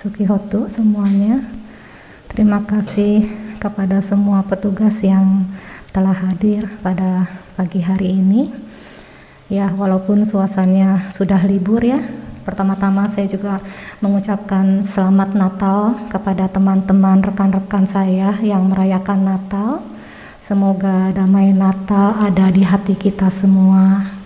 Sukihotu 0.00 0.64
semuanya. 0.72 1.44
Terima 2.32 2.64
kasih 2.64 3.28
kepada 3.60 4.00
semua 4.00 4.40
petugas 4.40 4.96
yang 5.04 5.44
telah 5.92 6.16
hadir 6.16 6.64
pada 6.80 7.28
pagi 7.52 7.84
hari 7.84 8.16
ini. 8.16 8.48
Ya, 9.52 9.68
walaupun 9.68 10.24
suasananya 10.24 11.12
sudah 11.12 11.44
libur 11.44 11.84
ya. 11.84 12.00
Pertama-tama 12.48 13.12
saya 13.12 13.28
juga 13.28 13.60
mengucapkan 14.00 14.80
selamat 14.88 15.36
Natal 15.36 15.92
kepada 16.08 16.48
teman-teman 16.48 17.20
rekan-rekan 17.20 17.84
saya 17.84 18.40
yang 18.40 18.72
merayakan 18.72 19.20
Natal. 19.20 19.84
Semoga 20.40 21.12
damai 21.12 21.52
Natal 21.52 22.16
ada 22.16 22.48
di 22.48 22.64
hati 22.64 22.96
kita 22.96 23.28
semua. 23.28 24.19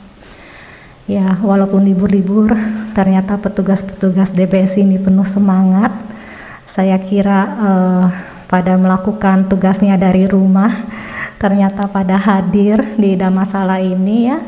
Ya, 1.05 1.37
walaupun 1.45 1.85
libur-libur, 1.85 2.57
ternyata 2.97 3.37
petugas-petugas 3.37 4.33
DPS 4.33 4.81
ini 4.81 4.97
penuh 4.97 5.29
semangat. 5.29 5.93
Saya 6.65 6.97
kira 6.97 7.45
uh, 7.61 8.09
pada 8.49 8.81
melakukan 8.81 9.45
tugasnya 9.45 10.01
dari 10.01 10.25
rumah, 10.25 10.73
ternyata 11.37 11.85
pada 11.93 12.17
hadir 12.17 12.97
di 12.97 13.21
Damasala 13.21 13.85
ini 13.85 14.33
ya, 14.33 14.41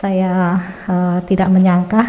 saya 0.00 0.56
uh, 0.88 1.20
tidak 1.28 1.52
menyangka, 1.52 2.00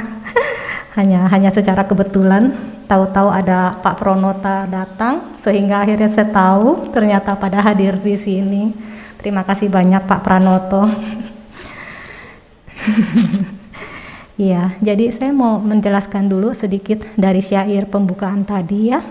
hanya 0.95 1.27
hanya 1.27 1.51
secara 1.51 1.83
kebetulan 1.83 2.55
tahu-tahu 2.87 3.27
ada 3.27 3.75
Pak 3.83 3.99
Pronota 3.99 4.71
datang, 4.71 5.35
sehingga 5.43 5.83
akhirnya 5.83 6.07
saya 6.07 6.31
tahu 6.31 6.95
ternyata 6.95 7.35
pada 7.35 7.59
hadir 7.59 7.99
di 7.99 8.15
sini. 8.15 8.71
Terima 9.19 9.43
kasih 9.43 9.67
banyak 9.67 10.07
Pak 10.07 10.23
Pranoto. 10.23 10.87
Iya, 14.41 14.73
jadi 14.81 15.13
saya 15.13 15.29
mau 15.29 15.61
menjelaskan 15.61 16.25
dulu 16.25 16.49
sedikit 16.57 17.05
dari 17.13 17.45
syair 17.45 17.85
pembukaan 17.85 18.41
tadi 18.41 18.89
ya. 18.89 19.05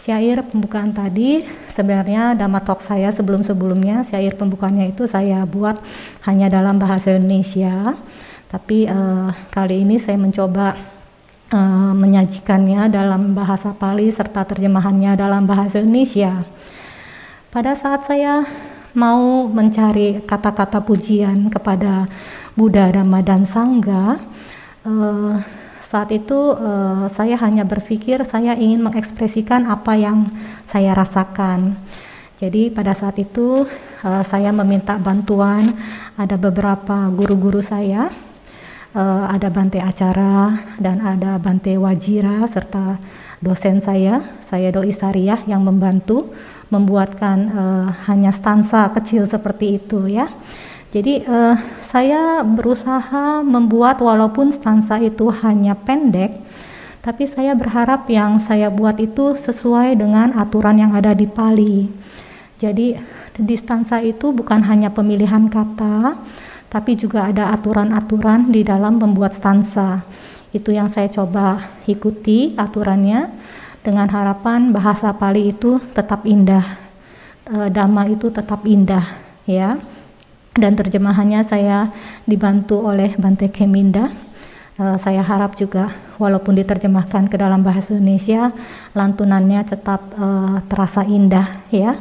Syair 0.00 0.40
pembukaan 0.40 0.88
tadi 0.96 1.44
sebenarnya 1.68 2.32
talk 2.64 2.80
saya 2.80 3.12
sebelum-sebelumnya 3.12 4.08
syair 4.08 4.40
pembukaannya 4.40 4.96
itu 4.96 5.04
saya 5.04 5.44
buat 5.44 5.76
hanya 6.24 6.48
dalam 6.48 6.80
bahasa 6.80 7.12
Indonesia. 7.12 7.92
Tapi 8.48 8.88
uh, 8.88 9.28
kali 9.52 9.84
ini 9.84 10.00
saya 10.00 10.16
mencoba 10.16 10.80
uh, 11.52 11.92
menyajikannya 11.92 12.88
dalam 12.88 13.36
bahasa 13.36 13.76
Pali 13.76 14.08
serta 14.08 14.48
terjemahannya 14.48 15.12
dalam 15.12 15.44
bahasa 15.44 15.84
Indonesia. 15.84 16.40
Pada 17.52 17.76
saat 17.76 18.08
saya 18.08 18.48
mau 18.96 19.44
mencari 19.44 20.24
kata-kata 20.24 20.80
pujian 20.80 21.52
kepada 21.52 22.08
Buddha, 22.56 22.88
Dhamma, 22.88 23.20
dan 23.20 23.42
Sangga, 23.44 24.22
uh, 24.84 25.36
saat 25.84 26.10
itu 26.10 26.56
uh, 26.56 27.06
saya 27.12 27.36
hanya 27.40 27.62
berpikir 27.62 28.22
saya 28.24 28.56
ingin 28.56 28.80
mengekspresikan 28.84 29.68
apa 29.68 29.94
yang 29.94 30.28
saya 30.64 30.96
rasakan. 30.96 31.76
Jadi 32.40 32.68
pada 32.68 32.92
saat 32.92 33.16
itu 33.20 33.64
uh, 34.02 34.24
saya 34.26 34.50
meminta 34.50 34.98
bantuan 34.98 35.64
ada 36.18 36.34
beberapa 36.34 37.08
guru-guru 37.14 37.62
saya, 37.62 38.10
uh, 38.92 39.24
ada 39.30 39.48
Bante 39.54 39.78
Acara 39.78 40.50
dan 40.82 40.98
ada 40.98 41.38
Bante 41.38 41.78
Wajira 41.78 42.42
serta 42.50 42.98
dosen 43.38 43.78
saya, 43.84 44.24
saya 44.42 44.74
Doi 44.74 44.90
Sariyah 44.90 45.46
yang 45.46 45.62
membantu 45.62 46.32
membuatkan 46.72 47.38
uh, 47.54 47.88
hanya 48.10 48.34
stansa 48.34 48.90
kecil 48.90 49.30
seperti 49.30 49.78
itu 49.78 50.10
ya. 50.10 50.26
Jadi 50.94 51.26
uh, 51.26 51.58
saya 51.82 52.46
berusaha 52.46 53.42
membuat 53.42 53.98
walaupun 53.98 54.54
stansa 54.54 55.02
itu 55.02 55.26
hanya 55.42 55.74
pendek, 55.74 56.38
tapi 57.02 57.26
saya 57.26 57.58
berharap 57.58 58.06
yang 58.06 58.38
saya 58.38 58.70
buat 58.70 59.02
itu 59.02 59.34
sesuai 59.34 59.98
dengan 59.98 60.30
aturan 60.38 60.78
yang 60.78 60.94
ada 60.94 61.10
di 61.10 61.26
Pali. 61.26 61.90
Jadi 62.62 62.94
di 63.34 63.56
stansa 63.58 63.98
itu 64.06 64.30
bukan 64.30 64.62
hanya 64.70 64.94
pemilihan 64.94 65.50
kata, 65.50 66.14
tapi 66.70 66.94
juga 66.94 67.26
ada 67.26 67.50
aturan-aturan 67.50 68.54
di 68.54 68.62
dalam 68.62 69.02
membuat 69.02 69.34
stansa. 69.34 70.06
Itu 70.54 70.70
yang 70.70 70.86
saya 70.86 71.10
coba 71.10 71.58
ikuti 71.90 72.54
aturannya 72.54 73.34
dengan 73.82 74.06
harapan 74.06 74.70
bahasa 74.70 75.10
Pali 75.10 75.50
itu 75.50 75.82
tetap 75.90 76.22
indah, 76.22 76.62
e, 77.50 77.66
dhamma 77.74 78.06
itu 78.06 78.30
tetap 78.30 78.62
indah, 78.62 79.02
ya 79.44 79.76
dan 80.54 80.78
terjemahannya 80.78 81.42
saya 81.42 81.90
dibantu 82.24 82.78
oleh 82.86 83.14
Bante 83.18 83.50
Keminda. 83.50 84.10
Uh, 84.74 84.98
saya 84.98 85.22
harap 85.22 85.54
juga 85.54 85.86
walaupun 86.18 86.58
diterjemahkan 86.58 87.30
ke 87.30 87.38
dalam 87.38 87.62
bahasa 87.62 87.94
Indonesia, 87.94 88.50
lantunannya 88.90 89.62
tetap 89.62 90.02
uh, 90.18 90.58
terasa 90.66 91.06
indah 91.06 91.46
ya. 91.70 91.98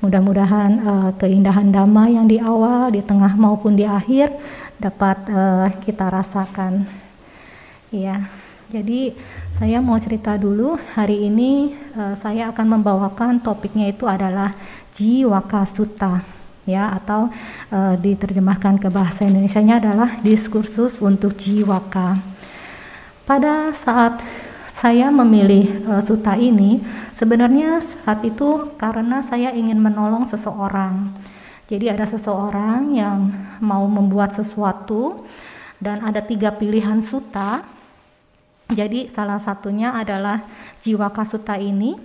Mudah-mudahan 0.00 0.70
uh, 0.84 1.10
keindahan 1.16 1.72
dhamma 1.72 2.08
yang 2.12 2.28
di 2.28 2.40
awal, 2.40 2.92
di 2.92 3.00
tengah 3.00 3.32
maupun 3.36 3.76
di 3.76 3.88
akhir 3.88 4.32
dapat 4.80 5.16
uh, 5.32 5.68
kita 5.84 6.08
rasakan. 6.08 6.84
Ya. 7.92 8.28
Jadi 8.72 9.12
saya 9.52 9.84
mau 9.84 10.00
cerita 10.00 10.34
dulu 10.40 10.80
hari 10.96 11.28
ini 11.28 11.76
uh, 11.96 12.16
saya 12.16 12.48
akan 12.52 12.80
membawakan 12.80 13.40
topiknya 13.44 13.92
itu 13.92 14.08
adalah 14.08 14.56
Jiwaka 14.96 15.68
Sutta 15.68 16.43
ya 16.64 16.92
atau 16.92 17.28
e, 17.68 17.78
diterjemahkan 18.00 18.80
ke 18.80 18.88
bahasa 18.88 19.24
Indonesia-nya 19.28 19.80
adalah 19.80 20.20
diskursus 20.20 21.00
untuk 21.00 21.36
jiwaka. 21.36 22.20
Pada 23.24 23.72
saat 23.72 24.20
saya 24.68 25.08
memilih 25.08 25.64
e, 25.70 25.92
suta 26.04 26.36
ini, 26.36 26.80
sebenarnya 27.16 27.80
saat 27.80 28.20
itu 28.24 28.74
karena 28.76 29.24
saya 29.24 29.52
ingin 29.52 29.80
menolong 29.80 30.28
seseorang. 30.28 31.12
Jadi 31.64 31.88
ada 31.88 32.04
seseorang 32.04 32.92
yang 32.92 33.32
mau 33.64 33.88
membuat 33.88 34.36
sesuatu 34.36 35.24
dan 35.80 36.04
ada 36.04 36.20
tiga 36.20 36.52
pilihan 36.52 37.00
suta. 37.00 37.64
Jadi 38.68 39.08
salah 39.08 39.40
satunya 39.40 39.92
adalah 39.96 40.44
jiwaka 40.84 41.24
suta 41.24 41.56
ini. 41.56 41.96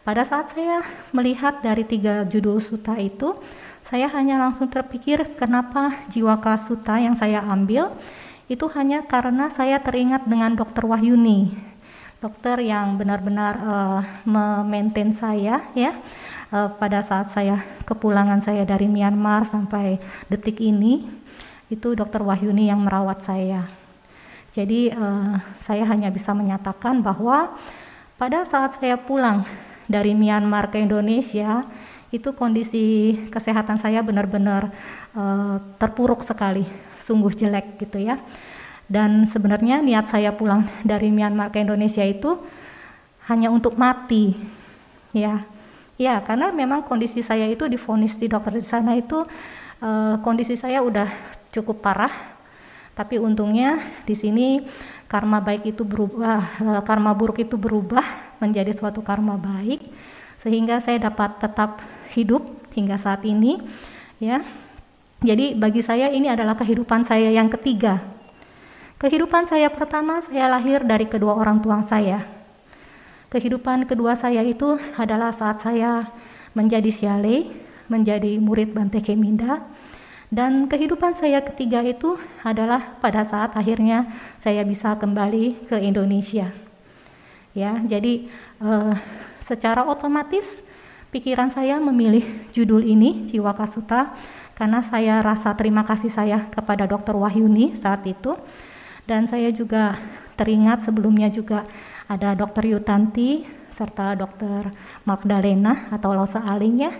Pada 0.00 0.26
saat 0.26 0.54
saya 0.54 0.82
melihat 1.14 1.62
dari 1.62 1.86
tiga 1.86 2.22
judul 2.26 2.62
suta 2.62 2.98
itu, 2.98 3.34
saya 3.84 4.06
hanya 4.12 4.38
langsung 4.38 4.68
terpikir 4.68 5.36
kenapa 5.36 6.06
jiwa 6.12 6.38
kasuta 6.38 7.00
yang 7.00 7.16
saya 7.16 7.42
ambil 7.42 7.90
itu 8.50 8.66
hanya 8.74 9.06
karena 9.06 9.46
saya 9.50 9.78
teringat 9.78 10.26
dengan 10.26 10.58
dokter 10.58 10.82
Wahyuni, 10.82 11.54
dokter 12.18 12.58
yang 12.58 12.98
benar-benar 12.98 13.54
uh, 13.62 14.02
memaintain 14.26 15.14
saya 15.14 15.62
ya 15.72 15.94
uh, 16.50 16.68
pada 16.74 17.00
saat 17.00 17.30
saya 17.30 17.62
kepulangan 17.86 18.42
saya 18.42 18.66
dari 18.66 18.90
Myanmar 18.90 19.46
sampai 19.46 20.02
detik 20.26 20.58
ini 20.58 21.06
itu 21.70 21.94
dokter 21.94 22.20
Wahyuni 22.26 22.66
yang 22.66 22.82
merawat 22.82 23.22
saya. 23.22 23.70
Jadi 24.50 24.90
uh, 24.90 25.38
saya 25.62 25.86
hanya 25.86 26.10
bisa 26.10 26.34
menyatakan 26.34 27.06
bahwa 27.06 27.54
pada 28.18 28.42
saat 28.42 28.74
saya 28.74 28.98
pulang 28.98 29.46
dari 29.86 30.18
Myanmar 30.18 30.74
ke 30.74 30.82
Indonesia 30.82 31.62
itu 32.10 32.34
kondisi 32.34 33.14
kesehatan 33.30 33.78
saya 33.78 34.02
benar-benar 34.02 34.74
uh, 35.14 35.62
terpuruk 35.78 36.26
sekali, 36.26 36.66
sungguh 36.98 37.30
jelek 37.30 37.78
gitu 37.78 38.02
ya. 38.02 38.18
Dan 38.90 39.22
sebenarnya 39.22 39.78
niat 39.78 40.10
saya 40.10 40.34
pulang 40.34 40.66
dari 40.82 41.14
Myanmar 41.14 41.54
ke 41.54 41.62
Indonesia 41.62 42.02
itu 42.02 42.42
hanya 43.30 43.46
untuk 43.54 43.78
mati, 43.78 44.34
ya. 45.14 45.46
Ya, 46.00 46.18
karena 46.24 46.50
memang 46.50 46.82
kondisi 46.82 47.20
saya 47.20 47.44
itu 47.46 47.68
difonis 47.68 48.16
di 48.16 48.26
dokter 48.26 48.56
di 48.56 48.64
sana 48.64 48.96
itu 48.96 49.20
uh, 49.84 50.16
kondisi 50.24 50.56
saya 50.56 50.82
udah 50.82 51.06
cukup 51.54 51.78
parah. 51.84 52.10
Tapi 52.96 53.20
untungnya 53.22 53.78
di 54.02 54.16
sini 54.18 54.66
karma 55.06 55.38
baik 55.38 55.76
itu 55.76 55.86
berubah, 55.86 56.40
uh, 56.64 56.82
karma 56.82 57.12
buruk 57.14 57.44
itu 57.44 57.54
berubah 57.54 58.02
menjadi 58.40 58.72
suatu 58.72 59.04
karma 59.04 59.36
baik 59.36 59.92
sehingga 60.40 60.80
saya 60.80 60.96
dapat 61.12 61.36
tetap 61.36 61.84
hidup 62.14 62.46
hingga 62.74 62.96
saat 62.98 63.24
ini 63.26 63.60
ya. 64.22 64.42
Jadi 65.20 65.52
bagi 65.52 65.84
saya 65.84 66.08
ini 66.08 66.32
adalah 66.32 66.56
kehidupan 66.56 67.04
saya 67.04 67.28
yang 67.28 67.52
ketiga. 67.52 68.00
Kehidupan 68.96 69.44
saya 69.44 69.68
pertama 69.68 70.20
saya 70.20 70.48
lahir 70.48 70.84
dari 70.84 71.04
kedua 71.08 71.36
orang 71.36 71.60
tua 71.60 71.84
saya. 71.84 72.24
Kehidupan 73.28 73.84
kedua 73.84 74.16
saya 74.16 74.40
itu 74.40 74.80
adalah 74.96 75.30
saat 75.32 75.60
saya 75.60 76.08
menjadi 76.56 76.90
siale 76.90 77.52
menjadi 77.90 78.38
murid 78.38 78.70
Bante 78.70 79.02
Keminda. 79.02 79.66
Dan 80.30 80.70
kehidupan 80.70 81.18
saya 81.18 81.42
ketiga 81.42 81.82
itu 81.82 82.14
adalah 82.46 82.78
pada 83.02 83.26
saat 83.26 83.50
akhirnya 83.58 84.06
saya 84.38 84.62
bisa 84.62 84.94
kembali 84.94 85.66
ke 85.66 85.76
Indonesia. 85.82 86.54
Ya 87.50 87.74
jadi 87.82 88.30
uh, 88.62 88.94
secara 89.42 89.82
otomatis 89.82 90.62
pikiran 91.10 91.50
saya 91.50 91.82
memilih 91.82 92.22
judul 92.54 92.86
ini 92.86 93.26
Jiwa 93.26 93.54
Kasuta 93.54 94.14
karena 94.54 94.82
saya 94.82 95.18
rasa 95.22 95.54
terima 95.58 95.82
kasih 95.82 96.10
saya 96.10 96.46
kepada 96.50 96.86
Dr. 96.86 97.18
Wahyuni 97.18 97.74
saat 97.74 98.06
itu 98.06 98.38
dan 99.10 99.26
saya 99.26 99.50
juga 99.50 99.98
teringat 100.38 100.86
sebelumnya 100.86 101.26
juga 101.28 101.66
ada 102.06 102.34
Dr. 102.38 102.64
Yutanti 102.70 103.44
serta 103.70 104.18
dokter 104.18 104.70
Magdalena 105.06 105.90
atau 105.94 106.14
Losa 106.14 106.42
Aling 106.42 106.86
ya 106.86 106.92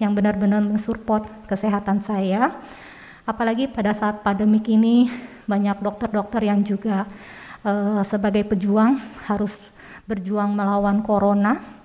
yang 0.00 0.12
benar-benar 0.12 0.60
mensupport 0.64 1.24
kesehatan 1.48 2.04
saya. 2.04 2.52
Apalagi 3.28 3.68
pada 3.68 3.92
saat 3.92 4.24
pandemik 4.24 4.64
ini 4.68 5.08
banyak 5.44 5.80
dokter-dokter 5.84 6.48
yang 6.48 6.64
juga 6.64 7.04
uh, 7.64 8.00
sebagai 8.04 8.44
pejuang 8.48 9.00
harus 9.28 9.56
berjuang 10.08 10.52
melawan 10.56 11.04
corona. 11.04 11.77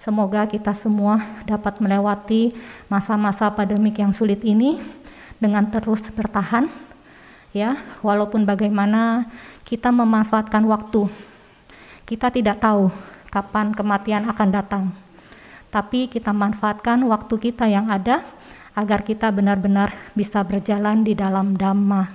Semoga 0.00 0.48
kita 0.48 0.72
semua 0.72 1.20
dapat 1.44 1.76
melewati 1.76 2.56
masa-masa 2.88 3.52
pandemik 3.52 4.00
yang 4.00 4.16
sulit 4.16 4.40
ini 4.48 4.80
dengan 5.36 5.68
terus 5.68 6.00
bertahan 6.08 6.72
ya, 7.52 7.76
walaupun 8.00 8.48
bagaimana 8.48 9.28
kita 9.68 9.92
memanfaatkan 9.92 10.64
waktu. 10.64 11.04
Kita 12.08 12.32
tidak 12.32 12.64
tahu 12.64 12.88
kapan 13.28 13.76
kematian 13.76 14.24
akan 14.24 14.48
datang. 14.48 14.84
Tapi 15.68 16.08
kita 16.08 16.32
manfaatkan 16.32 17.04
waktu 17.04 17.52
kita 17.52 17.68
yang 17.68 17.92
ada 17.92 18.24
agar 18.72 19.04
kita 19.04 19.28
benar-benar 19.28 19.92
bisa 20.16 20.40
berjalan 20.40 21.04
di 21.04 21.12
dalam 21.12 21.52
dhamma. 21.52 22.08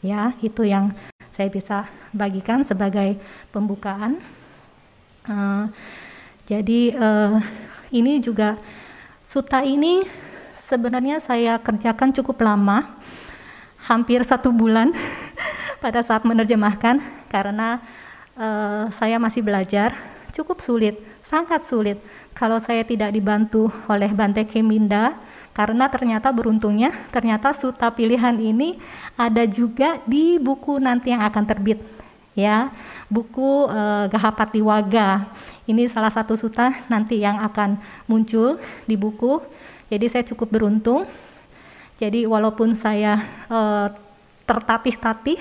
Ya, 0.00 0.32
itu 0.40 0.64
yang 0.64 0.96
saya 1.28 1.52
bisa 1.52 1.84
bagikan 2.16 2.64
sebagai 2.64 3.20
pembukaan. 3.52 4.24
Uh, 5.28 5.68
jadi 6.50 6.98
uh, 6.98 7.38
ini 7.94 8.18
juga 8.18 8.58
suta 9.22 9.62
ini 9.62 10.02
sebenarnya 10.58 11.22
saya 11.22 11.62
kerjakan 11.62 12.10
cukup 12.10 12.42
lama, 12.42 12.90
hampir 13.86 14.26
satu 14.26 14.50
bulan 14.50 14.90
pada 15.84 16.02
saat 16.02 16.26
menerjemahkan 16.26 16.98
karena 17.30 17.78
uh, 18.34 18.90
saya 18.90 19.22
masih 19.22 19.46
belajar, 19.46 19.94
cukup 20.34 20.58
sulit, 20.58 20.98
sangat 21.22 21.62
sulit. 21.62 22.02
Kalau 22.34 22.58
saya 22.58 22.82
tidak 22.82 23.14
dibantu 23.14 23.70
oleh 23.86 24.10
Bante 24.10 24.42
Keminda 24.42 25.14
karena 25.54 25.86
ternyata 25.86 26.34
beruntungnya 26.34 26.90
ternyata 27.14 27.54
suta 27.54 27.94
pilihan 27.94 28.34
ini 28.42 28.74
ada 29.14 29.46
juga 29.46 30.02
di 30.02 30.42
buku 30.42 30.82
nanti 30.82 31.14
yang 31.14 31.22
akan 31.22 31.46
terbit 31.46 31.78
ya. 32.34 32.70
Buku 33.10 33.66
uh, 33.66 34.06
Gahapati 34.06 34.62
Waga 34.62 35.26
ini 35.68 35.88
salah 35.90 36.12
satu 36.12 36.38
suta 36.38 36.72
nanti 36.88 37.20
yang 37.20 37.40
akan 37.40 37.76
muncul 38.08 38.56
di 38.88 38.96
buku. 38.96 39.42
Jadi 39.90 40.06
saya 40.06 40.24
cukup 40.24 40.48
beruntung. 40.54 41.04
Jadi 42.00 42.24
walaupun 42.24 42.72
saya 42.72 43.20
uh, 43.52 43.92
tertatih-tatih 44.48 45.38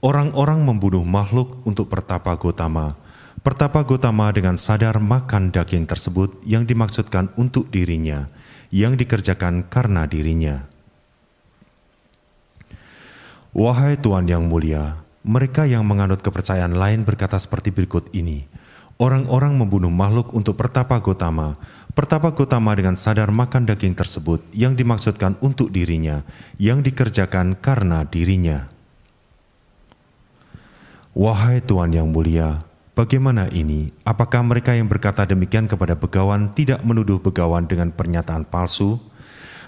Orang-orang 0.00 0.64
membunuh 0.64 1.04
makhluk 1.04 1.64
untuk 1.64 1.88
pertapa 1.88 2.36
Gotama. 2.36 2.96
Pertapa 3.44 3.84
Gotama 3.84 4.32
dengan 4.32 4.56
sadar 4.56 4.96
makan 5.00 5.52
daging 5.52 5.84
tersebut 5.84 6.40
yang 6.48 6.64
dimaksudkan 6.64 7.32
untuk 7.36 7.68
dirinya, 7.68 8.28
yang 8.72 8.96
dikerjakan 8.96 9.68
karena 9.68 10.08
dirinya. 10.08 10.64
Wahai 13.52 14.00
Tuan 14.00 14.24
yang 14.24 14.48
mulia, 14.48 15.04
mereka 15.24 15.68
yang 15.68 15.84
menganut 15.84 16.24
kepercayaan 16.24 16.76
lain 16.76 17.04
berkata 17.04 17.36
seperti 17.36 17.72
berikut 17.72 18.08
ini. 18.16 18.48
Orang-orang 18.96 19.56
membunuh 19.56 19.92
makhluk 19.92 20.32
untuk 20.32 20.56
pertapa 20.56 20.96
Gotama, 21.00 21.60
Pertapa 21.94 22.34
Gotama 22.34 22.74
dengan 22.74 22.98
sadar 22.98 23.30
makan 23.30 23.70
daging 23.70 23.94
tersebut 23.94 24.42
yang 24.50 24.74
dimaksudkan 24.74 25.38
untuk 25.38 25.70
dirinya, 25.70 26.26
yang 26.58 26.82
dikerjakan 26.82 27.54
karena 27.54 28.02
dirinya. 28.02 28.66
Wahai 31.14 31.62
Tuhan 31.62 31.94
yang 31.94 32.10
mulia, 32.10 32.66
bagaimana 32.98 33.46
ini? 33.54 33.94
Apakah 34.02 34.42
mereka 34.42 34.74
yang 34.74 34.90
berkata 34.90 35.22
demikian 35.22 35.70
kepada 35.70 35.94
begawan 35.94 36.50
tidak 36.58 36.82
menuduh 36.82 37.22
begawan 37.22 37.70
dengan 37.70 37.94
pernyataan 37.94 38.42
palsu? 38.42 38.98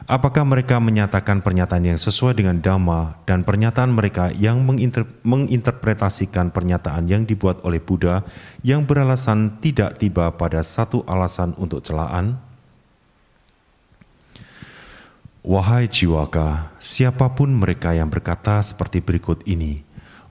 Apakah 0.06 0.46
mereka 0.46 0.78
menyatakan 0.78 1.42
pernyataan 1.42 1.82
yang 1.82 1.98
sesuai 1.98 2.38
dengan 2.38 2.62
dhamma 2.62 3.18
dan 3.26 3.42
pernyataan 3.42 3.90
mereka 3.90 4.30
yang 4.38 4.62
menginter 4.62 5.02
menginterpretasikan 5.26 6.54
pernyataan 6.54 7.10
yang 7.10 7.26
dibuat 7.26 7.58
oleh 7.66 7.82
Buddha 7.82 8.22
yang 8.62 8.86
beralasan 8.86 9.58
tidak 9.58 9.98
tiba 9.98 10.30
pada 10.38 10.62
satu 10.62 11.02
alasan 11.10 11.58
untuk 11.58 11.82
celaan? 11.82 12.38
Wahai 15.42 15.90
jiwaka, 15.90 16.70
siapa 16.78 17.26
pun 17.34 17.50
mereka 17.50 17.90
yang 17.90 18.06
berkata 18.06 18.62
seperti 18.62 19.02
berikut 19.02 19.42
ini, 19.42 19.82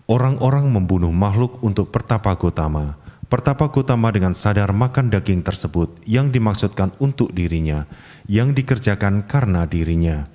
orang-orang 0.07 0.71
membunuh 0.71 1.11
makhluk 1.11 1.59
untuk 1.59 1.91
pertapa 1.91 2.31
Gotama, 2.39 2.95
Pertapa 3.25 3.73
Gotama 3.73 4.13
dengan 4.13 4.37
sadar 4.37 4.69
makan 4.69 5.09
daging 5.09 5.41
tersebut 5.41 5.97
yang 6.05 6.29
dimaksudkan 6.29 6.93
untuk 7.01 7.33
dirinya, 7.33 7.89
yang 8.29 8.53
dikerjakan 8.53 9.25
karena 9.25 9.65
dirinya. 9.65 10.29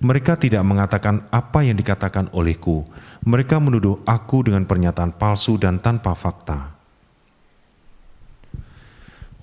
Mereka 0.00 0.40
tidak 0.40 0.64
mengatakan 0.64 1.28
apa 1.28 1.60
yang 1.60 1.76
dikatakan 1.76 2.32
olehku. 2.32 2.88
Mereka 3.28 3.60
menuduh 3.60 4.00
aku 4.08 4.48
dengan 4.48 4.64
pernyataan 4.64 5.12
palsu 5.20 5.60
dan 5.60 5.84
tanpa 5.84 6.16
fakta. 6.16 6.72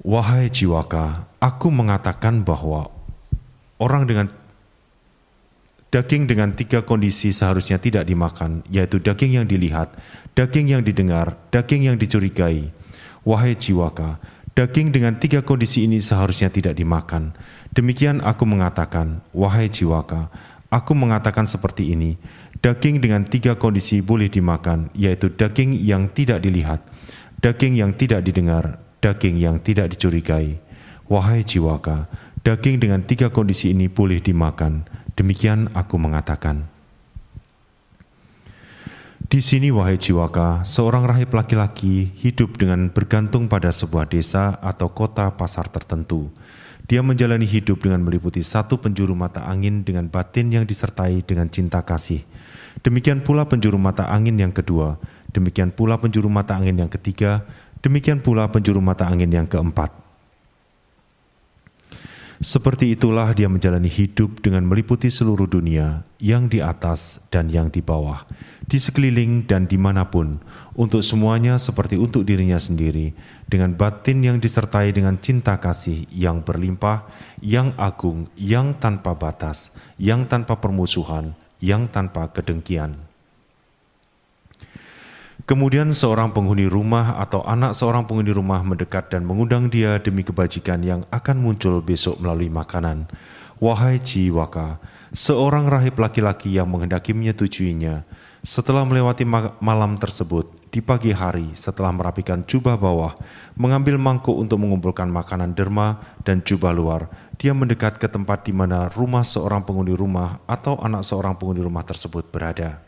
Wahai 0.02 0.50
jiwaka, 0.50 1.30
aku 1.38 1.70
mengatakan 1.70 2.42
bahwa 2.42 2.90
orang 3.78 4.10
dengan 4.10 4.28
daging 5.94 6.26
dengan 6.26 6.50
tiga 6.58 6.82
kondisi 6.82 7.30
seharusnya 7.30 7.78
tidak 7.78 8.10
dimakan, 8.10 8.66
yaitu 8.74 8.98
daging 8.98 9.38
yang 9.38 9.46
dilihat, 9.46 9.94
daging 10.34 10.74
yang 10.74 10.82
didengar, 10.82 11.38
daging 11.54 11.94
yang 11.94 11.98
dicurigai, 12.02 12.74
Wahai 13.28 13.60
jiwaka, 13.60 14.24
daging 14.56 14.96
dengan 14.96 15.20
tiga 15.20 15.44
kondisi 15.44 15.84
ini 15.84 16.00
seharusnya 16.00 16.48
tidak 16.48 16.80
dimakan. 16.80 17.36
Demikian 17.76 18.24
aku 18.24 18.48
mengatakan, 18.48 19.20
wahai 19.36 19.68
jiwaka, 19.68 20.32
aku 20.72 20.96
mengatakan 20.96 21.44
seperti 21.44 21.92
ini, 21.92 22.16
daging 22.64 23.04
dengan 23.04 23.28
tiga 23.28 23.60
kondisi 23.60 24.00
boleh 24.00 24.32
dimakan, 24.32 24.88
yaitu 24.96 25.28
daging 25.28 25.76
yang 25.76 26.08
tidak 26.08 26.40
dilihat, 26.40 26.88
daging 27.44 27.76
yang 27.76 27.92
tidak 28.00 28.24
didengar, 28.24 28.80
daging 29.04 29.36
yang 29.36 29.60
tidak 29.60 29.92
dicurigai. 29.92 30.64
Wahai 31.12 31.44
jiwaka, 31.44 32.08
daging 32.48 32.80
dengan 32.80 33.04
tiga 33.04 33.28
kondisi 33.28 33.76
ini 33.76 33.92
boleh 33.92 34.24
dimakan. 34.24 34.88
Demikian 35.20 35.68
aku 35.76 36.00
mengatakan. 36.00 36.77
Di 39.28 39.44
sini, 39.44 39.68
wahai 39.76 40.00
jiwaka, 40.00 40.64
seorang 40.64 41.04
rahib 41.04 41.36
laki-laki 41.36 42.16
hidup 42.16 42.56
dengan 42.56 42.88
bergantung 42.88 43.52
pada 43.52 43.76
sebuah 43.76 44.08
desa 44.08 44.56
atau 44.64 44.88
kota 44.88 45.36
pasar 45.36 45.68
tertentu. 45.68 46.32
Dia 46.88 47.04
menjalani 47.04 47.44
hidup 47.44 47.84
dengan 47.84 48.08
meliputi 48.08 48.40
satu 48.40 48.80
penjuru 48.80 49.12
mata 49.20 49.44
angin 49.44 49.84
dengan 49.84 50.08
batin 50.08 50.48
yang 50.56 50.64
disertai 50.64 51.28
dengan 51.28 51.52
cinta 51.52 51.84
kasih. 51.84 52.24
Demikian 52.80 53.20
pula 53.20 53.44
penjuru 53.44 53.76
mata 53.76 54.08
angin 54.08 54.40
yang 54.40 54.56
kedua, 54.56 54.96
demikian 55.36 55.76
pula 55.76 56.00
penjuru 56.00 56.32
mata 56.32 56.56
angin 56.56 56.80
yang 56.80 56.88
ketiga, 56.88 57.44
demikian 57.84 58.24
pula 58.24 58.48
penjuru 58.48 58.80
mata 58.80 59.12
angin 59.12 59.28
yang 59.28 59.44
keempat. 59.44 60.07
Seperti 62.38 62.94
itulah 62.94 63.34
dia 63.34 63.50
menjalani 63.50 63.90
hidup 63.90 64.46
dengan 64.46 64.62
meliputi 64.62 65.10
seluruh 65.10 65.50
dunia, 65.50 66.06
yang 66.22 66.46
di 66.46 66.62
atas 66.62 67.18
dan 67.34 67.50
yang 67.50 67.74
di 67.74 67.82
bawah, 67.82 68.30
di 68.70 68.78
sekeliling 68.78 69.50
dan 69.50 69.66
di 69.66 69.74
mana 69.74 70.06
pun, 70.06 70.38
untuk 70.78 71.02
semuanya 71.02 71.58
seperti 71.58 71.98
untuk 71.98 72.30
dirinya 72.30 72.62
sendiri, 72.62 73.18
dengan 73.50 73.74
batin 73.74 74.22
yang 74.22 74.38
disertai 74.38 74.94
dengan 74.94 75.18
cinta 75.18 75.58
kasih 75.58 76.06
yang 76.14 76.46
berlimpah, 76.46 77.10
yang 77.42 77.74
agung, 77.74 78.30
yang 78.38 78.78
tanpa 78.78 79.18
batas, 79.18 79.74
yang 79.98 80.30
tanpa 80.30 80.62
permusuhan, 80.62 81.34
yang 81.58 81.90
tanpa 81.90 82.30
kedengkian. 82.30 83.07
Kemudian 85.48 85.96
seorang 85.96 86.36
penghuni 86.36 86.68
rumah 86.68 87.16
atau 87.24 87.40
anak 87.48 87.72
seorang 87.72 88.04
penghuni 88.04 88.36
rumah 88.36 88.60
mendekat 88.68 89.08
dan 89.08 89.24
mengundang 89.24 89.72
dia 89.72 89.96
demi 89.96 90.20
kebajikan 90.20 90.84
yang 90.84 91.08
akan 91.08 91.40
muncul 91.40 91.80
besok 91.80 92.20
melalui 92.20 92.52
makanan. 92.52 93.08
Wahai 93.64 93.96
Jiwaka, 93.96 94.76
seorang 95.16 95.72
rahib 95.72 95.96
laki-laki 96.04 96.60
yang 96.60 96.68
menghendaki 96.68 97.16
menyetujuinya, 97.16 98.04
setelah 98.44 98.84
melewati 98.84 99.24
malam 99.64 99.96
tersebut, 99.96 100.52
di 100.68 100.84
pagi 100.84 101.16
hari 101.16 101.56
setelah 101.56 101.96
merapikan 101.96 102.44
jubah 102.44 102.76
bawah, 102.76 103.16
mengambil 103.56 103.96
mangkuk 103.96 104.36
untuk 104.36 104.60
mengumpulkan 104.60 105.08
makanan 105.08 105.56
derma 105.56 106.20
dan 106.28 106.44
jubah 106.44 106.76
luar, 106.76 107.08
dia 107.40 107.56
mendekat 107.56 107.96
ke 108.04 108.12
tempat 108.12 108.44
di 108.44 108.52
mana 108.52 108.92
rumah 108.92 109.24
seorang 109.24 109.64
penghuni 109.64 109.96
rumah 109.96 110.44
atau 110.44 110.76
anak 110.84 111.08
seorang 111.08 111.40
penghuni 111.40 111.64
rumah 111.64 111.88
tersebut 111.88 112.28
berada. 112.36 112.87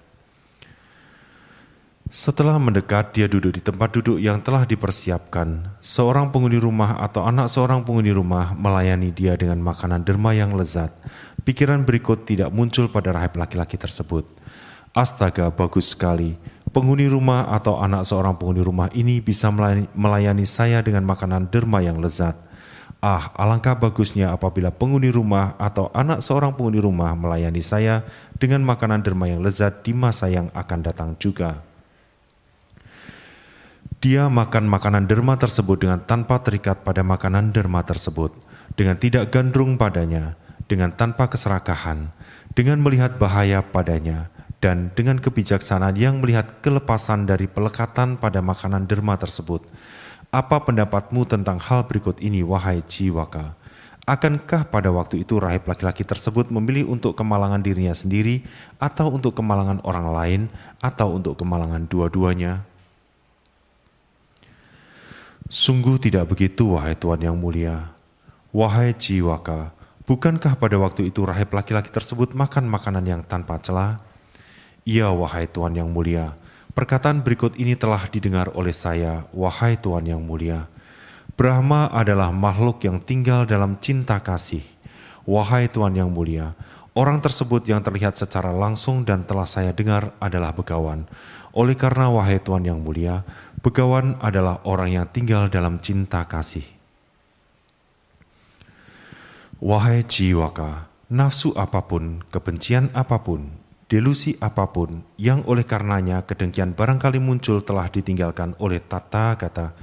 Setelah 2.10 2.58
mendekat, 2.58 3.14
dia 3.14 3.30
duduk 3.30 3.54
di 3.54 3.62
tempat 3.62 3.94
duduk 3.94 4.18
yang 4.18 4.42
telah 4.42 4.66
dipersiapkan. 4.66 5.78
Seorang 5.78 6.34
penghuni 6.34 6.58
rumah 6.58 6.98
atau 6.98 7.22
anak 7.22 7.54
seorang 7.54 7.86
penghuni 7.86 8.10
rumah 8.10 8.58
melayani 8.58 9.14
dia 9.14 9.38
dengan 9.38 9.62
makanan 9.62 10.02
derma 10.02 10.34
yang 10.34 10.58
lezat. 10.58 10.90
Pikiran 11.46 11.86
berikut 11.86 12.26
tidak 12.26 12.50
muncul 12.50 12.90
pada 12.90 13.14
rahib 13.14 13.38
laki-laki 13.38 13.78
tersebut. 13.78 14.26
Astaga, 14.98 15.54
bagus 15.54 15.94
sekali. 15.94 16.34
Penghuni 16.74 17.06
rumah 17.06 17.46
atau 17.54 17.78
anak 17.78 18.10
seorang 18.10 18.34
penghuni 18.42 18.66
rumah 18.66 18.90
ini 18.98 19.22
bisa 19.22 19.54
melayani 19.94 20.50
saya 20.50 20.82
dengan 20.82 21.06
makanan 21.06 21.54
derma 21.54 21.86
yang 21.86 22.02
lezat. 22.02 22.34
Ah, 23.06 23.30
alangkah 23.38 23.78
bagusnya 23.78 24.34
apabila 24.34 24.74
penghuni 24.74 25.14
rumah 25.14 25.54
atau 25.62 25.94
anak 25.94 26.26
seorang 26.26 26.58
penghuni 26.58 26.82
rumah 26.82 27.14
melayani 27.14 27.62
saya 27.62 28.02
dengan 28.42 28.66
makanan 28.66 29.06
derma 29.06 29.30
yang 29.30 29.46
lezat 29.46 29.86
di 29.86 29.94
masa 29.94 30.26
yang 30.26 30.50
akan 30.58 30.80
datang 30.82 31.14
juga. 31.22 31.69
Dia 34.00 34.32
makan 34.32 34.72
makanan 34.72 35.12
derma 35.12 35.36
tersebut 35.36 35.84
dengan 35.84 36.00
tanpa 36.00 36.40
terikat 36.40 36.88
pada 36.88 37.04
makanan 37.04 37.52
derma 37.52 37.84
tersebut, 37.84 38.32
dengan 38.80 38.96
tidak 38.96 39.28
gandrung 39.28 39.76
padanya, 39.76 40.40
dengan 40.72 40.96
tanpa 40.96 41.28
keserakahan, 41.28 42.08
dengan 42.56 42.80
melihat 42.80 43.20
bahaya 43.20 43.60
padanya, 43.60 44.32
dan 44.64 44.96
dengan 44.96 45.20
kebijaksanaan 45.20 46.00
yang 46.00 46.24
melihat 46.24 46.64
kelepasan 46.64 47.28
dari 47.28 47.52
pelekatan 47.52 48.16
pada 48.16 48.40
makanan 48.40 48.88
derma 48.88 49.20
tersebut. 49.20 49.68
Apa 50.32 50.64
pendapatmu 50.64 51.28
tentang 51.28 51.60
hal 51.60 51.84
berikut 51.84 52.24
ini, 52.24 52.40
wahai 52.40 52.80
jiwaka? 52.88 53.60
Akankah 54.08 54.72
pada 54.72 54.96
waktu 54.96 55.28
itu 55.28 55.44
rahib 55.44 55.68
laki-laki 55.68 56.08
tersebut 56.08 56.48
memilih 56.56 56.88
untuk 56.88 57.20
kemalangan 57.20 57.60
dirinya 57.60 57.92
sendiri, 57.92 58.48
atau 58.80 59.12
untuk 59.12 59.36
kemalangan 59.36 59.84
orang 59.84 60.08
lain, 60.08 60.42
atau 60.80 61.20
untuk 61.20 61.36
kemalangan 61.36 61.84
dua-duanya? 61.84 62.69
Sungguh 65.50 65.98
tidak 65.98 66.30
begitu, 66.30 66.78
wahai 66.78 66.94
Tuhan 66.94 67.26
yang 67.26 67.34
mulia. 67.34 67.90
Wahai 68.54 68.94
jiwaka, 68.94 69.74
bukankah 70.06 70.54
pada 70.54 70.78
waktu 70.78 71.10
itu 71.10 71.26
rahib 71.26 71.50
laki-laki 71.50 71.90
tersebut 71.90 72.38
makan 72.38 72.70
makanan 72.70 73.02
yang 73.02 73.22
tanpa 73.26 73.58
celah? 73.58 73.98
Iya, 74.86 75.10
wahai 75.10 75.50
Tuhan 75.50 75.74
yang 75.74 75.90
mulia. 75.90 76.38
Perkataan 76.78 77.26
berikut 77.26 77.58
ini 77.58 77.74
telah 77.74 78.06
didengar 78.14 78.54
oleh 78.54 78.70
saya, 78.70 79.26
wahai 79.34 79.74
Tuhan 79.74 80.06
yang 80.06 80.22
mulia. 80.22 80.70
Brahma 81.34 81.90
adalah 81.98 82.30
makhluk 82.30 82.86
yang 82.86 83.02
tinggal 83.02 83.50
dalam 83.50 83.74
cinta 83.82 84.22
kasih. 84.22 84.62
Wahai 85.26 85.66
Tuhan 85.66 85.98
yang 85.98 86.14
mulia, 86.14 86.54
orang 86.94 87.26
tersebut 87.26 87.66
yang 87.66 87.82
terlihat 87.82 88.22
secara 88.22 88.54
langsung 88.54 89.02
dan 89.02 89.26
telah 89.26 89.50
saya 89.50 89.74
dengar 89.74 90.14
adalah 90.22 90.54
begawan. 90.54 91.10
Oleh 91.50 91.74
karena 91.74 92.06
wahai 92.14 92.38
Tuhan 92.38 92.70
yang 92.70 92.78
mulia, 92.78 93.26
Begawan 93.60 94.16
adalah 94.24 94.64
orang 94.64 94.96
yang 94.96 95.08
tinggal 95.12 95.52
dalam 95.52 95.84
cinta 95.84 96.24
kasih. 96.24 96.64
Wahai 99.60 100.08
jiwaka, 100.08 100.88
nafsu 101.12 101.52
apa 101.60 101.84
pun, 101.84 102.24
kebencian 102.32 102.88
apa 102.96 103.20
pun, 103.20 103.52
delusi 103.92 104.40
apa 104.40 104.72
pun, 104.72 105.04
yang 105.20 105.44
oleh 105.44 105.68
karenanya 105.68 106.24
kedengkian 106.24 106.72
barangkali 106.72 107.20
muncul 107.20 107.60
telah 107.60 107.92
ditinggalkan 107.92 108.56
oleh 108.64 108.80
tata 108.80 109.36
kata, 109.36 109.76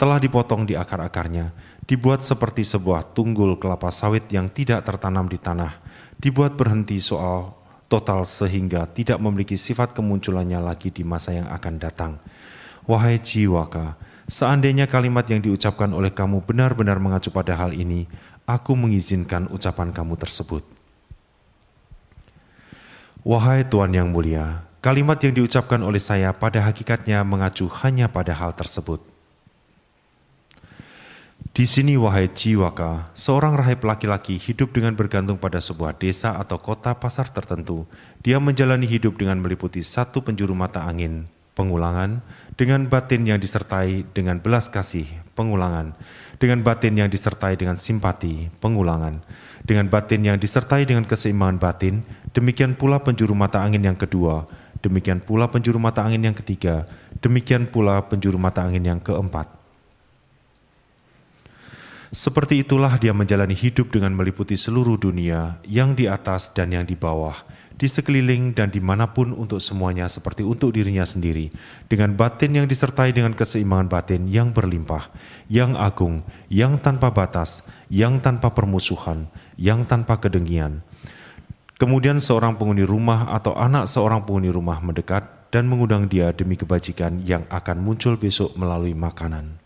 telah 0.00 0.16
dipotong 0.16 0.64
di 0.64 0.72
akar-akarnya, 0.72 1.52
dibuat 1.84 2.24
seperti 2.24 2.64
sebuah 2.64 3.12
tunggul 3.12 3.60
kelapa 3.60 3.92
sawit 3.92 4.32
yang 4.32 4.48
tidak 4.48 4.80
tertanam 4.88 5.28
di 5.28 5.36
tanah, 5.36 5.76
dibuat 6.16 6.56
berhenti 6.56 6.96
soal 7.04 7.52
total 7.92 8.24
sehingga 8.24 8.88
tidak 8.88 9.20
memiliki 9.20 9.60
sifat 9.60 9.92
kemunculannya 9.92 10.64
lagi 10.64 10.88
di 10.88 11.04
masa 11.04 11.36
yang 11.36 11.52
akan 11.52 11.76
datang 11.76 12.16
Wahai 12.90 13.22
jiwaka, 13.22 13.94
seandainya 14.26 14.90
kalimat 14.90 15.22
yang 15.30 15.38
diucapkan 15.38 15.94
oleh 15.94 16.10
kamu 16.10 16.42
benar-benar 16.42 16.98
mengacu 16.98 17.30
pada 17.30 17.54
hal 17.54 17.70
ini, 17.70 18.10
aku 18.42 18.74
mengizinkan 18.74 19.46
ucapan 19.46 19.94
kamu 19.94 20.18
tersebut. 20.18 20.66
Wahai 23.22 23.62
Tuhan 23.62 23.94
yang 23.94 24.10
mulia, 24.10 24.66
kalimat 24.82 25.22
yang 25.22 25.38
diucapkan 25.38 25.78
oleh 25.86 26.02
saya 26.02 26.34
pada 26.34 26.66
hakikatnya 26.66 27.22
mengacu 27.22 27.70
hanya 27.86 28.10
pada 28.10 28.34
hal 28.34 28.58
tersebut. 28.58 28.98
Di 31.54 31.70
sini 31.70 31.94
wahai 31.94 32.26
jiwaka, 32.26 33.14
seorang 33.14 33.54
rahib 33.54 33.86
laki-laki 33.86 34.34
hidup 34.34 34.74
dengan 34.74 34.98
bergantung 34.98 35.38
pada 35.38 35.62
sebuah 35.62 35.94
desa 35.94 36.42
atau 36.42 36.58
kota 36.58 36.90
pasar 36.98 37.30
tertentu. 37.30 37.86
Dia 38.18 38.42
menjalani 38.42 38.90
hidup 38.90 39.14
dengan 39.14 39.38
meliputi 39.38 39.78
satu 39.78 40.26
penjuru 40.26 40.58
mata 40.58 40.82
angin, 40.82 41.30
pengulangan, 41.54 42.24
dengan 42.56 42.86
batin 42.90 43.26
yang 43.26 43.38
disertai 43.38 44.06
dengan 44.10 44.42
belas 44.42 44.70
kasih, 44.70 45.06
pengulangan, 45.38 45.94
dengan 46.40 46.64
batin 46.64 46.96
yang 46.96 47.12
disertai 47.12 47.54
dengan 47.54 47.76
simpati, 47.76 48.48
pengulangan, 48.58 49.20
dengan 49.62 49.86
batin 49.92 50.24
yang 50.24 50.40
disertai 50.40 50.88
dengan 50.88 51.04
keseimbangan 51.04 51.58
batin, 51.60 51.94
demikian 52.32 52.74
pula 52.74 52.98
penjuru 52.98 53.36
mata 53.36 53.60
angin 53.60 53.84
yang 53.84 53.98
kedua, 53.98 54.48
demikian 54.80 55.20
pula 55.20 55.52
penjuru 55.52 55.76
mata 55.76 56.00
angin 56.00 56.32
yang 56.32 56.36
ketiga, 56.36 56.88
demikian 57.20 57.68
pula 57.68 58.00
penjuru 58.08 58.40
mata 58.40 58.64
angin 58.64 58.82
yang 58.82 59.00
keempat. 59.00 59.60
Seperti 62.10 62.66
itulah 62.66 62.98
dia 62.98 63.14
menjalani 63.14 63.54
hidup 63.54 63.94
dengan 63.94 64.10
meliputi 64.10 64.58
seluruh 64.58 64.98
dunia, 64.98 65.62
yang 65.62 65.94
di 65.94 66.10
atas 66.10 66.50
dan 66.50 66.74
yang 66.74 66.82
di 66.82 66.98
bawah, 66.98 67.38
di 67.80 67.88
sekeliling 67.88 68.52
dan 68.52 68.68
di 68.68 68.76
mana 68.76 69.08
pun 69.08 69.32
untuk 69.32 69.56
semuanya 69.56 70.04
seperti 70.04 70.44
untuk 70.44 70.76
dirinya 70.76 71.08
sendiri, 71.08 71.48
dengan 71.88 72.12
batin 72.12 72.52
yang 72.52 72.68
disertai 72.68 73.16
dengan 73.16 73.32
keseimbangan 73.32 73.88
batin 73.88 74.28
yang 74.28 74.52
berlimpah, 74.52 75.08
yang 75.48 75.72
agung, 75.80 76.20
yang 76.52 76.76
tanpa 76.76 77.08
batas, 77.08 77.64
yang 77.88 78.20
tanpa 78.20 78.52
permusuhan, 78.52 79.32
yang 79.56 79.88
tanpa 79.88 80.20
kedengkian. 80.20 80.84
Kemudian 81.80 82.20
seorang 82.20 82.60
penghuni 82.60 82.84
rumah 82.84 83.32
atau 83.32 83.56
anak 83.56 83.88
seorang 83.88 84.28
penghuni 84.28 84.52
rumah 84.52 84.84
mendekat 84.84 85.48
dan 85.48 85.64
mengundang 85.64 86.04
dia 86.04 86.36
demi 86.36 86.60
kebajikan 86.60 87.24
yang 87.24 87.48
akan 87.48 87.80
muncul 87.80 88.20
besok 88.20 88.52
melalui 88.60 88.92
makanan. 88.92 89.56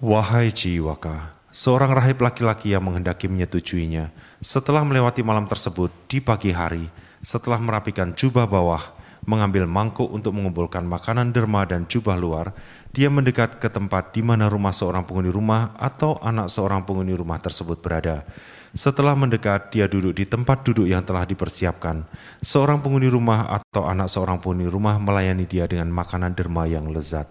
Wahai 0.00 0.48
jiwaka, 0.48 1.36
seorang 1.52 1.92
rahib 1.92 2.24
laki-laki 2.24 2.72
yang 2.72 2.82
menghendaki 2.82 3.28
menyetujuinya, 3.28 4.10
setelah 4.42 4.82
melewati 4.82 5.22
malam 5.22 5.46
tersebut 5.46 5.94
di 6.10 6.18
pagi 6.18 6.50
hari, 6.50 6.90
setelah 7.22 7.62
merapikan 7.62 8.10
jubah 8.10 8.42
bawah, 8.50 8.82
mengambil 9.22 9.70
mangkuk 9.70 10.10
untuk 10.10 10.34
mengumpulkan 10.34 10.82
makanan 10.82 11.30
derma 11.30 11.62
dan 11.62 11.86
jubah 11.86 12.18
luar, 12.18 12.50
dia 12.90 13.06
mendekat 13.06 13.62
ke 13.62 13.70
tempat 13.70 14.10
di 14.10 14.18
mana 14.18 14.50
rumah 14.50 14.74
seorang 14.74 15.06
penghuni 15.06 15.30
rumah 15.30 15.78
atau 15.78 16.18
anak 16.18 16.50
seorang 16.50 16.82
penghuni 16.82 17.14
rumah 17.14 17.38
tersebut 17.38 17.78
berada. 17.78 18.26
Setelah 18.74 19.14
mendekat, 19.14 19.70
dia 19.70 19.86
duduk 19.86 20.18
di 20.18 20.26
tempat 20.26 20.66
duduk 20.66 20.90
yang 20.90 21.06
telah 21.06 21.22
dipersiapkan. 21.22 22.02
Seorang 22.42 22.82
penghuni 22.82 23.06
rumah 23.06 23.46
atau 23.46 23.86
anak 23.86 24.10
seorang 24.10 24.42
penghuni 24.42 24.66
rumah 24.66 24.98
melayani 24.98 25.46
dia 25.46 25.70
dengan 25.70 25.86
makanan 25.94 26.34
derma 26.34 26.66
yang 26.66 26.90
lezat. 26.90 27.30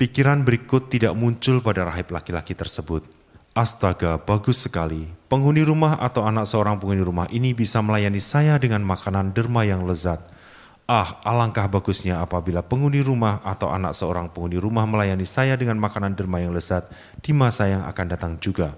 Pikiran 0.00 0.40
berikut 0.40 0.88
tidak 0.88 1.12
muncul 1.12 1.60
pada 1.60 1.84
rahib 1.84 2.08
laki-laki 2.08 2.56
tersebut. 2.56 3.15
Astaga, 3.56 4.20
bagus 4.20 4.68
sekali. 4.68 5.08
Penghuni 5.32 5.64
rumah 5.64 5.96
atau 5.96 6.28
anak 6.28 6.44
seorang 6.44 6.76
penghuni 6.76 7.00
rumah 7.00 7.24
ini 7.32 7.56
bisa 7.56 7.80
melayani 7.80 8.20
saya 8.20 8.60
dengan 8.60 8.84
makanan 8.84 9.32
derma 9.32 9.64
yang 9.64 9.88
lezat. 9.88 10.20
Ah, 10.84 11.24
alangkah 11.24 11.64
bagusnya 11.64 12.20
apabila 12.20 12.60
penghuni 12.60 13.00
rumah 13.00 13.40
atau 13.40 13.72
anak 13.72 13.96
seorang 13.96 14.28
penghuni 14.28 14.60
rumah 14.60 14.84
melayani 14.84 15.24
saya 15.24 15.56
dengan 15.56 15.80
makanan 15.80 16.12
derma 16.12 16.44
yang 16.44 16.52
lezat 16.52 16.84
di 17.24 17.32
masa 17.32 17.64
yang 17.72 17.88
akan 17.88 18.06
datang 18.12 18.32
juga. 18.44 18.76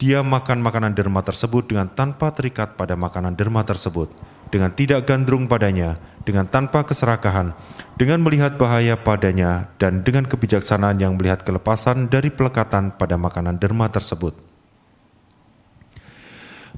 Dia 0.00 0.24
makan 0.24 0.64
makanan 0.64 0.96
derma 0.96 1.20
tersebut 1.20 1.68
dengan 1.68 1.92
tanpa 1.92 2.32
terikat 2.32 2.80
pada 2.80 2.96
makanan 2.96 3.36
derma 3.36 3.68
tersebut 3.68 4.08
dengan 4.48 4.72
tidak 4.72 5.04
gandrung 5.04 5.44
padanya, 5.44 6.00
dengan 6.24 6.44
tanpa 6.44 6.84
keserakahan, 6.84 7.56
dengan 7.96 8.20
melihat 8.20 8.60
bahaya 8.60 8.96
padanya, 8.96 9.72
dan 9.80 10.04
dengan 10.04 10.28
kebijaksanaan 10.28 11.00
yang 11.00 11.16
melihat 11.16 11.44
kelepasan 11.44 12.08
dari 12.12 12.28
pelekatan 12.28 12.92
pada 12.94 13.16
makanan 13.16 13.56
derma 13.56 13.88
tersebut. 13.88 14.36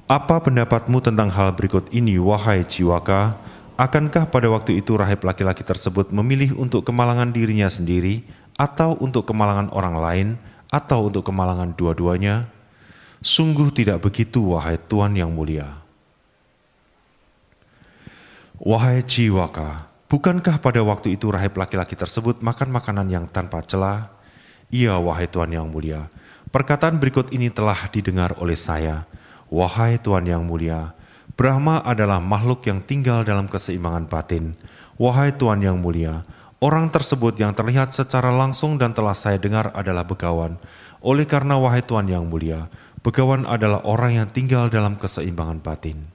Apa 0.07 0.43
pendapatmu 0.43 0.99
tentang 0.99 1.31
hal 1.31 1.55
berikut 1.55 1.87
ini, 1.91 2.19
wahai 2.19 2.63
jiwaka? 2.67 3.39
Akankah 3.79 4.29
pada 4.29 4.51
waktu 4.51 4.79
itu 4.79 4.93
rahib 4.95 5.25
laki-laki 5.25 5.65
tersebut 5.65 6.13
memilih 6.13 6.53
untuk 6.59 6.85
kemalangan 6.85 7.31
dirinya 7.31 7.67
sendiri, 7.67 8.23
atau 8.53 8.95
untuk 8.99 9.25
kemalangan 9.27 9.71
orang 9.73 9.95
lain, 9.97 10.27
atau 10.69 11.07
untuk 11.09 11.27
kemalangan 11.27 11.73
dua-duanya? 11.73 12.47
Sungguh 13.23 13.71
tidak 13.71 14.03
begitu, 14.03 14.53
wahai 14.53 14.75
Tuhan 14.75 15.15
yang 15.15 15.31
mulia. 15.31 15.82
Wahai 18.63 19.03
jiwaka, 19.03 19.91
bukankah 20.07 20.55
pada 20.63 20.79
waktu 20.79 21.19
itu 21.19 21.27
rahib 21.27 21.51
laki-laki 21.59 21.99
tersebut 21.99 22.39
makan 22.39 22.71
makanan 22.71 23.11
yang 23.11 23.27
tanpa 23.27 23.59
celah? 23.59 24.07
Iya, 24.71 24.95
wahai 25.03 25.27
Tuhan 25.27 25.51
yang 25.51 25.67
mulia. 25.67 26.07
Perkataan 26.47 26.95
berikut 26.95 27.35
ini 27.35 27.51
telah 27.51 27.75
didengar 27.91 28.39
oleh 28.39 28.55
saya. 28.55 29.03
Wahai 29.51 29.99
Tuhan 29.99 30.31
yang 30.31 30.47
mulia, 30.47 30.95
Brahma 31.35 31.83
adalah 31.83 32.23
makhluk 32.23 32.63
yang 32.63 32.79
tinggal 32.79 33.27
dalam 33.27 33.51
keseimbangan 33.51 34.07
batin. 34.07 34.55
Wahai 34.95 35.35
Tuhan 35.35 35.59
yang 35.59 35.83
mulia, 35.83 36.23
orang 36.63 36.87
tersebut 36.87 37.35
yang 37.35 37.51
terlihat 37.51 37.91
secara 37.91 38.31
langsung 38.31 38.79
dan 38.79 38.95
telah 38.95 39.11
saya 39.11 39.35
dengar 39.35 39.75
adalah 39.75 40.07
begawan. 40.07 40.55
Oleh 41.03 41.27
karena 41.27 41.59
wahai 41.59 41.83
Tuhan 41.83 42.07
yang 42.07 42.31
mulia, 42.31 42.71
begawan 43.03 43.43
adalah 43.43 43.83
orang 43.83 44.23
yang 44.23 44.31
tinggal 44.31 44.71
dalam 44.71 44.95
keseimbangan 44.95 45.59
batin. 45.59 46.12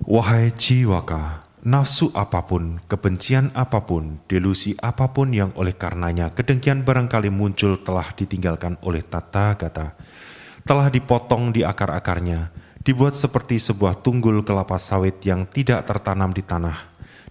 Wahai 0.00 0.48
jiwaka, 0.56 1.44
nafsu 1.60 2.08
apa 2.16 2.48
pun, 2.48 2.80
kebencian 2.88 3.52
apa 3.52 3.84
pun, 3.84 4.16
delusi 4.32 4.72
apa 4.80 5.12
pun 5.12 5.28
yang 5.28 5.52
oleh 5.60 5.76
karenanya 5.76 6.32
kedengkian 6.32 6.88
barangkali 6.88 7.28
muncul 7.28 7.76
telah 7.84 8.08
ditinggalkan 8.16 8.80
oleh 8.80 9.04
tata 9.04 9.60
gata, 9.60 9.92
telah 10.64 10.88
dipotong 10.88 11.52
di 11.52 11.60
akar-akarnya, 11.68 12.48
dibuat 12.80 13.12
seperti 13.12 13.60
sebuah 13.60 14.00
tunggul 14.00 14.40
kelapa 14.40 14.80
sawit 14.80 15.20
yang 15.20 15.44
tidak 15.44 15.84
tertanam 15.84 16.32
di 16.32 16.40
tanah, 16.40 16.80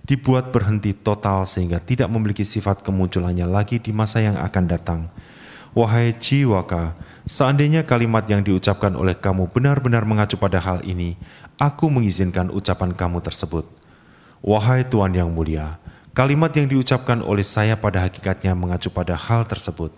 dibuat 0.06 0.54
berhenti 0.54 0.94
total 0.94 1.50
sehingga 1.50 1.82
tidak 1.82 2.06
memiliki 2.06 2.46
sifat 2.46 2.86
kemunculannya 2.86 3.50
lagi 3.50 3.82
di 3.82 3.90
masa 3.90 4.22
yang 4.22 4.38
akan 4.38 4.66
datang. 4.70 5.02
Wahai 5.74 6.14
jiwaka, 6.14 6.94
seandainya 7.26 7.82
kalimat 7.82 8.30
yang 8.30 8.46
diucapkan 8.46 8.94
oleh 8.94 9.18
kamu 9.18 9.50
benar-benar 9.50 10.06
mengacu 10.06 10.38
pada 10.38 10.62
hal 10.62 10.86
ini, 10.86 11.18
aku 11.60 11.92
mengizinkan 11.92 12.48
ucapan 12.50 12.96
kamu 12.96 13.20
tersebut. 13.20 13.68
Wahai 14.40 14.88
Tuhan 14.88 15.12
yang 15.12 15.28
mulia, 15.28 15.76
kalimat 16.16 16.50
yang 16.56 16.72
diucapkan 16.72 17.20
oleh 17.20 17.44
saya 17.44 17.76
pada 17.76 18.08
hakikatnya 18.08 18.56
mengacu 18.56 18.88
pada 18.88 19.20
hal 19.20 19.44
tersebut. 19.44 19.92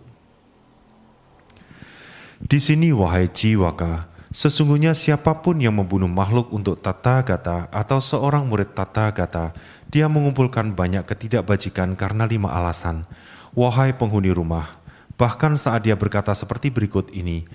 Di 2.41 2.57
sini 2.57 2.89
wahai 2.89 3.29
jiwaka, 3.29 4.09
sesungguhnya 4.33 4.97
siapa 4.97 5.45
pun 5.45 5.61
yang 5.61 5.77
membunuh 5.77 6.09
makhluk 6.09 6.49
untuk 6.49 6.81
tata 6.81 7.21
gata 7.21 7.69
atau 7.69 8.01
seorang 8.01 8.49
murid 8.49 8.73
tata 8.73 9.13
gata, 9.13 9.53
dia 9.93 10.09
mengumpulkan 10.09 10.73
banyak 10.73 11.05
ketidakbajikan 11.05 11.93
karena 11.93 12.25
lima 12.25 12.49
alasan. 12.49 13.05
Wahai 13.53 13.93
penghuni 13.93 14.33
rumah, 14.33 14.73
bahkan 15.21 15.53
saat 15.53 15.85
dia 15.85 15.93
berkata 15.93 16.33
seperti 16.33 16.73
berikut 16.73 17.13
ini, 17.13 17.45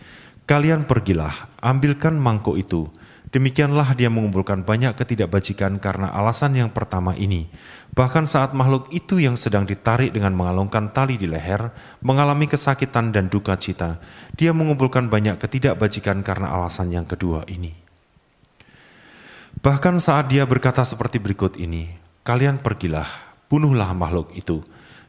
Kalian 0.46 0.87
pergilah, 0.87 1.50
ambilkan 1.59 2.14
mangkuk 2.14 2.54
itu, 2.54 2.87
Demikianlah 3.26 3.98
dia 3.98 4.06
mengumpulkan 4.06 4.62
banyak 4.62 4.94
ketidakbajikan 4.94 5.82
karena 5.82 6.14
alasan 6.14 6.54
yang 6.54 6.70
pertama 6.70 7.10
ini. 7.18 7.50
Bahkan 7.90 8.30
saat 8.30 8.54
makhluk 8.54 8.86
itu 8.94 9.18
yang 9.18 9.34
sedang 9.34 9.66
ditarik 9.66 10.14
dengan 10.14 10.30
mengalungkan 10.30 10.94
tali 10.94 11.18
di 11.18 11.26
leher, 11.26 11.74
mengalami 12.06 12.46
kesakitan 12.46 13.10
dan 13.10 13.26
duka 13.26 13.58
cita, 13.58 13.98
dia 14.38 14.54
mengumpulkan 14.54 15.10
banyak 15.10 15.42
ketidakbajikan 15.42 16.22
karena 16.22 16.54
alasan 16.54 16.94
yang 16.94 17.02
kedua 17.02 17.42
ini. 17.50 17.74
Bahkan 19.58 19.98
saat 19.98 20.30
dia 20.30 20.46
berkata 20.46 20.86
seperti 20.86 21.18
berikut 21.18 21.58
ini, 21.58 21.90
kalian 22.22 22.62
pergilah, 22.62 23.08
bunuhlah 23.50 23.90
makhluk 23.90 24.30
itu, 24.38 24.62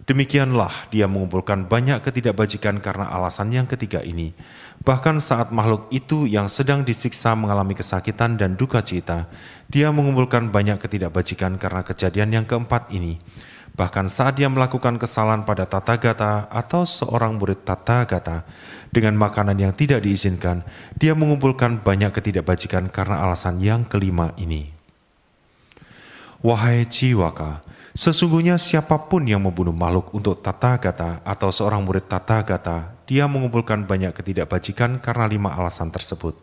Demikianlah 0.07 0.87
dia 0.87 1.03
mengumpulkan 1.03 1.67
banyak 1.67 1.99
ketidakbajikan 1.99 2.79
karena 2.79 3.11
alasan 3.11 3.51
yang 3.51 3.67
ketiga 3.67 3.99
ini. 3.99 4.31
Bahkan 4.79 5.19
saat 5.19 5.51
makhluk 5.51 5.91
itu 5.91 6.23
yang 6.23 6.47
sedang 6.47 6.87
disiksa 6.87 7.35
mengalami 7.35 7.75
kesakitan 7.75 8.39
dan 8.39 8.55
duka 8.55 8.79
cita, 8.79 9.27
dia 9.67 9.91
mengumpulkan 9.91 10.47
banyak 10.47 10.79
ketidakbajikan 10.79 11.59
karena 11.59 11.83
kejadian 11.83 12.31
yang 12.31 12.45
keempat 12.47 12.87
ini. 12.95 13.19
Bahkan 13.75 14.07
saat 14.07 14.39
dia 14.39 14.47
melakukan 14.47 14.95
kesalahan 14.95 15.43
pada 15.43 15.67
tata 15.67 15.99
gata 15.99 16.47
atau 16.55 16.87
seorang 16.87 17.35
murid 17.35 17.67
tata 17.67 18.07
gata 18.07 18.47
dengan 18.95 19.19
makanan 19.19 19.59
yang 19.59 19.75
tidak 19.75 20.07
diizinkan, 20.07 20.63
dia 20.95 21.19
mengumpulkan 21.19 21.83
banyak 21.83 22.15
ketidakbajikan 22.15 22.87
karena 22.87 23.27
alasan 23.27 23.59
yang 23.59 23.83
kelima 23.83 24.31
ini. 24.39 24.71
Wahai 26.39 26.87
jiwaka, 26.87 27.59
Sesungguhnya 27.97 28.61
siapa 28.61 28.93
pun 29.09 29.25
yang 29.25 29.41
membunuh 29.41 29.73
makhluk 29.73 30.13
untuk 30.13 30.37
tata 30.37 30.77
gata 30.77 31.17
atau 31.25 31.49
seorang 31.49 31.81
murid 31.81 32.05
tata 32.05 32.45
gata, 32.45 32.93
dia 33.09 33.25
mengumpulkan 33.25 33.89
banyak 33.89 34.13
ketidakbajikan 34.13 35.01
karena 35.01 35.25
lima 35.25 35.49
alasan 35.57 35.89
tersebut. 35.89 36.37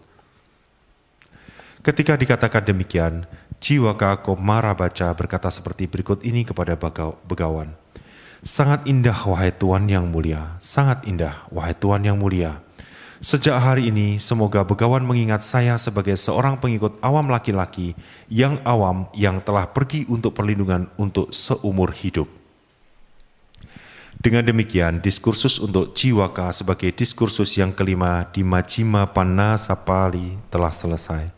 Ketika 1.78 2.18
dikatakan 2.18 2.66
demikian, 2.66 3.22
Jiwaka 3.62 4.18
Komara 4.18 4.74
baca 4.74 5.14
berkata 5.14 5.46
seperti 5.46 5.86
berikut 5.86 6.26
ini 6.26 6.42
kepada 6.42 6.74
begawan. 7.22 7.70
Sangat 8.42 8.82
indah 8.90 9.14
wahai 9.14 9.54
Tuhan 9.54 9.86
yang 9.86 10.10
mulia, 10.10 10.58
sangat 10.58 11.06
indah 11.06 11.46
wahai 11.54 11.78
Tuhan 11.78 12.02
yang 12.02 12.18
mulia. 12.18 12.58
Sejak 13.24 13.56
hari 13.56 13.88
ini, 13.88 14.20
semoga 14.20 14.60
Begawan 14.68 15.00
mengingat 15.00 15.40
saya 15.40 15.80
sebagai 15.80 16.12
seorang 16.12 16.60
pengikut 16.60 17.00
awam 17.00 17.32
laki-laki 17.32 17.96
yang 18.28 18.60
awam 18.68 19.08
yang 19.16 19.40
telah 19.40 19.64
pergi 19.64 20.04
untuk 20.12 20.36
perlindungan 20.36 20.92
untuk 21.00 21.32
seumur 21.32 21.96
hidup. 21.96 22.28
Dengan 24.20 24.44
demikian, 24.44 25.00
diskursus 25.00 25.56
untuk 25.56 25.96
Jiwaka 25.96 26.52
sebagai 26.52 26.92
diskursus 26.92 27.56
yang 27.56 27.72
kelima 27.72 28.28
di 28.28 28.44
Majima 28.44 29.08
Panasapali 29.08 30.36
telah 30.52 30.76
selesai. 30.76 31.32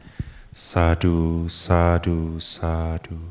Sadu, 0.50 1.46
sadu, 1.46 2.42
sadu. 2.42 3.30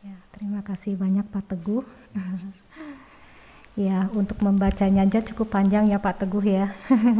Ya, 0.00 0.16
terima 0.32 0.64
kasih 0.64 0.96
banyak 0.96 1.28
Pak 1.28 1.44
Teguh. 1.44 1.84
Ya, 3.78 4.10
untuk 4.18 4.42
membacanya 4.42 5.06
aja 5.06 5.22
cukup 5.22 5.54
panjang 5.54 5.86
ya 5.86 6.02
Pak 6.02 6.26
Teguh 6.26 6.42
ya. 6.42 6.74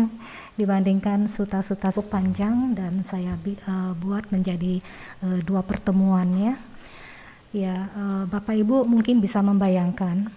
Dibandingkan 0.58 1.30
suta-suta 1.30 1.94
panjang 2.02 2.74
dan 2.74 3.06
saya 3.06 3.38
uh, 3.70 3.94
buat 3.94 4.26
menjadi 4.34 4.82
uh, 5.22 5.38
dua 5.46 5.62
pertemuan 5.62 6.26
ya. 6.34 6.54
Ya, 7.54 7.90
uh, 7.94 8.22
Bapak 8.26 8.58
Ibu 8.58 8.86
mungkin 8.86 9.22
bisa 9.22 9.42
membayangkan 9.42 10.30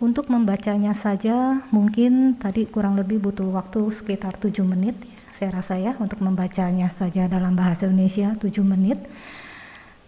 untuk 0.00 0.32
membacanya 0.32 0.96
saja 0.96 1.60
mungkin 1.68 2.40
tadi 2.40 2.64
kurang 2.64 2.96
lebih 2.96 3.20
butuh 3.20 3.52
waktu 3.52 3.92
sekitar 3.92 4.40
7 4.40 4.64
menit 4.64 4.96
ya, 4.96 5.20
saya 5.36 5.50
rasa 5.60 5.74
ya 5.76 5.92
untuk 6.00 6.24
membacanya 6.24 6.88
saja 6.88 7.28
dalam 7.28 7.52
bahasa 7.52 7.84
Indonesia 7.84 8.32
7 8.32 8.48
menit. 8.64 8.96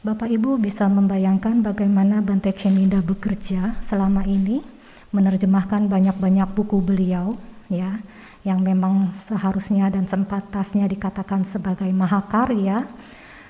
Bapak 0.00 0.32
Ibu 0.32 0.56
bisa 0.56 0.88
membayangkan 0.88 1.60
bagaimana 1.60 2.24
Bantek 2.24 2.64
Heminda 2.64 3.04
bekerja 3.04 3.76
selama 3.84 4.24
ini 4.24 4.64
menerjemahkan 5.12 5.86
banyak-banyak 5.86 6.48
buku 6.56 6.80
beliau 6.80 7.36
ya 7.68 8.00
yang 8.42 8.58
memang 8.58 9.14
seharusnya 9.14 9.86
dan 9.92 10.10
sempatasnya 10.10 10.90
dikatakan 10.90 11.46
sebagai 11.46 11.88
mahakarya 11.94 12.90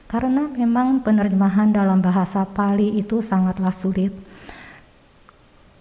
karena 0.04 0.44
memang 0.52 1.00
penerjemahan 1.00 1.72
dalam 1.72 2.04
bahasa 2.04 2.44
Pali 2.44 3.00
itu 3.00 3.24
sangatlah 3.24 3.72
sulit. 3.72 4.12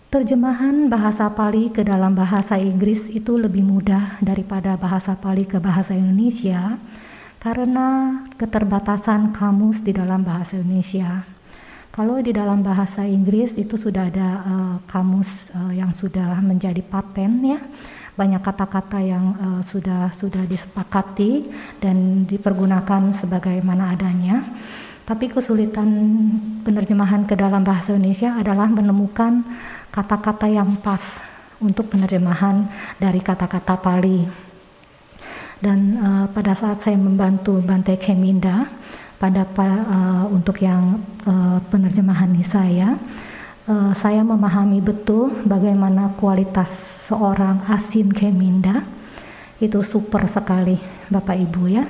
Terjemahan 0.07 0.87
bahasa 0.87 1.27
Pali 1.31 1.67
ke 1.67 1.83
dalam 1.83 2.15
bahasa 2.15 2.55
Inggris 2.55 3.11
itu 3.11 3.35
lebih 3.35 3.63
mudah 3.63 4.19
daripada 4.23 4.79
bahasa 4.79 5.19
Pali 5.19 5.43
ke 5.43 5.59
bahasa 5.59 5.91
Indonesia 5.91 6.79
karena 7.43 8.19
keterbatasan 8.39 9.35
kamus 9.35 9.83
di 9.83 9.91
dalam 9.91 10.23
bahasa 10.23 10.59
Indonesia. 10.59 11.27
Kalau 11.91 12.23
di 12.23 12.31
dalam 12.31 12.63
bahasa 12.63 13.03
Inggris 13.03 13.59
itu 13.59 13.75
sudah 13.75 14.07
ada 14.07 14.29
uh, 14.47 14.75
kamus 14.87 15.51
uh, 15.51 15.75
yang 15.75 15.91
sudah 15.91 16.39
menjadi 16.39 16.79
paten 16.79 17.43
ya. 17.43 17.59
Banyak 18.15 18.39
kata-kata 18.39 19.03
yang 19.03 19.35
uh, 19.35 19.59
sudah 19.59 20.07
sudah 20.15 20.47
disepakati 20.47 21.51
dan 21.83 22.23
dipergunakan 22.23 23.11
sebagaimana 23.11 23.91
adanya. 23.91 24.39
Tapi 25.03 25.35
kesulitan 25.35 25.91
penerjemahan 26.63 27.27
ke 27.27 27.35
dalam 27.35 27.59
bahasa 27.67 27.91
Indonesia 27.91 28.39
adalah 28.39 28.71
menemukan 28.71 29.43
kata-kata 29.91 30.47
yang 30.47 30.79
pas 30.79 31.19
untuk 31.59 31.91
penerjemahan 31.91 32.71
dari 33.03 33.19
kata-kata 33.19 33.75
Pali. 33.75 34.23
Dan 35.59 35.99
uh, 35.99 36.25
pada 36.31 36.55
saat 36.55 36.79
saya 36.79 36.95
membantu 36.95 37.59
Bante 37.59 37.99
Keminda, 37.99 38.71
pada 39.21 39.45
uh, 39.45 40.25
untuk 40.33 40.57
yang 40.65 40.97
uh, 41.29 41.61
penerjemahan 41.69 42.33
saya 42.41 42.97
uh, 43.69 43.93
saya 43.93 44.25
memahami 44.25 44.81
betul 44.81 45.29
bagaimana 45.45 46.17
kualitas 46.17 46.73
seorang 47.05 47.61
asin 47.69 48.09
keminda 48.09 48.81
itu 49.61 49.77
super 49.85 50.25
sekali 50.25 50.81
Bapak 51.05 51.37
Ibu 51.37 51.63
ya. 51.69 51.85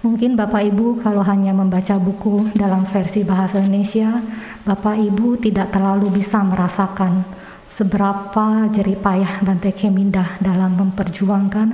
Mungkin 0.00 0.38
Bapak 0.38 0.62
Ibu 0.64 1.02
kalau 1.02 1.20
hanya 1.26 1.50
membaca 1.52 1.98
buku 1.98 2.54
dalam 2.54 2.86
versi 2.86 3.26
bahasa 3.26 3.58
Indonesia 3.58 4.22
Bapak 4.62 4.96
Ibu 4.96 5.42
tidak 5.42 5.74
terlalu 5.74 6.22
bisa 6.22 6.40
merasakan 6.40 7.39
seberapa 7.70 8.66
jeripayah 8.74 9.46
Bante 9.46 9.70
Kemindah 9.70 10.42
dalam 10.42 10.74
memperjuangkan 10.74 11.68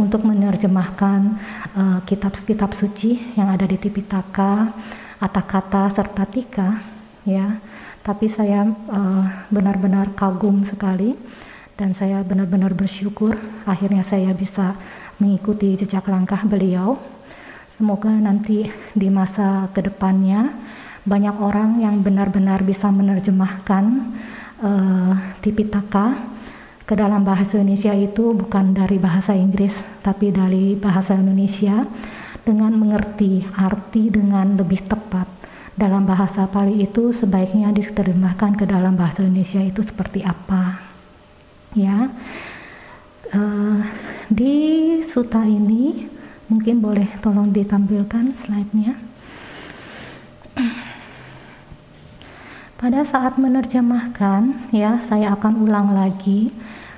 untuk 0.00 0.24
menerjemahkan 0.24 1.20
uh, 1.76 1.98
kitab-kitab 2.08 2.72
suci 2.72 3.36
yang 3.36 3.52
ada 3.52 3.68
di 3.68 3.76
Tipitaka, 3.76 4.72
Atakata 5.22 5.92
serta 5.92 6.24
Tika 6.26 6.70
ya. 7.22 7.60
Tapi 8.02 8.26
saya 8.26 8.66
eh, 8.66 9.24
benar-benar 9.46 10.10
kagum 10.18 10.66
sekali 10.66 11.14
dan 11.78 11.94
saya 11.94 12.26
benar-benar 12.26 12.74
bersyukur 12.74 13.38
akhirnya 13.62 14.02
saya 14.02 14.34
bisa 14.34 14.74
mengikuti 15.22 15.78
jejak 15.78 16.10
langkah 16.10 16.42
beliau. 16.42 16.98
Semoga 17.70 18.10
nanti 18.10 18.66
di 18.98 19.06
masa 19.06 19.70
ke 19.70 19.86
depannya 19.86 20.50
banyak 21.06 21.38
orang 21.38 21.78
yang 21.78 22.02
benar-benar 22.02 22.66
bisa 22.66 22.90
menerjemahkan 22.90 24.10
uh, 24.62 25.14
Tipitaka 25.42 26.16
ke 26.86 26.94
dalam 26.98 27.22
bahasa 27.22 27.58
Indonesia 27.58 27.94
itu 27.94 28.34
bukan 28.34 28.74
dari 28.74 28.98
bahasa 28.98 29.34
Inggris 29.34 29.82
tapi 30.02 30.30
dari 30.30 30.74
bahasa 30.78 31.18
Indonesia 31.18 31.82
dengan 32.42 32.74
mengerti 32.74 33.46
arti 33.54 34.10
dengan 34.10 34.58
lebih 34.58 34.86
tepat. 34.86 35.30
Dalam 35.72 36.04
bahasa 36.04 36.44
Pali 36.50 36.84
itu 36.84 37.16
sebaiknya 37.16 37.72
diterjemahkan 37.72 38.60
ke 38.60 38.64
dalam 38.68 38.92
bahasa 38.92 39.24
Indonesia 39.24 39.62
itu 39.62 39.80
seperti 39.80 40.20
apa 40.20 40.78
ya. 41.72 42.12
Uh, 43.32 43.80
di 44.28 45.00
suta 45.00 45.40
ini 45.48 46.04
mungkin 46.52 46.84
boleh 46.84 47.08
tolong 47.24 47.48
ditampilkan 47.48 48.36
slide-nya 48.36 49.00
Pada 52.82 53.06
saat 53.06 53.38
menerjemahkan, 53.38 54.74
ya, 54.74 54.98
saya 54.98 55.38
akan 55.38 55.54
ulang 55.62 55.94
lagi. 55.94 56.50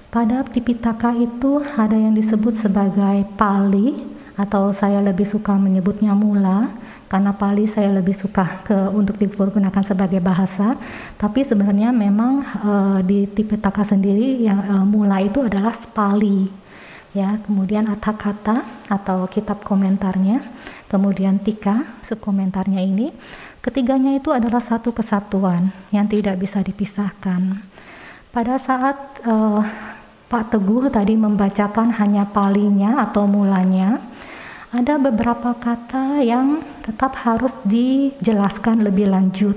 Pada 0.09 0.41
Tipitaka 0.41 1.13
itu 1.13 1.61
ada 1.77 1.93
yang 1.93 2.17
disebut 2.17 2.57
sebagai 2.57 3.29
Pali 3.37 3.93
atau 4.33 4.73
saya 4.73 5.05
lebih 5.05 5.29
suka 5.29 5.53
menyebutnya 5.61 6.17
mula 6.17 6.73
karena 7.05 7.37
Pali 7.37 7.69
saya 7.69 7.93
lebih 7.93 8.17
suka 8.17 8.65
ke 8.65 8.73
untuk 8.97 9.21
digunakan 9.21 9.85
sebagai 9.85 10.25
bahasa. 10.25 10.73
Tapi 11.21 11.45
sebenarnya 11.45 11.93
memang 11.93 12.41
uh, 12.65 12.99
di 13.05 13.29
Tipitaka 13.29 13.85
sendiri 13.85 14.41
yang 14.41 14.65
uh, 14.65 14.89
mula 14.89 15.21
itu 15.21 15.45
adalah 15.45 15.77
Pali. 15.93 16.49
Ya, 17.13 17.45
kemudian 17.45 17.85
kata 18.01 18.89
atau 18.89 19.29
kitab 19.29 19.61
komentarnya, 19.61 20.49
kemudian 20.89 21.45
tika 21.45 21.85
subkomentarnya 22.01 22.81
ini 22.81 23.13
Ketiganya 23.65 24.13
itu 24.13 24.29
adalah 24.29 24.61
satu 24.61 24.93
kesatuan 24.93 25.73
yang 25.89 26.05
tidak 26.05 26.37
bisa 26.37 26.61
dipisahkan. 26.61 27.65
Pada 28.29 28.61
saat 28.61 29.25
uh, 29.25 29.65
Pak 30.29 30.53
Teguh 30.53 30.93
tadi 30.93 31.17
membacakan 31.17 31.97
hanya 31.97 32.29
palinya 32.29 33.01
atau 33.01 33.25
mulanya, 33.25 34.05
ada 34.69 35.01
beberapa 35.01 35.57
kata 35.57 36.21
yang 36.21 36.61
tetap 36.85 37.17
harus 37.25 37.57
dijelaskan 37.65 38.85
lebih 38.85 39.09
lanjut 39.09 39.57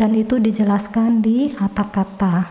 dan 0.00 0.16
itu 0.16 0.40
dijelaskan 0.40 1.20
di 1.20 1.52
kata-kata. 1.52 2.48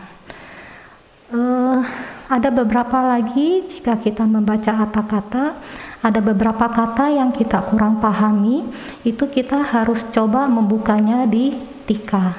Uh, 1.34 1.82
ada 2.30 2.54
beberapa 2.54 3.02
lagi 3.02 3.66
jika 3.66 3.98
kita 3.98 4.22
membaca 4.22 4.70
kata-kata 4.86 5.58
ada 6.02 6.18
beberapa 6.18 6.66
kata 6.66 7.14
yang 7.14 7.30
kita 7.30 7.62
kurang 7.70 8.02
pahami, 8.02 8.66
itu 9.06 9.22
kita 9.30 9.62
harus 9.62 10.02
coba 10.10 10.50
membukanya 10.50 11.30
di 11.30 11.54
tika. 11.86 12.34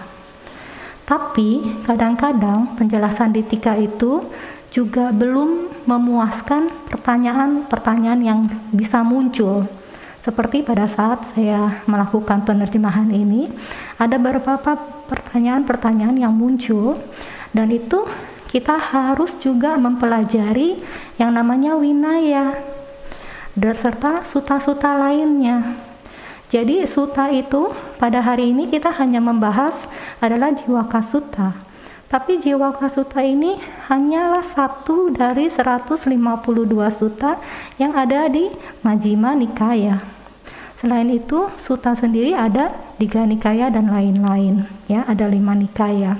Tapi 1.08 1.64
kadang-kadang 1.88 2.76
penjelasan 2.76 3.32
di 3.32 3.40
tika 3.44 3.80
itu 3.80 4.28
juga 4.68 5.16
belum 5.16 5.84
memuaskan 5.88 6.92
pertanyaan-pertanyaan 6.92 8.22
yang 8.24 8.40
bisa 8.76 9.00
muncul. 9.00 9.64
Seperti 10.24 10.64
pada 10.64 10.88
saat 10.88 11.28
saya 11.28 11.84
melakukan 11.88 12.44
penerjemahan 12.44 13.12
ini, 13.12 13.48
ada 13.96 14.20
beberapa 14.20 14.76
pertanyaan-pertanyaan 15.08 16.20
yang 16.20 16.36
muncul 16.36 17.00
dan 17.56 17.72
itu 17.72 18.08
kita 18.52 18.76
harus 18.76 19.36
juga 19.40 19.76
mempelajari 19.80 20.80
yang 21.20 21.36
namanya 21.36 21.76
winaya 21.76 22.73
serta 23.58 24.26
suta-suta 24.26 24.98
lainnya. 24.98 25.78
Jadi 26.50 26.86
suta 26.86 27.34
itu 27.34 27.70
pada 27.98 28.22
hari 28.22 28.54
ini 28.54 28.70
kita 28.70 28.94
hanya 29.02 29.18
membahas 29.18 29.90
adalah 30.22 30.54
jiwa 30.54 30.86
kasuta. 30.86 31.58
Tapi 32.10 32.38
jiwa 32.38 32.78
kasuta 32.78 33.26
ini 33.26 33.58
hanyalah 33.90 34.46
satu 34.46 35.10
dari 35.10 35.50
152 35.50 36.14
suta 36.94 37.42
yang 37.82 37.98
ada 37.98 38.30
di 38.30 38.54
Majima 38.86 39.34
Nikaya. 39.34 39.98
Selain 40.78 41.08
itu, 41.10 41.48
suta 41.56 41.96
sendiri 41.96 42.36
ada 42.36 42.68
di 43.00 43.08
Ganikaya 43.08 43.72
dan 43.72 43.88
lain-lain, 43.88 44.68
ya, 44.92 45.08
ada 45.08 45.32
lima 45.32 45.56
nikaya. 45.56 46.20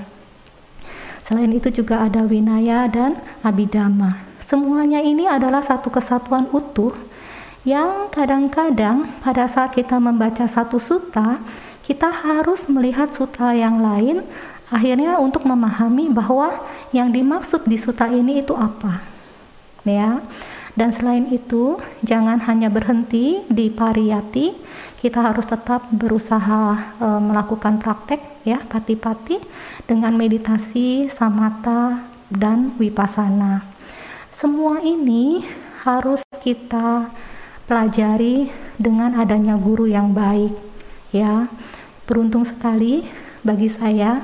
Selain 1.20 1.52
itu 1.52 1.68
juga 1.68 2.00
ada 2.00 2.24
Winaya 2.24 2.88
dan 2.88 3.20
Abidama. 3.44 4.24
Semuanya 4.40 5.04
ini 5.04 5.28
adalah 5.28 5.60
satu 5.60 5.92
kesatuan 5.92 6.48
utuh 6.48 6.96
yang 7.64 8.12
kadang-kadang 8.12 9.08
pada 9.24 9.48
saat 9.48 9.72
kita 9.72 9.96
membaca 9.96 10.44
satu 10.44 10.76
suta, 10.76 11.40
kita 11.84 12.12
harus 12.12 12.68
melihat 12.68 13.12
suta 13.12 13.56
yang 13.56 13.80
lain 13.80 14.24
akhirnya 14.68 15.20
untuk 15.20 15.44
memahami 15.48 16.12
bahwa 16.12 16.52
yang 16.92 17.12
dimaksud 17.12 17.64
di 17.64 17.80
suta 17.80 18.08
ini 18.08 18.44
itu 18.44 18.52
apa. 18.52 19.04
Ya. 19.84 20.20
Dan 20.74 20.90
selain 20.90 21.30
itu, 21.30 21.78
jangan 22.02 22.42
hanya 22.50 22.66
berhenti 22.66 23.46
di 23.46 23.70
pariyati, 23.70 24.58
kita 24.98 25.22
harus 25.22 25.46
tetap 25.46 25.86
berusaha 25.94 26.74
e, 26.98 27.06
melakukan 27.22 27.78
praktek 27.78 28.18
ya, 28.42 28.58
pati-pati 28.58 29.38
dengan 29.86 30.18
meditasi, 30.18 31.06
samata 31.06 32.02
dan 32.26 32.74
wipasana. 32.74 33.62
Semua 34.34 34.82
ini 34.82 35.46
harus 35.86 36.26
kita 36.42 37.06
pelajari 37.64 38.52
dengan 38.76 39.16
adanya 39.16 39.56
guru 39.56 39.88
yang 39.88 40.12
baik 40.12 40.52
ya. 41.14 41.48
Beruntung 42.04 42.44
sekali 42.44 43.08
bagi 43.40 43.72
saya 43.72 44.20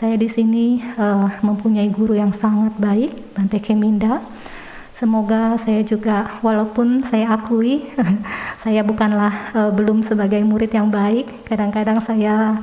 saya 0.00 0.16
di 0.16 0.32
sini 0.32 0.80
uh, 0.96 1.28
mempunyai 1.44 1.92
guru 1.92 2.16
yang 2.16 2.32
sangat 2.32 2.72
baik 2.80 3.12
Bante 3.36 3.60
Keminda. 3.60 4.24
Semoga 4.96 5.60
saya 5.60 5.84
juga 5.84 6.40
walaupun 6.40 7.04
saya 7.04 7.36
akui 7.36 7.84
saya 8.64 8.80
bukanlah 8.80 9.52
uh, 9.52 9.68
belum 9.68 10.00
sebagai 10.00 10.40
murid 10.40 10.72
yang 10.72 10.88
baik 10.88 11.44
kadang-kadang 11.44 12.00
saya 12.00 12.56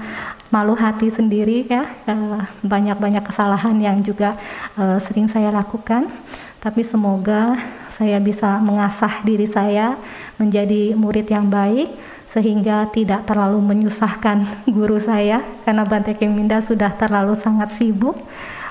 malu 0.50 0.74
hati 0.74 1.14
sendiri 1.14 1.70
ya. 1.70 1.86
Uh, 2.10 2.42
banyak-banyak 2.66 3.22
kesalahan 3.22 3.78
yang 3.78 4.02
juga 4.02 4.34
uh, 4.74 4.98
sering 4.98 5.30
saya 5.30 5.54
lakukan. 5.54 6.10
Tapi 6.58 6.82
semoga 6.82 7.54
saya 7.98 8.22
bisa 8.22 8.62
mengasah 8.62 9.26
diri 9.26 9.50
saya 9.50 9.98
menjadi 10.38 10.94
murid 10.94 11.34
yang 11.34 11.50
baik 11.50 11.90
sehingga 12.30 12.86
tidak 12.94 13.26
terlalu 13.26 13.58
menyusahkan 13.58 14.46
guru 14.78 15.02
saya 15.02 15.42
karena 15.66 15.82
Bante 15.82 16.14
Keminda 16.14 16.62
sudah 16.62 16.94
terlalu 16.94 17.34
sangat 17.42 17.74
sibuk. 17.74 18.14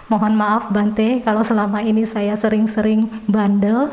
Mohon 0.06 0.38
maaf 0.38 0.64
Bante 0.70 1.18
kalau 1.26 1.42
selama 1.42 1.82
ini 1.82 2.06
saya 2.06 2.38
sering-sering 2.38 3.10
bandel. 3.26 3.90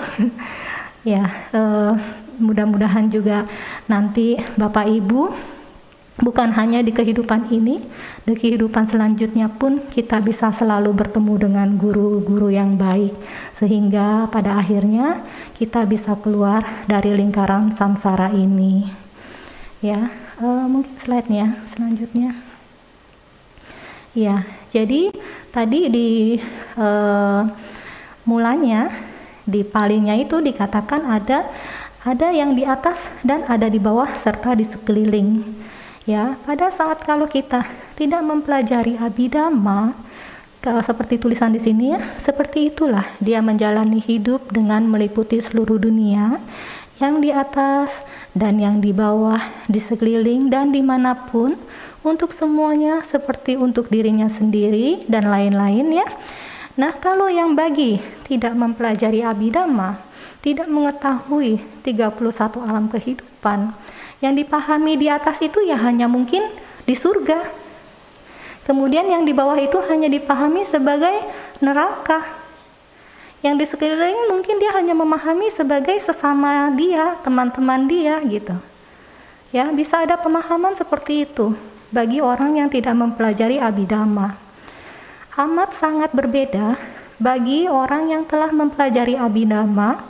ya, 1.01 1.25
eh, 1.49 1.91
mudah-mudahan 2.37 3.09
juga 3.09 3.49
nanti 3.89 4.37
Bapak 4.53 4.85
Ibu 4.85 5.33
bukan 6.21 6.53
hanya 6.53 6.85
di 6.85 6.93
kehidupan 6.93 7.49
ini, 7.49 7.81
di 8.21 8.33
kehidupan 8.37 8.85
selanjutnya 8.85 9.49
pun 9.49 9.81
kita 9.89 10.21
bisa 10.21 10.53
selalu 10.53 10.93
bertemu 10.93 11.33
dengan 11.49 11.67
guru-guru 11.73 12.53
yang 12.53 12.77
baik, 12.77 13.13
sehingga 13.57 14.29
pada 14.29 14.61
akhirnya 14.61 15.25
kita 15.57 15.87
bisa 15.89 16.13
keluar 16.21 16.85
dari 16.85 17.17
lingkaran 17.17 17.73
samsara 17.73 18.29
ini. 18.29 18.85
Ya, 19.81 20.13
uh, 20.39 20.65
mungkin 20.69 20.93
slide-nya 21.01 21.65
selanjutnya. 21.65 22.37
Ya, 24.13 24.45
jadi 24.69 25.09
tadi 25.49 25.89
di 25.89 26.09
uh, 26.77 27.49
mulanya 28.29 28.93
di 29.43 29.65
palinya 29.65 30.15
itu 30.15 30.39
dikatakan 30.39 31.03
ada 31.03 31.49
ada 32.03 32.27
yang 32.31 32.53
di 32.53 32.63
atas 32.63 33.09
dan 33.25 33.43
ada 33.47 33.67
di 33.67 33.79
bawah 33.79 34.07
serta 34.13 34.53
di 34.53 34.63
sekeliling. 34.63 35.43
Ya, 36.03 36.35
pada 36.43 36.67
saat 36.67 36.99
kalau 37.07 37.23
kita 37.31 37.63
tidak 37.95 38.19
mempelajari 38.27 38.99
abidama, 38.99 39.95
seperti 40.63 41.15
tulisan 41.19 41.55
di 41.55 41.63
sini 41.63 41.95
ya, 41.95 41.99
seperti 42.19 42.71
itulah 42.71 43.03
dia 43.23 43.39
menjalani 43.39 44.03
hidup 44.03 44.51
dengan 44.51 44.83
meliputi 44.83 45.39
seluruh 45.39 45.79
dunia, 45.79 46.43
yang 46.99 47.23
di 47.23 47.31
atas 47.31 48.03
dan 48.35 48.59
yang 48.59 48.83
di 48.83 48.91
bawah, 48.91 49.39
di 49.67 49.79
sekeliling 49.79 50.51
dan 50.51 50.75
di 50.75 50.83
mana 50.83 51.15
pun, 51.27 51.55
untuk 52.03 52.35
semuanya 52.35 52.99
seperti 52.99 53.55
untuk 53.55 53.87
dirinya 53.87 54.27
sendiri 54.27 55.07
dan 55.07 55.31
lain-lain 55.31 56.03
ya. 56.03 56.07
Nah, 56.75 56.91
kalau 56.99 57.31
yang 57.31 57.55
bagi 57.55 58.03
tidak 58.27 58.55
mempelajari 58.59 59.23
abidama, 59.23 60.03
tidak 60.43 60.67
mengetahui 60.67 61.63
31 61.87 62.59
alam 62.59 62.91
kehidupan, 62.91 63.71
yang 64.23 64.39
dipahami 64.39 64.95
di 64.95 65.11
atas 65.11 65.43
itu 65.43 65.59
ya 65.67 65.75
hanya 65.83 66.07
mungkin 66.07 66.47
di 66.87 66.95
surga. 66.95 67.43
Kemudian 68.63 69.11
yang 69.11 69.27
di 69.27 69.35
bawah 69.35 69.59
itu 69.59 69.75
hanya 69.91 70.07
dipahami 70.07 70.63
sebagai 70.63 71.11
neraka. 71.59 72.23
Yang 73.43 73.55
di 73.59 73.65
sekeliling 73.75 74.31
mungkin 74.31 74.55
dia 74.63 74.71
hanya 74.79 74.95
memahami 74.95 75.51
sebagai 75.51 75.99
sesama 75.99 76.71
dia, 76.71 77.19
teman-teman 77.27 77.83
dia 77.91 78.23
gitu. 78.23 78.55
Ya, 79.51 79.67
bisa 79.75 79.99
ada 79.99 80.15
pemahaman 80.15 80.79
seperti 80.79 81.27
itu 81.27 81.51
bagi 81.91 82.23
orang 82.23 82.63
yang 82.63 82.71
tidak 82.71 82.95
mempelajari 82.95 83.59
abidama. 83.59 84.39
Amat 85.35 85.75
sangat 85.75 86.15
berbeda 86.15 86.79
bagi 87.19 87.67
orang 87.67 88.15
yang 88.15 88.23
telah 88.23 88.49
mempelajari 88.55 89.19
abidama 89.19 90.07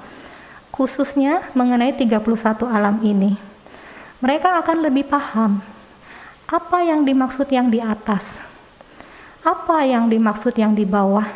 khususnya 0.69 1.49
mengenai 1.57 1.93
31 1.93 2.21
alam 2.69 2.97
ini 3.01 3.52
mereka 4.23 4.55
akan 4.63 4.87
lebih 4.87 5.03
paham 5.03 5.59
apa 6.47 6.79
yang 6.79 7.03
dimaksud 7.03 7.51
yang 7.51 7.67
di 7.67 7.83
atas, 7.83 8.39
apa 9.43 9.83
yang 9.83 10.07
dimaksud 10.07 10.55
yang 10.55 10.71
di 10.71 10.87
bawah, 10.87 11.27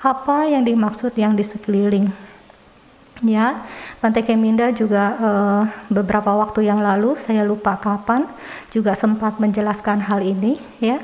apa 0.00 0.48
yang 0.48 0.64
dimaksud 0.64 1.12
yang 1.20 1.36
di 1.36 1.44
sekeliling. 1.44 2.08
Ya, 3.20 3.68
Bante 4.00 4.24
Keminda 4.24 4.72
juga 4.72 5.04
uh, 5.20 5.62
beberapa 5.92 6.32
waktu 6.40 6.64
yang 6.72 6.80
lalu, 6.80 7.20
saya 7.20 7.44
lupa 7.44 7.76
kapan, 7.76 8.24
juga 8.72 8.96
sempat 8.96 9.36
menjelaskan 9.36 10.00
hal 10.00 10.24
ini, 10.24 10.56
ya, 10.80 10.96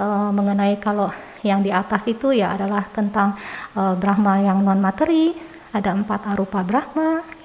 uh, 0.00 0.32
mengenai 0.32 0.80
kalau 0.80 1.12
yang 1.44 1.60
di 1.60 1.68
atas 1.68 2.08
itu 2.08 2.32
ya 2.32 2.56
adalah 2.56 2.88
tentang 2.88 3.36
uh, 3.76 3.92
Brahma 3.92 4.40
yang 4.40 4.64
non 4.64 4.80
materi, 4.80 5.36
ada 5.76 5.92
empat 5.92 6.32
arupa 6.32 6.64
Brahma, 6.64 7.39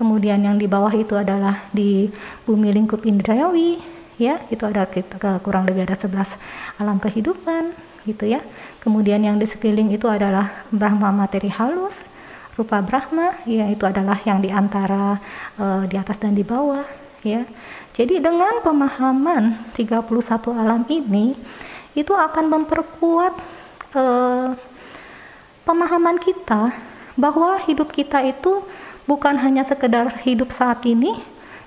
kemudian 0.00 0.40
yang 0.40 0.56
di 0.56 0.64
bawah 0.64 0.88
itu 0.96 1.12
adalah 1.12 1.68
di 1.76 2.08
bumi 2.48 2.72
lingkup 2.72 3.04
indrayawi 3.04 3.76
ya 4.16 4.40
itu 4.48 4.64
ada 4.64 4.88
kita 4.88 5.44
kurang 5.44 5.68
lebih 5.68 5.84
ada 5.84 6.00
11 6.00 6.80
alam 6.80 6.96
kehidupan 6.96 7.76
gitu 8.08 8.24
ya. 8.24 8.40
Kemudian 8.80 9.20
yang 9.20 9.36
di 9.36 9.44
sekeliling 9.44 9.92
itu 9.92 10.08
adalah 10.08 10.64
Brahma 10.72 11.12
materi 11.12 11.52
halus 11.52 12.00
rupa 12.56 12.80
Brahma 12.80 13.44
ya 13.44 13.68
itu 13.68 13.84
adalah 13.84 14.16
yang 14.24 14.40
di 14.40 14.48
antara 14.48 15.20
uh, 15.60 15.84
di 15.84 16.00
atas 16.00 16.16
dan 16.16 16.32
di 16.32 16.44
bawah 16.44 16.84
ya. 17.20 17.44
Jadi 17.92 18.24
dengan 18.24 18.64
pemahaman 18.64 19.76
31 19.76 20.08
alam 20.56 20.88
ini 20.88 21.36
itu 21.92 22.16
akan 22.16 22.44
memperkuat 22.48 23.34
uh, 23.92 24.56
pemahaman 25.68 26.16
kita 26.16 26.72
bahwa 27.20 27.60
hidup 27.68 27.92
kita 27.92 28.24
itu 28.24 28.64
bukan 29.10 29.34
hanya 29.42 29.66
sekedar 29.66 30.06
hidup 30.22 30.54
saat 30.54 30.86
ini, 30.86 31.18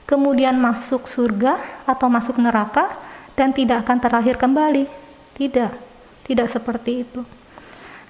kemudian 0.08 0.56
masuk 0.56 1.12
surga 1.12 1.60
atau 1.84 2.08
masuk 2.08 2.40
neraka 2.40 2.88
dan 3.36 3.52
tidak 3.52 3.84
akan 3.84 4.00
terlahir 4.00 4.40
kembali. 4.40 4.88
Tidak, 5.36 5.72
tidak 6.24 6.48
seperti 6.48 7.04
itu. 7.04 7.28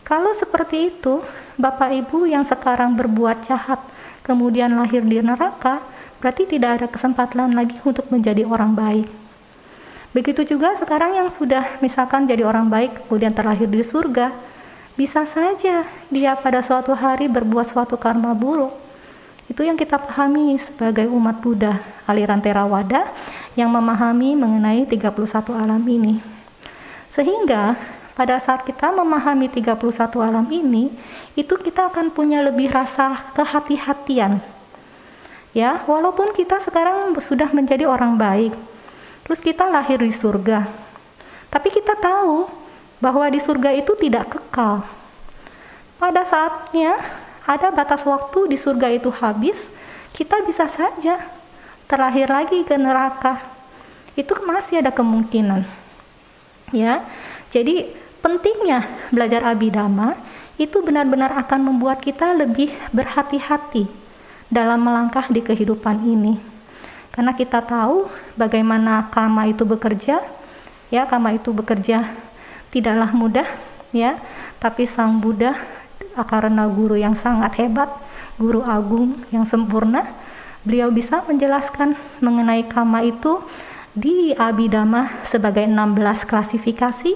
Kalau 0.06 0.38
seperti 0.38 0.94
itu, 0.94 1.26
Bapak 1.58 1.90
Ibu 1.98 2.30
yang 2.30 2.46
sekarang 2.46 2.94
berbuat 2.94 3.50
jahat 3.50 3.82
kemudian 4.22 4.70
lahir 4.78 5.02
di 5.02 5.18
neraka, 5.18 5.82
berarti 6.22 6.46
tidak 6.46 6.70
ada 6.78 6.88
kesempatan 6.94 7.58
lagi 7.58 7.82
untuk 7.82 8.06
menjadi 8.14 8.46
orang 8.46 8.78
baik. 8.78 9.10
Begitu 10.14 10.46
juga 10.46 10.78
sekarang 10.78 11.18
yang 11.18 11.34
sudah 11.34 11.82
misalkan 11.82 12.30
jadi 12.30 12.46
orang 12.46 12.70
baik 12.70 13.10
kemudian 13.10 13.34
terlahir 13.34 13.66
di 13.66 13.82
surga, 13.82 14.30
bisa 14.94 15.26
saja 15.26 15.90
dia 16.14 16.38
pada 16.38 16.62
suatu 16.62 16.94
hari 16.94 17.26
berbuat 17.26 17.66
suatu 17.66 17.98
karma 17.98 18.38
buruk 18.38 18.83
itu 19.52 19.62
yang 19.62 19.76
kita 19.76 20.00
pahami 20.00 20.56
sebagai 20.56 21.08
umat 21.12 21.44
Buddha, 21.44 21.84
aliran 22.08 22.40
Theravada 22.40 23.12
yang 23.60 23.68
memahami 23.68 24.40
mengenai 24.40 24.88
31 24.88 25.12
alam 25.52 25.84
ini. 25.84 26.24
Sehingga 27.12 27.76
pada 28.14 28.38
saat 28.40 28.64
kita 28.64 28.94
memahami 28.94 29.50
31 29.52 29.78
alam 30.22 30.48
ini, 30.48 30.94
itu 31.36 31.54
kita 31.60 31.90
akan 31.92 32.14
punya 32.14 32.40
lebih 32.46 32.72
rasa 32.72 33.18
kehati-hatian. 33.34 34.40
Ya, 35.54 35.78
walaupun 35.86 36.34
kita 36.34 36.58
sekarang 36.62 37.14
sudah 37.22 37.50
menjadi 37.54 37.86
orang 37.86 38.18
baik, 38.18 38.54
terus 39.28 39.38
kita 39.38 39.70
lahir 39.70 40.02
di 40.02 40.10
surga. 40.10 40.66
Tapi 41.54 41.70
kita 41.70 41.94
tahu 41.94 42.50
bahwa 42.98 43.30
di 43.30 43.38
surga 43.38 43.70
itu 43.78 43.94
tidak 44.00 44.34
kekal. 44.34 44.82
Pada 46.02 46.26
saatnya 46.26 46.98
ada 47.44 47.68
batas 47.76 48.08
waktu 48.08 48.52
di 48.52 48.58
surga 48.60 48.88
itu 48.92 49.12
habis, 49.12 49.68
kita 50.16 50.40
bisa 50.48 50.68
saja 50.72 51.20
terlahir 51.92 52.32
lagi 52.32 52.64
ke 52.64 52.80
neraka. 52.80 53.44
Itu 54.16 54.40
masih 54.48 54.80
ada 54.80 54.94
kemungkinan. 54.96 55.68
Ya. 56.72 57.04
Jadi 57.52 57.92
pentingnya 58.24 58.88
belajar 59.12 59.44
abidama 59.46 60.16
itu 60.56 60.80
benar-benar 60.80 61.34
akan 61.44 61.74
membuat 61.74 62.00
kita 62.00 62.32
lebih 62.32 62.72
berhati-hati 62.96 63.90
dalam 64.48 64.86
melangkah 64.86 65.28
di 65.28 65.42
kehidupan 65.44 66.02
ini. 66.06 66.40
Karena 67.14 67.34
kita 67.36 67.62
tahu 67.62 68.10
bagaimana 68.34 69.10
kama 69.14 69.50
itu 69.50 69.66
bekerja, 69.66 70.22
ya 70.90 71.04
kama 71.06 71.38
itu 71.38 71.54
bekerja 71.54 72.10
tidaklah 72.74 73.14
mudah, 73.14 73.46
ya, 73.94 74.18
tapi 74.58 74.90
sang 74.90 75.22
Buddha 75.22 75.54
karena 76.22 76.70
guru 76.70 76.94
yang 76.94 77.18
sangat 77.18 77.58
hebat, 77.58 77.90
guru 78.38 78.62
agung 78.62 79.26
yang 79.34 79.44
sempurna, 79.44 80.06
beliau 80.62 80.94
bisa 80.94 81.26
menjelaskan 81.26 81.98
mengenai 82.22 82.70
kama 82.70 83.02
itu 83.02 83.42
di 83.94 84.34
Abhidhamma 84.34 85.26
sebagai 85.26 85.66
16 85.66 86.30
klasifikasi, 86.30 87.14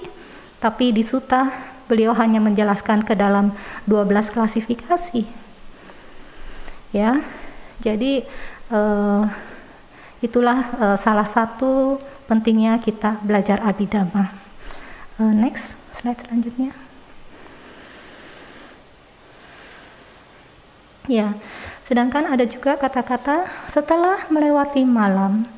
tapi 0.58 0.90
di 0.90 1.02
Sutta 1.06 1.50
beliau 1.90 2.14
hanya 2.14 2.38
menjelaskan 2.38 3.02
ke 3.02 3.14
dalam 3.18 3.50
12 3.86 4.34
klasifikasi. 4.34 5.24
Ya. 6.94 7.22
Jadi 7.78 8.26
uh, 8.74 9.22
itulah 10.18 10.66
uh, 10.82 10.96
salah 10.98 11.26
satu 11.26 12.02
pentingnya 12.26 12.78
kita 12.82 13.22
belajar 13.22 13.62
Abhidhamma. 13.62 14.34
Uh, 15.18 15.34
next 15.34 15.78
slide 15.94 16.18
selanjutnya. 16.22 16.87
Ya, 21.08 21.32
sedangkan 21.88 22.28
ada 22.28 22.44
juga 22.44 22.76
kata-kata 22.76 23.48
setelah 23.72 24.28
melewati 24.28 24.84
malam 24.84 25.48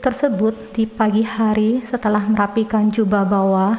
tersebut 0.00 0.72
di 0.72 0.88
pagi 0.88 1.22
hari 1.22 1.84
setelah 1.84 2.24
merapikan 2.24 2.88
jubah 2.88 3.22
bawah, 3.22 3.76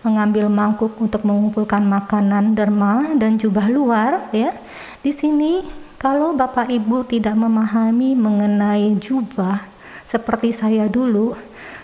mengambil 0.00 0.48
mangkuk 0.48 0.96
untuk 0.96 1.22
mengumpulkan 1.22 1.84
makanan 1.84 2.56
derma 2.56 3.12
dan 3.20 3.36
jubah 3.36 3.68
luar 3.68 4.32
ya. 4.32 4.56
Di 5.04 5.12
sini 5.12 5.62
kalau 6.00 6.32
Bapak 6.32 6.72
Ibu 6.72 7.04
tidak 7.04 7.36
memahami 7.36 8.16
mengenai 8.16 8.96
jubah 8.96 9.60
seperti 10.08 10.56
saya 10.56 10.88
dulu, 10.88 11.36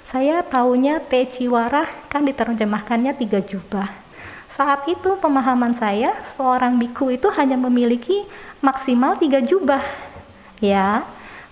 saya 0.09 0.41
taunya 0.43 0.97
teciwara 0.97 1.85
kan 2.09 2.25
diterjemahkannya 2.25 3.13
tiga 3.21 3.45
jubah. 3.45 4.00
Saat 4.51 4.91
itu 4.91 5.15
pemahaman 5.23 5.71
saya 5.71 6.11
seorang 6.35 6.75
biku 6.75 7.15
itu 7.15 7.31
hanya 7.39 7.55
memiliki 7.55 8.27
maksimal 8.59 9.15
tiga 9.15 9.39
jubah. 9.39 9.81
Ya, 10.59 11.07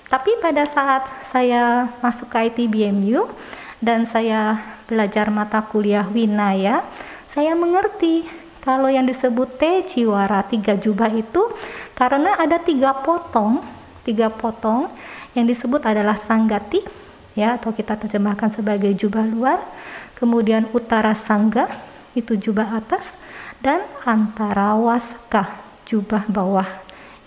Tapi 0.08 0.40
pada 0.40 0.64
saat 0.64 1.04
saya 1.28 1.92
masuk 2.00 2.32
ke 2.32 2.48
ITBMU 2.48 3.28
dan 3.78 4.08
saya 4.08 4.56
belajar 4.88 5.28
mata 5.28 5.60
kuliah 5.60 6.08
Winaya, 6.08 6.80
saya 7.28 7.52
mengerti 7.52 8.24
kalau 8.64 8.88
yang 8.88 9.04
disebut 9.04 9.60
T 9.60 9.84
Ciwara 9.84 10.40
tiga 10.48 10.80
jubah 10.80 11.12
itu 11.12 11.52
karena 11.92 12.40
ada 12.40 12.56
tiga 12.56 12.96
potong, 12.96 13.60
tiga 14.00 14.32
potong 14.32 14.88
yang 15.36 15.44
disebut 15.44 15.84
adalah 15.84 16.16
sanggati 16.16 16.80
ya 17.36 17.60
atau 17.60 17.70
kita 17.76 18.00
terjemahkan 18.00 18.48
sebagai 18.48 18.90
jubah 18.96 19.28
luar, 19.28 19.60
kemudian 20.16 20.66
utara 20.72 21.12
sangga 21.12 21.87
itu 22.16 22.36
jubah 22.38 22.80
atas 22.80 23.18
dan 23.58 23.82
antara 24.06 24.78
wasaka 24.78 25.58
jubah 25.88 26.28
bawah 26.28 26.68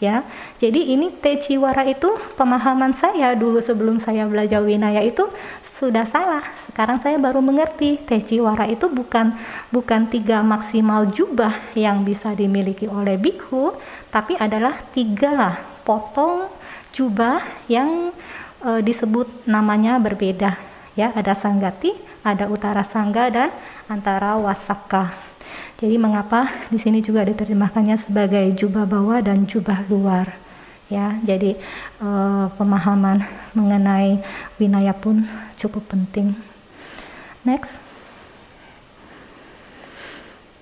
ya. 0.02 0.26
Jadi 0.58 0.92
ini 0.98 1.14
Teciwara 1.14 1.86
itu 1.86 2.10
pemahaman 2.36 2.98
saya 2.98 3.38
dulu 3.38 3.62
sebelum 3.62 4.02
saya 4.02 4.26
belajar 4.26 4.66
Winaya 4.66 5.06
itu 5.06 5.30
sudah 5.62 6.06
salah. 6.10 6.42
Sekarang 6.66 6.98
saya 7.02 7.22
baru 7.22 7.40
mengerti 7.40 8.02
Teciwara 8.02 8.66
itu 8.66 8.90
bukan 8.90 9.38
bukan 9.70 10.10
tiga 10.10 10.42
maksimal 10.42 11.10
jubah 11.10 11.54
yang 11.78 12.02
bisa 12.02 12.34
dimiliki 12.34 12.90
oleh 12.90 13.16
bikhu, 13.18 13.78
tapi 14.10 14.36
adalah 14.42 14.78
tiga 14.92 15.62
potong 15.86 16.50
jubah 16.94 17.42
yang 17.66 18.14
e, 18.62 18.70
disebut 18.86 19.46
namanya 19.50 19.98
berbeda. 19.98 20.58
Ya, 20.94 21.10
ada 21.16 21.32
sanggati, 21.32 21.96
ada 22.22 22.46
utara 22.52 22.84
sangga 22.86 23.32
dan 23.32 23.50
antara 23.92 24.40
wasaka. 24.40 25.12
Jadi 25.76 26.00
mengapa 26.00 26.48
di 26.72 26.80
sini 26.80 27.04
juga 27.04 27.28
diterjemahkannya 27.28 28.00
sebagai 28.00 28.48
jubah 28.56 28.88
bawah 28.88 29.20
dan 29.20 29.44
jubah 29.44 29.84
luar. 29.92 30.32
Ya, 30.88 31.20
jadi 31.24 31.60
uh, 32.00 32.52
pemahaman 32.56 33.24
mengenai 33.52 34.24
winaya 34.56 34.96
pun 34.96 35.28
cukup 35.60 35.84
penting. 35.92 36.36
Next. 37.44 37.84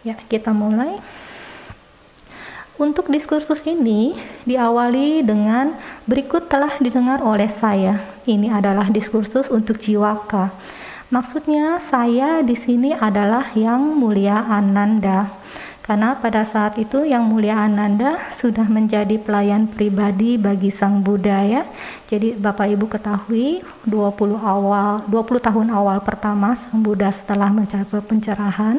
Ya, 0.01 0.17
kita 0.29 0.49
mulai. 0.55 0.97
Untuk 2.79 3.11
diskursus 3.11 3.59
ini 3.67 4.15
diawali 4.47 5.19
dengan 5.19 5.75
berikut 6.07 6.47
telah 6.47 6.71
didengar 6.79 7.19
oleh 7.19 7.51
saya. 7.51 7.99
Ini 8.23 8.55
adalah 8.55 8.87
diskursus 8.87 9.51
untuk 9.51 9.83
jiwaka 9.83 10.55
Maksudnya 11.09 11.81
saya 11.81 12.45
di 12.45 12.53
sini 12.53 12.93
adalah 12.93 13.41
yang 13.57 13.97
mulia 13.97 14.45
Ananda. 14.45 15.33
Karena 15.81 16.13
pada 16.13 16.45
saat 16.45 16.77
itu 16.77 17.01
yang 17.01 17.25
mulia 17.25 17.65
Ananda 17.65 18.29
sudah 18.29 18.69
menjadi 18.69 19.17
pelayan 19.17 19.65
pribadi 19.65 20.37
bagi 20.37 20.69
Sang 20.69 21.01
Buddha 21.01 21.41
ya. 21.41 21.65
Jadi 22.13 22.37
Bapak 22.37 22.69
Ibu 22.77 22.85
ketahui 22.93 23.65
20 23.89 24.37
awal 24.37 25.01
20 25.09 25.47
tahun 25.49 25.73
awal 25.73 25.97
pertama 26.05 26.53
Sang 26.53 26.85
Buddha 26.85 27.09
setelah 27.09 27.49
mencapai 27.49 28.05
pencerahan, 28.05 28.77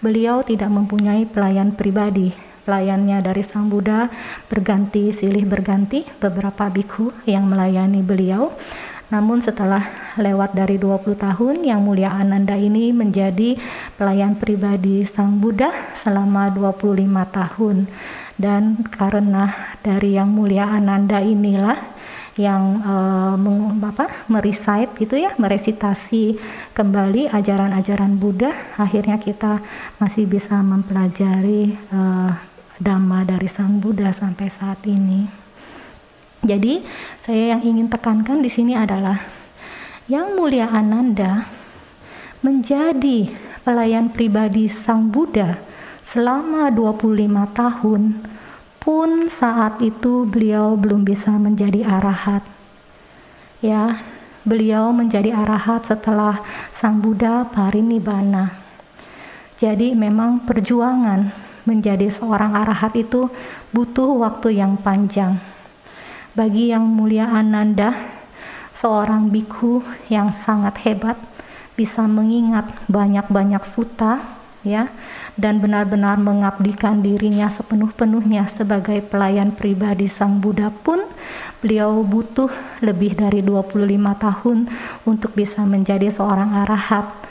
beliau 0.00 0.40
tidak 0.40 0.72
mempunyai 0.72 1.28
pelayan 1.28 1.76
pribadi. 1.76 2.32
Pelayannya 2.64 3.20
dari 3.20 3.44
Sang 3.44 3.68
Buddha 3.68 4.08
berganti 4.48 5.12
silih 5.12 5.44
berganti 5.44 6.08
beberapa 6.24 6.72
bikhu 6.72 7.12
yang 7.28 7.44
melayani 7.44 8.00
beliau 8.00 8.48
namun 9.06 9.38
setelah 9.38 9.86
lewat 10.18 10.58
dari 10.58 10.82
20 10.82 11.14
tahun, 11.14 11.62
Yang 11.62 11.80
Mulia 11.82 12.10
Ananda 12.10 12.58
ini 12.58 12.90
menjadi 12.90 13.54
pelayan 13.94 14.34
pribadi 14.34 15.06
Sang 15.06 15.38
Buddha 15.38 15.70
selama 15.94 16.50
25 16.50 17.06
tahun. 17.30 17.86
Dan 18.34 18.82
karena 18.90 19.54
dari 19.86 20.18
Yang 20.18 20.30
Mulia 20.34 20.66
Ananda 20.66 21.22
inilah 21.22 21.78
yang 22.36 22.84
uh, 22.84 23.32
meng, 23.38 23.80
apa, 23.80 24.28
merecite 24.28 24.92
gitu 25.00 25.16
ya, 25.16 25.32
meresitasi 25.40 26.36
kembali 26.76 27.32
ajaran-ajaran 27.32 28.20
Buddha, 28.20 28.52
akhirnya 28.76 29.16
kita 29.16 29.64
masih 29.96 30.28
bisa 30.28 30.60
mempelajari 30.60 31.72
uh, 31.94 32.36
Dhamma 32.76 33.24
dari 33.24 33.48
Sang 33.48 33.80
Buddha 33.80 34.12
sampai 34.12 34.52
saat 34.52 34.84
ini. 34.84 35.45
Jadi, 36.46 36.86
saya 37.18 37.58
yang 37.58 37.62
ingin 37.66 37.90
tekankan 37.90 38.38
di 38.38 38.46
sini 38.46 38.78
adalah 38.78 39.26
yang 40.06 40.38
mulia 40.38 40.70
Ananda 40.70 41.50
menjadi 42.38 43.26
pelayan 43.66 44.14
pribadi 44.14 44.70
Sang 44.70 45.10
Buddha 45.10 45.58
selama 46.06 46.70
25 46.70 47.26
tahun 47.50 48.02
pun 48.78 49.26
saat 49.26 49.82
itu 49.82 50.22
beliau 50.22 50.78
belum 50.78 51.02
bisa 51.02 51.34
menjadi 51.34 51.82
arahat. 51.82 52.46
Ya, 53.58 53.98
beliau 54.46 54.94
menjadi 54.94 55.34
arahat 55.34 55.90
setelah 55.90 56.38
Sang 56.70 57.02
Buddha 57.02 57.42
parinibbana. 57.50 58.54
Jadi 59.58 59.98
memang 59.98 60.46
perjuangan 60.46 61.34
menjadi 61.66 62.06
seorang 62.06 62.54
arahat 62.54 62.94
itu 62.94 63.26
butuh 63.74 64.14
waktu 64.22 64.62
yang 64.62 64.78
panjang 64.78 65.42
bagi 66.36 66.68
yang 66.68 66.84
mulia 66.84 67.32
Ananda, 67.32 67.96
seorang 68.76 69.32
bikhu 69.32 69.80
yang 70.12 70.36
sangat 70.36 70.84
hebat, 70.84 71.16
bisa 71.80 72.04
mengingat 72.04 72.68
banyak-banyak 72.92 73.64
suta, 73.64 74.20
ya, 74.60 74.92
dan 75.40 75.64
benar-benar 75.64 76.20
mengabdikan 76.20 77.00
dirinya 77.00 77.48
sepenuh-penuhnya 77.48 78.44
sebagai 78.52 79.00
pelayan 79.00 79.56
pribadi 79.56 80.12
Sang 80.12 80.36
Buddha 80.36 80.68
pun, 80.68 81.08
beliau 81.64 82.04
butuh 82.04 82.52
lebih 82.84 83.16
dari 83.16 83.40
25 83.40 83.80
tahun 84.20 84.58
untuk 85.08 85.32
bisa 85.32 85.64
menjadi 85.64 86.12
seorang 86.12 86.52
arahat. 86.52 87.25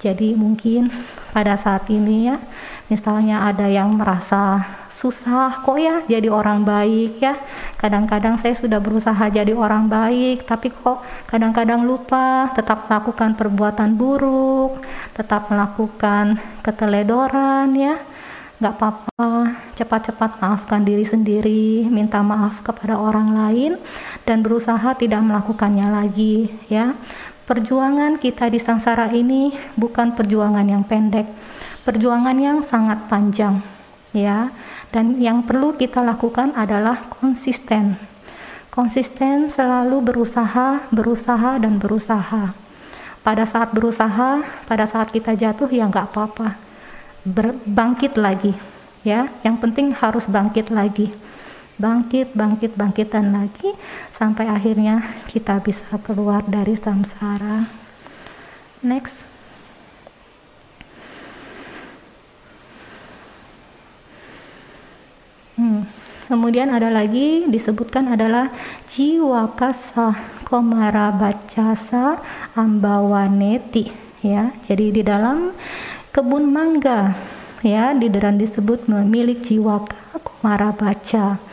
Jadi 0.00 0.32
mungkin 0.32 0.88
pada 1.36 1.60
saat 1.60 1.84
ini 1.92 2.32
ya, 2.32 2.40
misalnya 2.88 3.44
ada 3.44 3.68
yang 3.68 3.92
merasa 3.94 4.64
susah 4.90 5.62
kok 5.62 5.78
ya 5.78 6.02
jadi 6.08 6.26
orang 6.26 6.66
baik 6.66 7.22
ya? 7.22 7.38
Kadang-kadang 7.78 8.34
saya 8.40 8.56
sudah 8.58 8.82
berusaha 8.82 9.30
jadi 9.30 9.54
orang 9.54 9.86
baik 9.86 10.48
tapi 10.48 10.74
kok 10.74 11.04
kadang-kadang 11.30 11.86
lupa 11.86 12.50
tetap 12.56 12.90
melakukan 12.90 13.38
perbuatan 13.38 13.94
buruk 13.94 14.82
tetap 15.14 15.52
melakukan 15.52 16.42
keteledoran 16.66 17.70
ya? 17.78 18.00
Nggak 18.60 18.74
apa-apa 18.76 19.56
cepat-cepat 19.72 20.42
maafkan 20.42 20.84
diri 20.84 21.06
sendiri 21.06 21.88
minta 21.88 22.20
maaf 22.20 22.60
kepada 22.60 22.98
orang 22.98 23.32
lain 23.32 23.72
dan 24.28 24.44
berusaha 24.44 24.92
tidak 24.98 25.24
melakukannya 25.24 25.88
lagi 25.88 26.52
ya 26.68 26.92
perjuangan 27.48 28.20
kita 28.20 28.48
di 28.50 28.58
sangsara 28.58 29.12
ini 29.12 29.52
bukan 29.78 30.16
perjuangan 30.16 30.66
yang 30.66 30.82
pendek 30.84 31.28
perjuangan 31.84 32.36
yang 32.36 32.58
sangat 32.60 33.08
panjang 33.08 33.64
ya 34.12 34.50
dan 34.90 35.22
yang 35.22 35.46
perlu 35.46 35.74
kita 35.78 36.02
lakukan 36.02 36.50
adalah 36.58 36.98
konsisten. 37.22 37.94
Konsisten 38.70 39.50
selalu 39.50 40.02
berusaha, 40.02 40.86
berusaha, 40.90 41.58
dan 41.58 41.78
berusaha. 41.78 42.54
Pada 43.22 43.44
saat 43.46 43.70
berusaha, 43.74 44.42
pada 44.66 44.84
saat 44.86 45.10
kita 45.10 45.34
jatuh 45.34 45.70
ya 45.70 45.86
nggak 45.86 46.10
apa-apa. 46.10 46.58
Bangkit 47.66 48.18
lagi, 48.18 48.54
ya. 49.06 49.30
Yang 49.42 49.56
penting 49.62 49.86
harus 49.94 50.26
bangkit 50.26 50.70
lagi. 50.70 51.10
Bangkit, 51.80 52.36
bangkit, 52.36 52.76
bangkit 52.76 53.08
dan 53.08 53.32
lagi 53.32 53.72
sampai 54.12 54.52
akhirnya 54.52 55.00
kita 55.32 55.64
bisa 55.64 55.96
keluar 56.04 56.44
dari 56.44 56.76
samsara. 56.76 57.64
Next. 58.84 59.24
Hmm. 65.56 65.88
Kemudian 66.28 66.68
ada 66.68 66.92
lagi 66.92 67.48
disebutkan 67.48 68.12
adalah 68.12 68.52
jiwa 68.84 69.50
kasa 69.56 70.14
komara 70.44 71.10
bacasa 71.16 72.20
ambawaneti 72.52 73.88
ya. 74.20 74.52
Jadi 74.68 75.00
di 75.00 75.02
dalam 75.02 75.56
kebun 76.12 76.48
mangga 76.48 77.16
ya 77.60 77.92
di 77.92 78.08
dalam 78.08 78.40
disebut 78.40 78.88
memiliki 78.88 79.56
jiwa 79.56 79.84
komara 80.22 80.72
baca. 80.72 81.49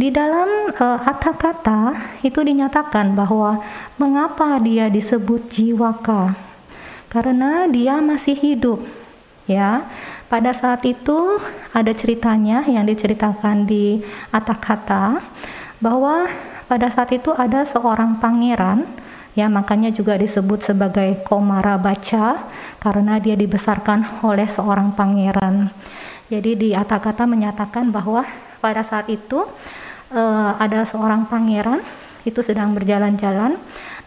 Di 0.00 0.08
dalam 0.08 0.72
uh, 0.72 0.98
kata-kata 1.04 1.92
itu 2.24 2.40
dinyatakan 2.40 3.12
bahwa 3.12 3.60
mengapa 4.00 4.56
dia 4.56 4.88
disebut 4.88 5.52
jiwaka? 5.52 6.32
Karena 7.12 7.68
dia 7.68 8.00
masih 8.00 8.32
hidup 8.32 8.80
ya 9.44 9.84
pada 10.32 10.56
saat 10.56 10.88
itu 10.88 11.36
ada 11.76 11.92
ceritanya 11.92 12.64
yang 12.64 12.88
diceritakan 12.88 13.68
di 13.68 14.00
Atakata 14.32 15.20
bahwa 15.84 16.32
pada 16.64 16.88
saat 16.88 17.12
itu 17.12 17.36
ada 17.36 17.60
seorang 17.68 18.24
pangeran 18.24 18.88
ya 19.36 19.52
makanya 19.52 19.92
juga 19.92 20.16
disebut 20.16 20.64
sebagai 20.64 21.20
Komara 21.28 21.76
Baca 21.76 22.40
karena 22.80 23.20
dia 23.20 23.36
dibesarkan 23.36 24.24
oleh 24.24 24.48
seorang 24.48 24.96
pangeran. 24.96 25.68
Jadi 26.32 26.56
di 26.56 26.68
Atakata 26.72 27.28
menyatakan 27.28 27.92
bahwa 27.92 28.24
pada 28.64 28.80
saat 28.80 29.12
itu 29.12 29.44
uh, 30.14 30.58
ada 30.58 30.84
seorang 30.86 31.26
pangeran 31.26 31.82
itu 32.26 32.44
sedang 32.44 32.76
berjalan-jalan 32.76 33.56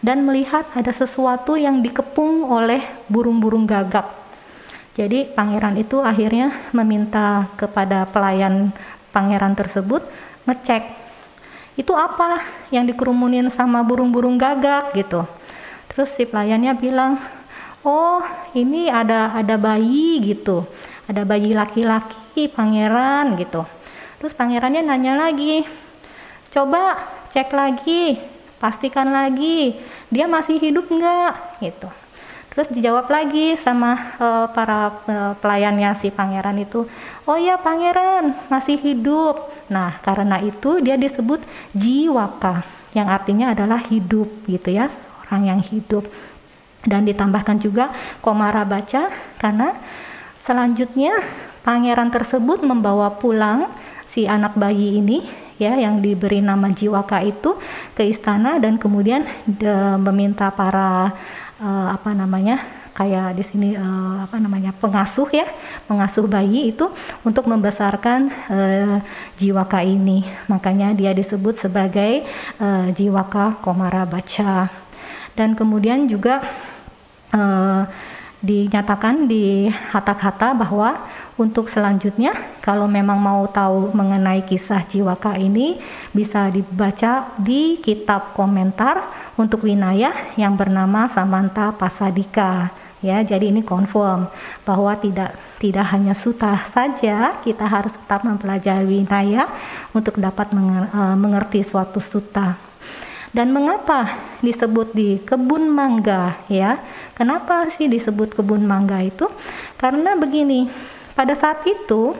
dan 0.04 0.22
melihat 0.22 0.68
ada 0.76 0.92
sesuatu 0.94 1.58
yang 1.58 1.82
dikepung 1.82 2.46
oleh 2.46 2.84
burung-burung 3.10 3.66
gagak. 3.66 4.06
Jadi 4.94 5.26
pangeran 5.34 5.74
itu 5.74 5.98
akhirnya 5.98 6.54
meminta 6.70 7.50
kepada 7.58 8.06
pelayan 8.06 8.70
pangeran 9.10 9.58
tersebut 9.58 10.06
ngecek 10.46 10.86
itu 11.74 11.90
apa 11.90 12.38
yang 12.70 12.86
dikerumunin 12.86 13.50
sama 13.50 13.82
burung-burung 13.82 14.38
gagak 14.38 14.94
gitu. 14.94 15.26
Terus 15.90 16.14
si 16.14 16.22
pelayannya 16.22 16.74
bilang, 16.78 17.18
"Oh, 17.82 18.22
ini 18.54 18.86
ada 18.86 19.34
ada 19.34 19.58
bayi 19.58 20.22
gitu. 20.22 20.62
Ada 21.10 21.26
bayi 21.26 21.50
laki-laki 21.50 22.46
pangeran 22.46 23.34
gitu." 23.34 23.66
Terus 24.22 24.30
pangerannya 24.38 24.86
nanya 24.86 25.18
lagi, 25.18 25.66
"Coba 26.52 26.98
cek 27.30 27.52
lagi, 27.52 28.18
pastikan 28.58 29.12
lagi 29.12 29.78
dia 30.10 30.26
masih 30.26 30.58
hidup 30.58 30.88
nggak?" 30.90 31.62
gitu. 31.62 31.88
Terus 32.54 32.70
dijawab 32.70 33.10
lagi 33.10 33.58
sama 33.58 34.14
uh, 34.22 34.46
para 34.46 34.94
uh, 35.10 35.34
pelayannya 35.42 35.90
si 35.98 36.14
pangeran 36.14 36.54
itu, 36.62 36.86
"Oh 37.26 37.34
ya, 37.34 37.58
pangeran 37.58 38.30
masih 38.46 38.78
hidup." 38.78 39.50
Nah, 39.66 39.98
karena 40.06 40.38
itu 40.38 40.78
dia 40.78 40.94
disebut 40.94 41.42
jiwaka, 41.74 42.62
yang 42.94 43.10
artinya 43.10 43.50
adalah 43.50 43.82
hidup 43.90 44.30
gitu 44.46 44.70
ya, 44.70 44.86
seorang 44.86 45.50
yang 45.50 45.60
hidup. 45.66 46.06
Dan 46.86 47.10
ditambahkan 47.10 47.58
juga 47.58 47.90
komara 48.22 48.62
baca 48.62 49.10
karena 49.42 49.74
selanjutnya 50.38 51.10
pangeran 51.66 52.14
tersebut 52.14 52.62
membawa 52.62 53.10
pulang 53.18 53.66
si 54.06 54.30
anak 54.30 54.54
bayi 54.54 55.02
ini 55.02 55.26
ya 55.60 55.78
yang 55.78 56.02
diberi 56.02 56.42
nama 56.42 56.70
Jiwaka 56.70 57.22
itu 57.22 57.54
ke 57.94 58.02
istana 58.06 58.58
dan 58.58 58.78
kemudian 58.80 59.26
de, 59.46 59.98
meminta 60.02 60.50
para 60.50 61.14
uh, 61.62 61.88
apa 61.94 62.10
namanya 62.14 62.62
kayak 62.94 63.34
di 63.34 63.42
sini 63.42 63.68
uh, 63.74 64.22
apa 64.22 64.38
namanya 64.38 64.70
pengasuh 64.70 65.26
ya 65.34 65.46
pengasuh 65.90 66.30
bayi 66.30 66.70
itu 66.70 66.86
untuk 67.26 67.50
membesarkan 67.50 68.30
uh, 68.50 68.98
jiwaka 69.34 69.82
ini. 69.82 70.22
Makanya 70.46 70.94
dia 70.94 71.10
disebut 71.10 71.58
sebagai 71.58 72.22
uh, 72.62 72.88
jiwaka 72.94 73.58
komara 73.62 74.06
baca 74.06 74.70
dan 75.34 75.58
kemudian 75.58 76.06
juga 76.06 76.42
uh, 77.34 77.82
dinyatakan 78.44 79.24
di 79.26 79.66
hata-hata 79.72 80.52
bahwa 80.52 81.00
untuk 81.34 81.66
selanjutnya, 81.66 82.30
kalau 82.62 82.86
memang 82.86 83.18
mau 83.18 83.42
tahu 83.50 83.90
mengenai 83.90 84.46
kisah 84.46 84.86
Jiwaka 84.86 85.34
ini, 85.34 85.82
bisa 86.14 86.46
dibaca 86.46 87.34
di 87.42 87.82
kitab 87.82 88.38
komentar 88.38 89.02
untuk 89.34 89.66
Winaya 89.66 90.14
yang 90.38 90.54
bernama 90.54 91.10
Samanta 91.10 91.74
Pasadika. 91.74 92.70
Ya, 93.02 93.20
jadi 93.20 93.50
ini 93.50 93.66
confirm 93.66 94.30
bahwa 94.62 94.94
tidak 94.94 95.34
tidak 95.58 95.90
hanya 95.90 96.14
suta 96.14 96.54
saja, 96.70 97.36
kita 97.42 97.66
harus 97.66 97.90
tetap 97.90 98.22
mempelajari 98.22 98.86
Winaya 98.86 99.50
untuk 99.90 100.22
dapat 100.22 100.54
eh, 100.54 101.16
mengerti 101.18 101.66
suatu 101.66 101.98
suta. 101.98 102.56
Dan 103.34 103.50
mengapa 103.50 104.06
disebut 104.38 104.94
di 104.94 105.18
kebun 105.18 105.66
mangga 105.66 106.38
ya? 106.46 106.78
Kenapa 107.18 107.66
sih 107.74 107.90
disebut 107.90 108.38
kebun 108.38 108.62
mangga 108.62 109.02
itu? 109.02 109.26
Karena 109.74 110.14
begini, 110.14 110.70
pada 111.14 111.34
saat 111.38 111.62
itu, 111.66 112.14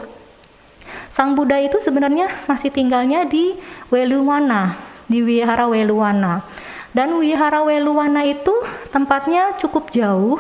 Sang 1.11 1.35
Buddha 1.39 1.63
itu 1.63 1.79
sebenarnya 1.79 2.27
masih 2.51 2.75
tinggalnya 2.75 3.23
di 3.23 3.55
Weluwana, 3.91 4.75
di 5.07 5.23
Wihara 5.23 5.71
Weluwana. 5.71 6.43
Dan 6.95 7.19
Wihara 7.19 7.63
Weluwana 7.63 8.23
itu 8.23 8.55
tempatnya 8.91 9.55
cukup 9.59 9.91
jauh 9.91 10.39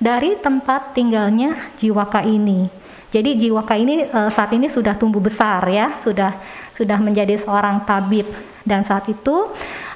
dari 0.00 0.36
tempat 0.40 0.96
tinggalnya 0.96 1.72
Jiwaka 1.76 2.24
ini. 2.24 2.72
Jadi 3.12 3.36
Jiwaka 3.36 3.76
ini 3.76 4.08
uh, 4.08 4.32
saat 4.32 4.52
ini 4.56 4.68
sudah 4.68 4.96
tumbuh 4.96 5.20
besar 5.20 5.60
ya, 5.68 5.92
sudah 6.00 6.36
sudah 6.72 6.96
menjadi 6.96 7.36
seorang 7.36 7.84
tabib 7.84 8.24
dan 8.64 8.86
saat 8.86 9.08
itu 9.12 9.50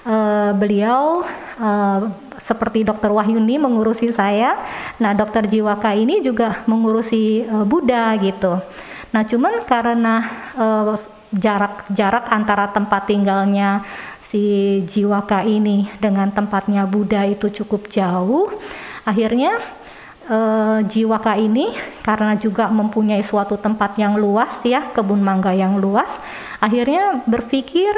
uh, 0.04 0.52
beliau 0.56 1.24
uh, 1.60 2.00
seperti 2.38 2.84
dokter 2.84 3.08
Wahyuni 3.10 3.56
mengurusi 3.56 4.12
saya. 4.12 4.56
Nah, 5.00 5.16
dokter 5.16 5.48
Jiwaka 5.48 5.96
ini 5.96 6.20
juga 6.20 6.62
mengurusi 6.68 7.44
uh, 7.48 7.64
Buddha 7.64 8.14
gitu. 8.20 8.60
Nah, 9.10 9.22
cuman 9.24 9.64
karena 9.64 10.14
uh, 10.56 10.96
antara 12.30 12.70
tempat 12.70 13.10
tinggalnya 13.10 13.82
si 14.20 14.82
Jiwaka 14.86 15.42
ini 15.46 15.86
dengan 16.02 16.30
tempatnya 16.30 16.86
Buddha 16.86 17.22
itu 17.26 17.50
cukup 17.62 17.86
jauh, 17.86 18.50
akhirnya 19.06 19.62
uh, 20.26 20.82
Jiwaka 20.82 21.38
ini 21.38 21.70
karena 22.02 22.34
juga 22.34 22.66
mempunyai 22.70 23.22
suatu 23.22 23.54
tempat 23.54 23.94
yang 23.98 24.18
luas 24.18 24.58
ya, 24.66 24.90
kebun 24.90 25.22
mangga 25.22 25.54
yang 25.54 25.78
luas, 25.78 26.18
akhirnya 26.58 27.22
berpikir 27.30 27.94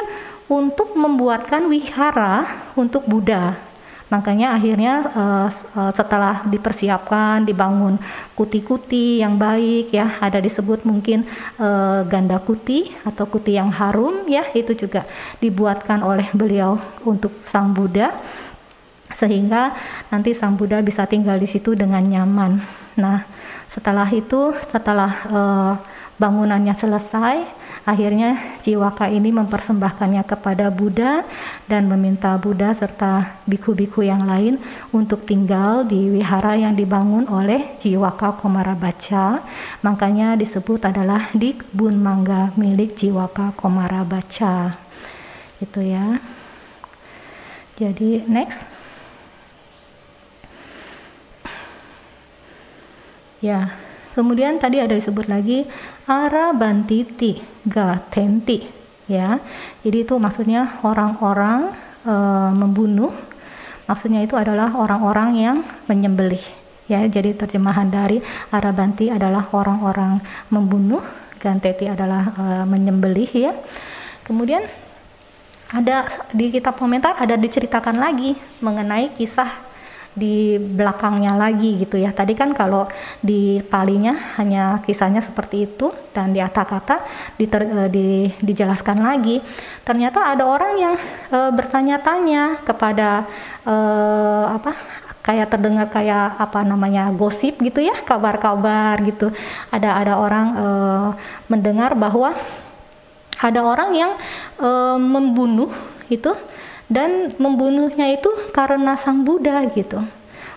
untuk 0.46 0.94
membuatkan 0.94 1.66
wihara 1.66 2.46
untuk 2.78 3.04
Buddha 3.04 3.66
Makanya 4.06 4.54
akhirnya 4.54 5.02
uh, 5.02 5.50
setelah 5.90 6.46
dipersiapkan, 6.46 7.42
dibangun 7.42 7.98
kuti-kuti 8.38 9.18
yang 9.18 9.34
baik 9.34 9.90
ya, 9.90 10.22
ada 10.22 10.38
disebut 10.38 10.86
mungkin 10.86 11.26
uh, 11.58 12.06
ganda 12.06 12.38
kuti 12.38 12.94
atau 13.02 13.26
kuti 13.26 13.58
yang 13.58 13.74
harum 13.74 14.22
ya, 14.30 14.46
itu 14.54 14.78
juga 14.78 15.02
dibuatkan 15.42 16.06
oleh 16.06 16.30
beliau 16.30 16.78
untuk 17.02 17.34
Sang 17.42 17.74
Buddha 17.74 18.14
sehingga 19.10 19.74
nanti 20.06 20.30
Sang 20.38 20.54
Buddha 20.54 20.78
bisa 20.86 21.02
tinggal 21.10 21.42
di 21.42 21.50
situ 21.50 21.74
dengan 21.74 22.06
nyaman. 22.06 22.62
Nah, 22.94 23.26
setelah 23.66 24.06
itu 24.14 24.54
setelah 24.70 25.10
uh, 25.26 25.74
bangunannya 26.14 26.78
selesai, 26.78 27.42
akhirnya 27.86 28.58
Jiwaka 28.66 29.06
ini 29.06 29.30
mempersembahkannya 29.30 30.26
kepada 30.26 30.74
Buddha 30.74 31.22
dan 31.70 31.86
meminta 31.86 32.34
Buddha 32.34 32.74
serta 32.74 33.38
biku-biku 33.46 34.02
yang 34.02 34.26
lain 34.26 34.58
untuk 34.90 35.22
tinggal 35.22 35.86
di 35.86 36.10
wihara 36.10 36.58
yang 36.58 36.74
dibangun 36.74 37.30
oleh 37.30 37.78
Jiwaka 37.78 38.34
Komarabaca. 38.34 39.46
Makanya 39.86 40.34
disebut 40.34 40.82
adalah 40.82 41.30
di 41.30 41.54
kebun 41.54 42.02
mangga 42.02 42.50
milik 42.58 42.98
Jiwaka 42.98 43.54
Komarabaca. 43.54 44.82
Itu 45.62 45.80
ya. 45.80 46.18
Jadi 47.78 48.26
next. 48.26 48.66
Ya, 53.38 53.70
Kemudian 54.16 54.56
tadi 54.56 54.80
ada 54.80 54.96
disebut 54.96 55.28
lagi 55.28 55.68
arabantiti 56.06 57.42
gatenti 57.66 58.62
ya. 59.10 59.38
Jadi 59.82 59.98
itu 60.06 60.14
maksudnya 60.18 60.78
orang-orang 60.86 61.74
e, 62.06 62.14
membunuh. 62.54 63.12
Maksudnya 63.86 64.26
itu 64.26 64.34
adalah 64.34 64.74
orang-orang 64.74 65.30
yang 65.38 65.56
menyembelih 65.86 66.42
ya. 66.86 67.02
Jadi 67.06 67.34
terjemahan 67.34 67.90
dari 67.90 68.22
arabanti 68.50 69.10
adalah 69.10 69.46
orang-orang 69.54 70.22
membunuh, 70.50 71.02
ganteti 71.38 71.90
adalah 71.90 72.30
e, 72.34 72.44
menyembelih 72.66 73.30
ya. 73.34 73.52
Kemudian 74.26 74.62
ada 75.74 76.06
di 76.30 76.54
kitab 76.54 76.78
komentar 76.78 77.18
ada 77.18 77.34
diceritakan 77.34 77.98
lagi 77.98 78.38
mengenai 78.62 79.10
kisah 79.18 79.50
di 80.16 80.56
belakangnya 80.56 81.36
lagi 81.36 81.76
gitu 81.76 82.00
ya. 82.00 82.10
Tadi 82.10 82.32
kan 82.32 82.56
kalau 82.56 82.88
di 83.20 83.60
palinya 83.68 84.16
hanya 84.40 84.80
kisahnya 84.80 85.20
seperti 85.20 85.68
itu 85.68 85.92
dan 86.16 86.32
di 86.32 86.40
kata 86.40 87.04
diter, 87.36 87.62
uh, 87.68 87.88
di, 87.92 88.32
dijelaskan 88.40 89.04
lagi. 89.04 89.44
Ternyata 89.84 90.32
ada 90.32 90.48
orang 90.48 90.72
yang 90.80 90.94
uh, 91.30 91.52
bertanya-tanya 91.52 92.64
kepada 92.64 93.28
uh, 93.68 94.56
apa 94.56 94.72
kayak 95.20 95.50
terdengar 95.52 95.86
kayak 95.90 96.38
apa 96.38 96.62
namanya 96.62 97.10
gosip 97.10 97.58
gitu 97.58 97.82
ya 97.82 97.98
kabar-kabar 98.06 98.94
gitu 99.02 99.34
ada 99.74 99.98
ada 99.98 100.14
orang 100.22 100.46
uh, 100.54 101.08
mendengar 101.50 101.98
bahwa 101.98 102.30
ada 103.42 103.60
orang 103.60 103.90
yang 103.92 104.12
uh, 104.62 104.94
membunuh 104.94 105.68
itu 106.06 106.30
dan 106.86 107.34
membunuhnya 107.38 108.10
itu 108.14 108.30
karena 108.54 108.94
sang 108.94 109.26
Buddha 109.26 109.62
gitu. 109.74 110.02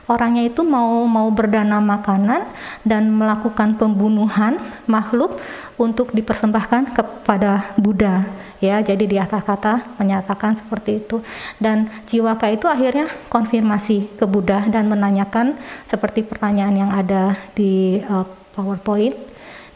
Orangnya 0.09 0.49
itu 0.49 0.65
mau 0.65 1.05
mau 1.05 1.30
berdana 1.30 1.77
makanan 1.77 2.49
dan 2.82 3.13
melakukan 3.13 3.77
pembunuhan 3.77 4.57
makhluk 4.89 5.38
untuk 5.77 6.09
dipersembahkan 6.17 6.97
kepada 6.97 7.77
Buddha. 7.77 8.25
Ya 8.57 8.82
jadi 8.82 9.05
di 9.05 9.21
atas 9.21 9.45
kata 9.45 9.86
menyatakan 10.01 10.57
seperti 10.57 11.05
itu. 11.05 11.21
Dan 11.61 11.93
jiwaka 12.09 12.49
itu 12.49 12.65
akhirnya 12.65 13.05
konfirmasi 13.30 14.17
ke 14.17 14.25
Buddha 14.25 14.65
dan 14.65 14.89
menanyakan 14.89 15.53
seperti 15.86 16.25
pertanyaan 16.25 16.89
yang 16.89 16.91
ada 16.91 17.38
di 17.53 18.01
uh, 18.09 18.25
PowerPoint 18.57 19.13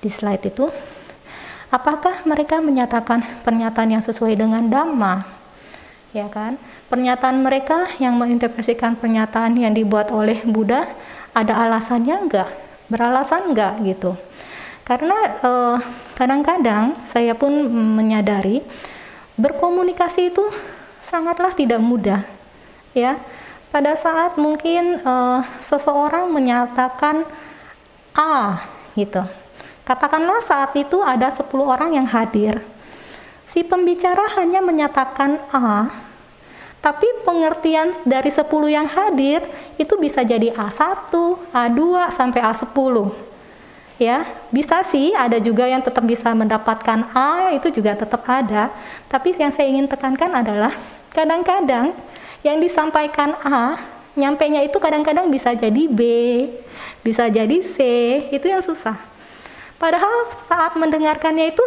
di 0.02 0.10
slide 0.10 0.50
itu. 0.50 0.66
Apakah 1.70 2.26
mereka 2.26 2.58
menyatakan 2.58 3.22
pernyataan 3.46 3.98
yang 3.98 4.04
sesuai 4.04 4.34
dengan 4.34 4.66
dhamma 4.66 5.43
ya 6.14 6.30
kan? 6.30 6.56
Pernyataan 6.88 7.42
mereka 7.42 7.90
yang 7.98 8.16
menginterpretasikan 8.16 8.96
pernyataan 8.96 9.58
yang 9.58 9.74
dibuat 9.74 10.14
oleh 10.14 10.40
Buddha 10.46 10.86
ada 11.34 11.58
alasannya 11.66 12.16
enggak? 12.30 12.50
Beralasan 12.88 13.52
enggak 13.52 13.82
gitu? 13.82 14.14
Karena 14.86 15.16
kadang 16.14 16.44
kadang-kadang 16.44 16.94
saya 17.08 17.34
pun 17.34 17.52
menyadari 17.72 18.62
berkomunikasi 19.40 20.30
itu 20.30 20.46
sangatlah 21.02 21.56
tidak 21.56 21.82
mudah, 21.82 22.22
ya. 22.94 23.18
Pada 23.74 23.98
saat 23.98 24.38
mungkin 24.38 25.02
uh, 25.02 25.42
seseorang 25.58 26.30
menyatakan 26.30 27.26
A 28.14 28.62
gitu, 28.94 29.26
katakanlah 29.82 30.46
saat 30.46 30.78
itu 30.78 31.02
ada 31.02 31.34
10 31.34 31.50
orang 31.58 31.98
yang 31.98 32.06
hadir, 32.06 32.62
si 33.50 33.66
pembicara 33.66 34.30
hanya 34.38 34.62
menyatakan 34.62 35.42
A, 35.50 35.90
tapi 36.84 37.08
pengertian 37.24 37.96
dari 38.04 38.28
10 38.28 38.44
yang 38.68 38.84
hadir 38.84 39.40
itu 39.80 39.96
bisa 39.96 40.20
jadi 40.20 40.52
A1, 40.52 41.16
A2 41.56 41.80
sampai 42.12 42.44
A10. 42.44 42.96
Ya, 43.96 44.28
bisa 44.52 44.84
sih 44.84 45.16
ada 45.16 45.40
juga 45.40 45.64
yang 45.64 45.80
tetap 45.80 46.04
bisa 46.04 46.36
mendapatkan 46.36 47.08
A 47.16 47.56
itu 47.56 47.72
juga 47.72 47.96
tetap 47.96 48.28
ada. 48.28 48.68
Tapi 49.08 49.32
yang 49.32 49.48
saya 49.48 49.72
ingin 49.72 49.88
tekankan 49.88 50.28
adalah 50.36 50.76
kadang-kadang 51.16 51.96
yang 52.44 52.60
disampaikan 52.60 53.32
A, 53.48 53.80
nyampainya 54.20 54.68
itu 54.68 54.76
kadang-kadang 54.76 55.32
bisa 55.32 55.56
jadi 55.56 55.88
B, 55.88 56.02
bisa 57.00 57.32
jadi 57.32 57.64
C, 57.64 57.78
itu 58.28 58.44
yang 58.44 58.60
susah. 58.60 59.00
Padahal 59.80 60.28
saat 60.52 60.76
mendengarkannya 60.76 61.56
itu 61.56 61.64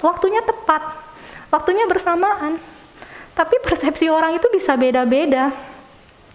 waktunya 0.00 0.40
tepat, 0.40 0.80
waktunya 1.52 1.84
bersamaan 1.84 2.56
tapi 3.34 3.56
persepsi 3.62 4.10
orang 4.10 4.36
itu 4.36 4.46
bisa 4.52 4.74
beda-beda. 4.74 5.52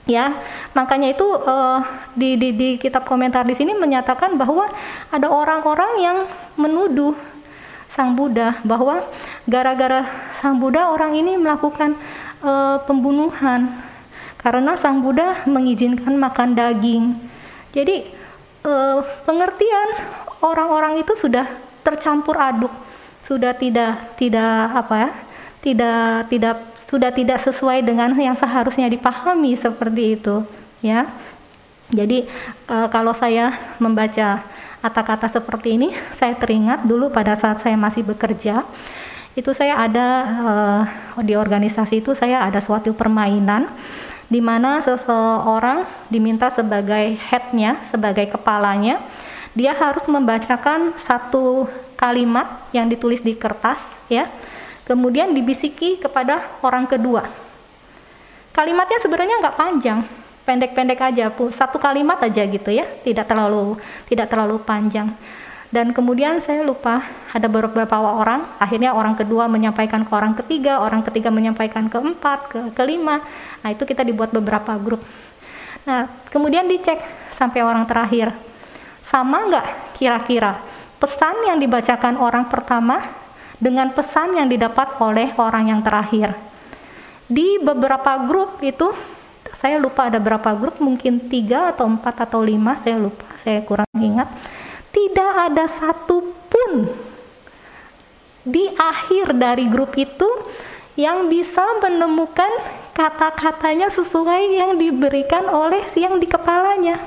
Ya 0.06 0.38
makanya 0.78 1.18
itu 1.18 1.26
uh, 1.26 1.82
di, 2.14 2.38
di 2.38 2.54
di 2.54 2.70
kitab 2.78 3.10
komentar 3.10 3.42
di 3.42 3.58
sini 3.58 3.74
menyatakan 3.74 4.38
bahwa 4.38 4.70
ada 5.10 5.26
orang-orang 5.26 5.92
yang 5.98 6.18
menuduh 6.54 7.18
sang 7.90 8.14
Buddha 8.14 8.62
bahwa 8.62 9.02
gara-gara 9.50 10.06
sang 10.38 10.62
Buddha 10.62 10.94
orang 10.94 11.18
ini 11.18 11.42
melakukan 11.42 11.98
uh, 12.46 12.78
pembunuhan 12.86 13.82
karena 14.38 14.78
sang 14.78 15.02
Buddha 15.02 15.42
mengizinkan 15.50 16.14
makan 16.22 16.54
daging. 16.54 17.18
Jadi 17.74 18.06
uh, 18.62 19.02
pengertian 19.26 19.90
orang-orang 20.46 21.02
itu 21.02 21.18
sudah 21.18 21.50
tercampur 21.82 22.38
aduk 22.38 22.74
sudah 23.26 23.58
tidak 23.58 24.18
tidak 24.22 24.70
apa 24.70 25.10
ya 25.10 25.12
tidak 25.66 26.30
tidak 26.30 26.58
sudah 26.86 27.10
tidak 27.10 27.42
sesuai 27.42 27.82
dengan 27.82 28.14
yang 28.14 28.38
seharusnya 28.38 28.86
dipahami 28.86 29.58
seperti 29.58 30.22
itu 30.22 30.46
ya. 30.86 31.10
Jadi 31.90 32.30
e, 32.70 32.76
kalau 32.94 33.14
saya 33.18 33.50
membaca 33.82 34.46
kata-kata 34.86 35.26
seperti 35.26 35.82
ini 35.82 35.90
saya 36.14 36.38
teringat 36.38 36.86
dulu 36.86 37.10
pada 37.10 37.34
saat 37.34 37.58
saya 37.66 37.74
masih 37.74 38.06
bekerja 38.06 38.62
itu 39.34 39.52
saya 39.58 39.82
ada 39.82 40.08
e, 41.18 41.22
di 41.26 41.34
organisasi 41.34 42.06
itu 42.06 42.14
saya 42.14 42.46
ada 42.46 42.62
suatu 42.62 42.94
permainan 42.94 43.66
di 44.30 44.42
mana 44.42 44.82
seseorang 44.82 45.86
diminta 46.10 46.50
sebagai 46.50 47.18
headnya 47.30 47.82
sebagai 47.90 48.30
kepalanya 48.34 49.02
dia 49.54 49.74
harus 49.74 50.06
membacakan 50.10 50.98
satu 50.98 51.70
kalimat 51.98 52.46
yang 52.74 52.90
ditulis 52.90 53.22
di 53.22 53.38
kertas 53.38 53.86
ya 54.10 54.30
kemudian 54.86 55.34
dibisiki 55.34 55.98
kepada 55.98 56.42
orang 56.62 56.86
kedua. 56.86 57.26
Kalimatnya 58.56 59.02
sebenarnya 59.04 59.36
nggak 59.44 59.58
panjang, 59.60 60.00
pendek-pendek 60.48 61.02
aja, 61.02 61.28
satu 61.52 61.76
kalimat 61.82 62.16
aja 62.24 62.46
gitu 62.48 62.72
ya, 62.72 62.88
tidak 63.04 63.28
terlalu 63.28 63.76
tidak 64.08 64.32
terlalu 64.32 64.62
panjang. 64.64 65.12
Dan 65.74 65.92
kemudian 65.92 66.40
saya 66.40 66.64
lupa 66.64 67.04
ada 67.36 67.52
beberapa 67.52 68.00
orang, 68.00 68.48
akhirnya 68.62 68.96
orang 68.96 69.18
kedua 69.18 69.52
menyampaikan 69.52 70.08
ke 70.08 70.12
orang 70.16 70.32
ketiga, 70.40 70.80
orang 70.80 71.04
ketiga 71.04 71.28
menyampaikan 71.34 71.92
ke 71.92 71.98
empat, 72.00 72.40
ke 72.48 72.60
kelima. 72.72 73.20
Nah 73.60 73.70
itu 73.76 73.84
kita 73.84 74.06
dibuat 74.08 74.32
beberapa 74.32 74.72
grup. 74.80 75.04
Nah 75.84 76.08
kemudian 76.32 76.64
dicek 76.64 77.02
sampai 77.36 77.60
orang 77.60 77.84
terakhir, 77.84 78.32
sama 79.04 79.52
nggak 79.52 80.00
kira-kira 80.00 80.64
pesan 80.96 81.36
yang 81.44 81.60
dibacakan 81.60 82.16
orang 82.24 82.48
pertama 82.48 83.25
dengan 83.58 83.92
pesan 83.92 84.36
yang 84.36 84.48
didapat 84.52 85.00
oleh 85.00 85.32
orang 85.40 85.72
yang 85.72 85.82
terakhir. 85.82 86.36
Di 87.26 87.58
beberapa 87.58 88.22
grup 88.28 88.62
itu 88.62 88.94
saya 89.56 89.80
lupa 89.80 90.12
ada 90.12 90.20
berapa 90.20 90.52
grup, 90.60 90.84
mungkin 90.84 91.32
tiga 91.32 91.72
atau 91.72 91.88
empat 91.88 92.28
atau 92.28 92.44
lima, 92.44 92.76
saya 92.76 93.00
lupa, 93.00 93.26
saya 93.40 93.64
kurang 93.64 93.88
ingat. 93.96 94.28
Tidak 94.92 95.32
ada 95.52 95.66
satupun 95.66 96.92
di 98.46 98.70
akhir 98.78 99.34
dari 99.34 99.66
grup 99.66 99.96
itu 99.98 100.28
yang 100.96 101.28
bisa 101.28 101.64
menemukan 101.84 102.52
kata-katanya 102.96 103.92
sesuai 103.92 104.56
yang 104.56 104.72
diberikan 104.80 105.44
oleh 105.52 105.84
si 105.92 106.04
yang 106.04 106.20
di 106.20 106.28
kepalanya. 106.28 107.00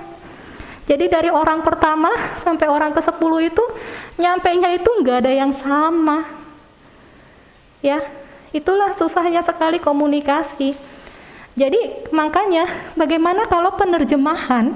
Jadi 0.89 1.05
dari 1.09 1.29
orang 1.29 1.61
pertama 1.61 2.09
sampai 2.41 2.69
orang 2.69 2.97
ke 2.97 3.01
sepuluh 3.05 3.45
itu 3.45 3.61
nyampe 4.17 4.49
nya 4.57 4.73
itu 4.73 4.89
nggak 4.89 5.25
ada 5.25 5.33
yang 5.33 5.53
sama. 5.53 6.38
Ya, 7.79 8.03
itulah 8.51 8.95
susahnya 8.99 9.43
sekali 9.47 9.79
komunikasi. 9.79 10.75
Jadi 11.59 12.11
makanya 12.15 12.71
bagaimana 12.95 13.47
kalau 13.51 13.75
penerjemahan 13.75 14.75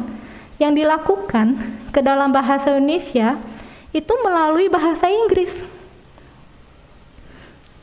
yang 0.59 0.75
dilakukan 0.75 1.59
ke 1.95 2.03
dalam 2.03 2.31
bahasa 2.31 2.75
Indonesia 2.75 3.39
itu 3.95 4.13
melalui 4.23 4.67
bahasa 4.67 5.11
Inggris. 5.11 5.63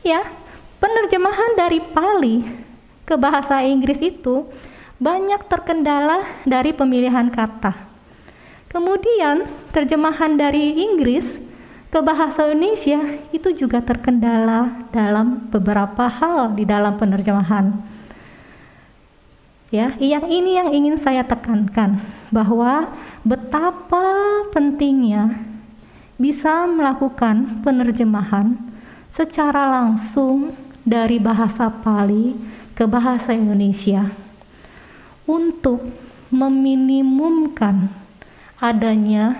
Ya, 0.00 0.24
penerjemahan 0.80 1.56
dari 1.56 1.80
Pali 1.80 2.44
ke 3.04 3.14
bahasa 3.20 3.60
Inggris 3.60 4.00
itu 4.00 4.48
banyak 5.00 5.44
terkendala 5.48 6.24
dari 6.44 6.72
pemilihan 6.72 7.28
kata. 7.28 7.88
Kemudian 8.68 9.48
terjemahan 9.74 10.36
dari 10.36 10.76
Inggris 10.78 11.42
ke 11.90 11.98
bahasa 11.98 12.46
Indonesia 12.46 13.18
itu 13.34 13.50
juga 13.50 13.82
terkendala 13.82 14.86
dalam 14.94 15.50
beberapa 15.50 16.06
hal 16.06 16.54
di 16.54 16.62
dalam 16.62 16.94
penerjemahan. 16.94 17.74
Ya, 19.74 19.94
yang 19.98 20.26
ini 20.26 20.58
yang 20.58 20.70
ingin 20.70 20.98
saya 20.98 21.22
tekankan 21.26 22.02
bahwa 22.30 22.90
betapa 23.22 24.02
pentingnya 24.50 25.34
bisa 26.18 26.66
melakukan 26.66 27.62
penerjemahan 27.62 28.58
secara 29.10 29.66
langsung 29.70 30.54
dari 30.86 31.18
bahasa 31.22 31.70
Pali 31.70 32.34
ke 32.74 32.86
bahasa 32.86 33.34
Indonesia 33.34 34.10
untuk 35.26 35.86
meminimumkan 36.30 37.90
adanya 38.58 39.38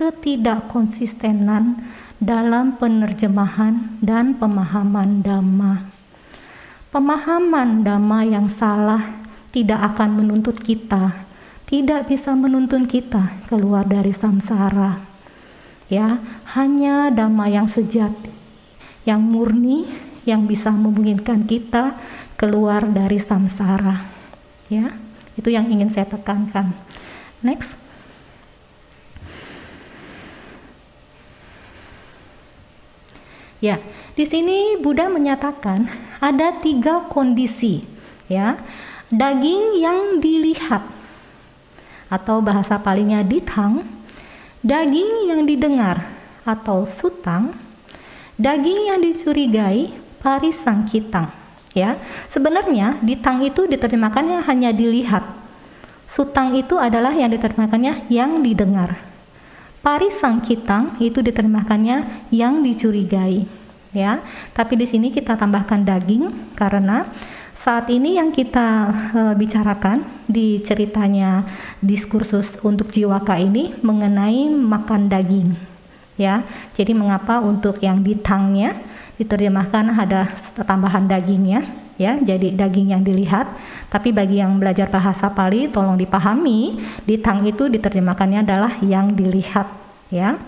ketidakkonsistenan 0.00 1.76
dalam 2.16 2.80
penerjemahan 2.80 4.00
dan 4.00 4.32
pemahaman 4.32 5.20
dhamma. 5.20 5.92
Pemahaman 6.88 7.84
dhamma 7.84 8.24
yang 8.24 8.48
salah 8.48 9.20
tidak 9.52 9.92
akan 9.92 10.24
menuntut 10.24 10.56
kita, 10.64 11.20
tidak 11.68 12.08
bisa 12.08 12.32
menuntun 12.32 12.88
kita 12.88 13.44
keluar 13.52 13.84
dari 13.84 14.16
samsara. 14.16 15.04
Ya, 15.92 16.16
hanya 16.56 17.12
dhamma 17.12 17.52
yang 17.52 17.68
sejati, 17.68 18.32
yang 19.04 19.20
murni 19.20 19.84
yang 20.24 20.48
bisa 20.48 20.72
memungkinkan 20.72 21.44
kita 21.44 21.92
keluar 22.40 22.88
dari 22.88 23.20
samsara. 23.20 24.08
Ya, 24.72 24.96
itu 25.36 25.52
yang 25.52 25.68
ingin 25.68 25.92
saya 25.92 26.08
tekankan. 26.08 26.72
Next. 27.44 27.79
Ya, 33.60 33.76
di 34.16 34.24
sini 34.24 34.80
Buddha 34.80 35.12
menyatakan 35.12 35.84
ada 36.16 36.56
tiga 36.64 37.04
kondisi, 37.12 37.84
ya. 38.24 38.56
Daging 39.12 39.76
yang 39.82 40.22
dilihat 40.22 40.80
atau 42.08 42.40
bahasa 42.40 42.80
palingnya 42.80 43.20
ditang, 43.20 43.84
daging 44.64 45.28
yang 45.28 45.44
didengar 45.44 46.08
atau 46.46 46.88
sutang, 46.88 47.52
daging 48.40 48.88
yang 48.88 48.98
dicurigai 49.04 49.92
parisangkitang. 50.24 51.28
Ya, 51.70 52.00
sebenarnya 52.26 52.98
ditang 52.98 53.44
itu 53.46 53.68
diterjemahkannya 53.68 54.42
hanya 54.42 54.74
dilihat. 54.74 55.22
Sutang 56.10 56.56
itu 56.58 56.74
adalah 56.80 57.14
yang 57.14 57.30
diterjemahkannya 57.30 58.10
yang 58.10 58.42
didengar. 58.42 59.09
Parisangkitang 59.80 61.00
itu 61.00 61.24
diterjemahkannya 61.24 62.28
yang 62.28 62.60
dicurigai, 62.60 63.48
ya. 63.96 64.20
Tapi 64.52 64.76
di 64.76 64.84
sini 64.84 65.08
kita 65.08 65.40
tambahkan 65.40 65.80
daging 65.80 66.52
karena 66.52 67.08
saat 67.60 67.92
ini 67.92 68.16
yang 68.16 68.32
kita 68.32 68.88
uh, 69.12 69.34
bicarakan 69.36 70.00
di 70.24 70.64
ceritanya 70.64 71.44
diskursus 71.84 72.56
untuk 72.64 72.88
jiwaka 72.88 73.36
ini 73.36 73.76
mengenai 73.84 74.48
makan 74.48 75.12
daging 75.12 75.52
ya 76.16 76.40
jadi 76.76 76.96
mengapa 76.96 77.44
untuk 77.44 77.80
yang 77.84 78.04
di 78.04 78.16
tangnya 78.16 78.76
diterjemahkan 79.20 79.92
ada 79.92 80.28
tambahan 80.64 81.04
dagingnya 81.04 81.64
ya 82.00 82.16
jadi 82.16 82.56
daging 82.56 82.96
yang 82.96 83.04
dilihat 83.04 83.44
tapi 83.92 84.08
bagi 84.08 84.40
yang 84.40 84.56
belajar 84.56 84.88
bahasa 84.88 85.28
Pali 85.28 85.68
tolong 85.68 86.00
dipahami 86.00 86.80
di 87.04 87.20
tang 87.20 87.44
itu 87.44 87.68
diterjemahkannya 87.68 88.40
adalah 88.40 88.72
yang 88.80 89.12
dilihat 89.12 89.68
ya 90.08 90.40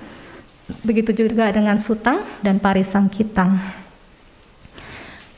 begitu 0.80 1.12
juga 1.12 1.53
dengan 1.53 1.76
sutang 1.76 2.24
dan 2.40 2.57
parisang 2.57 3.12
kitang 3.12 3.61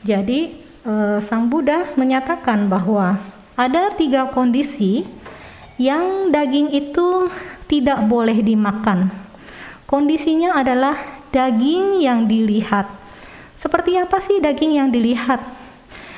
jadi 0.05 0.55
eh, 0.87 1.19
Sang 1.19 1.51
Buddha 1.51 1.91
menyatakan 1.99 2.71
bahwa 2.71 3.19
ada 3.59 3.91
tiga 3.91 4.31
kondisi 4.31 5.03
yang 5.75 6.31
daging 6.31 6.71
itu 6.71 7.27
tidak 7.67 8.05
boleh 8.05 8.39
dimakan. 8.39 9.11
Kondisinya 9.89 10.55
adalah 10.55 10.95
daging 11.33 11.99
yang 11.99 12.29
dilihat. 12.29 12.87
Seperti 13.57 13.97
apa 13.97 14.21
sih 14.21 14.39
daging 14.39 14.77
yang 14.77 14.89
dilihat? 14.93 15.41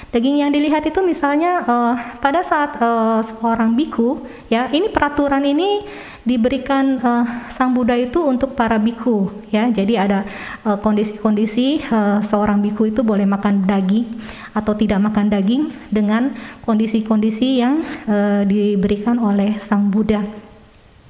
Daging 0.08 0.40
yang 0.40 0.56
dilihat 0.56 0.88
itu 0.88 1.04
misalnya 1.04 1.68
uh, 1.68 1.94
pada 2.24 2.40
saat 2.40 2.80
uh, 2.80 3.20
seorang 3.20 3.76
biku, 3.76 4.24
ya 4.48 4.72
ini 4.72 4.88
peraturan 4.88 5.44
ini 5.44 5.84
diberikan 6.24 6.96
uh, 7.04 7.28
sang 7.52 7.76
Buddha 7.76 7.92
itu 8.00 8.24
untuk 8.24 8.56
para 8.56 8.80
biku, 8.80 9.28
ya. 9.52 9.68
Jadi 9.68 10.00
ada 10.00 10.24
kondisi-kondisi 10.64 11.84
uh, 11.92 11.92
uh, 11.92 12.20
seorang 12.24 12.64
biku 12.64 12.88
itu 12.88 13.04
boleh 13.04 13.28
makan 13.28 13.68
daging 13.68 14.08
atau 14.56 14.72
tidak 14.80 15.04
makan 15.04 15.28
daging 15.28 15.76
dengan 15.92 16.32
kondisi-kondisi 16.64 17.60
yang 17.60 17.84
uh, 18.08 18.48
diberikan 18.48 19.20
oleh 19.20 19.60
sang 19.60 19.92
Buddha. 19.92 20.24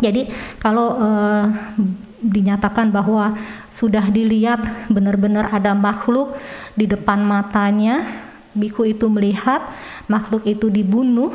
Jadi 0.01 0.29
kalau 0.57 0.97
uh, 0.97 1.45
dinyatakan 2.17 2.89
bahwa 2.89 3.37
sudah 3.69 4.09
dilihat 4.09 4.89
benar-benar 4.89 5.53
ada 5.53 5.77
makhluk 5.77 6.33
di 6.73 6.89
depan 6.89 7.21
matanya 7.21 8.25
biku 8.57 8.83
itu 8.83 9.05
melihat 9.07 9.61
makhluk 10.09 10.43
itu 10.49 10.67
dibunuh 10.73 11.31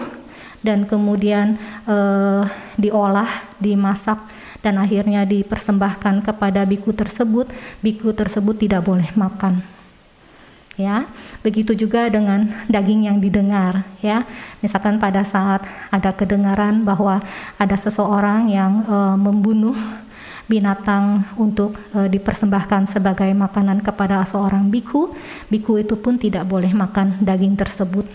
dan 0.62 0.86
kemudian 0.86 1.58
uh, 1.86 2.46
diolah, 2.78 3.30
dimasak 3.58 4.18
dan 4.62 4.78
akhirnya 4.78 5.26
dipersembahkan 5.26 6.22
kepada 6.22 6.62
biku 6.62 6.94
tersebut, 6.94 7.50
biku 7.82 8.14
tersebut 8.14 8.62
tidak 8.62 8.86
boleh 8.86 9.10
makan. 9.18 9.62
Ya, 10.80 11.04
begitu 11.44 11.76
juga 11.76 12.08
dengan 12.08 12.48
daging 12.64 13.04
yang 13.04 13.20
didengar, 13.20 13.84
ya. 14.00 14.24
Misalkan 14.64 14.96
pada 14.96 15.20
saat 15.20 15.68
ada 15.92 16.16
kedengaran 16.16 16.80
bahwa 16.80 17.20
ada 17.60 17.76
seseorang 17.76 18.48
yang 18.48 18.80
uh, 18.88 19.18
membunuh 19.20 19.76
binatang 20.50 21.22
untuk 21.38 21.78
e, 21.94 22.10
dipersembahkan 22.10 22.90
sebagai 22.90 23.30
makanan 23.30 23.82
kepada 23.82 24.22
seorang 24.26 24.68
biku, 24.68 25.14
biku 25.48 25.78
itu 25.78 25.94
pun 25.98 26.18
tidak 26.18 26.46
boleh 26.46 26.70
makan 26.74 27.22
daging 27.22 27.54
tersebut. 27.54 28.06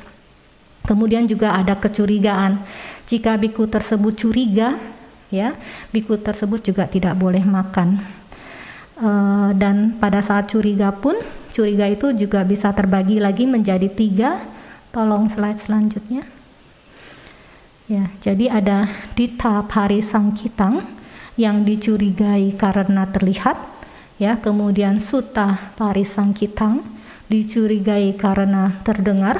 Kemudian 0.87 1.27
juga 1.27 1.55
ada 1.55 1.75
kecurigaan. 1.75 2.63
Jika 3.07 3.35
biku 3.35 3.67
tersebut 3.67 4.15
curiga, 4.15 4.79
ya, 5.27 5.55
biku 5.91 6.15
tersebut 6.19 6.63
juga 6.63 6.87
tidak 6.87 7.15
boleh 7.19 7.43
makan. 7.43 7.99
E, 8.99 9.09
dan 9.55 9.95
pada 9.99 10.23
saat 10.23 10.47
curiga 10.51 10.91
pun, 10.95 11.15
curiga 11.51 11.87
itu 11.87 12.11
juga 12.15 12.43
bisa 12.47 12.71
terbagi 12.71 13.19
lagi 13.19 13.43
menjadi 13.43 13.87
tiga. 13.91 14.43
Tolong 14.95 15.27
slide 15.27 15.59
selanjutnya. 15.59 16.23
Ya, 17.87 18.11
jadi 18.19 18.51
ada 18.51 18.91
dita 19.15 19.63
pari 19.63 20.03
sangkitang, 20.03 20.83
yang 21.37 21.63
dicurigai 21.63 22.57
karena 22.57 23.05
terlihat, 23.07 23.55
ya, 24.17 24.41
kemudian 24.41 24.97
suta 24.97 25.71
parisangkitang 25.77 26.81
dicurigai 27.29 28.17
karena 28.17 28.81
terdengar, 28.81 29.39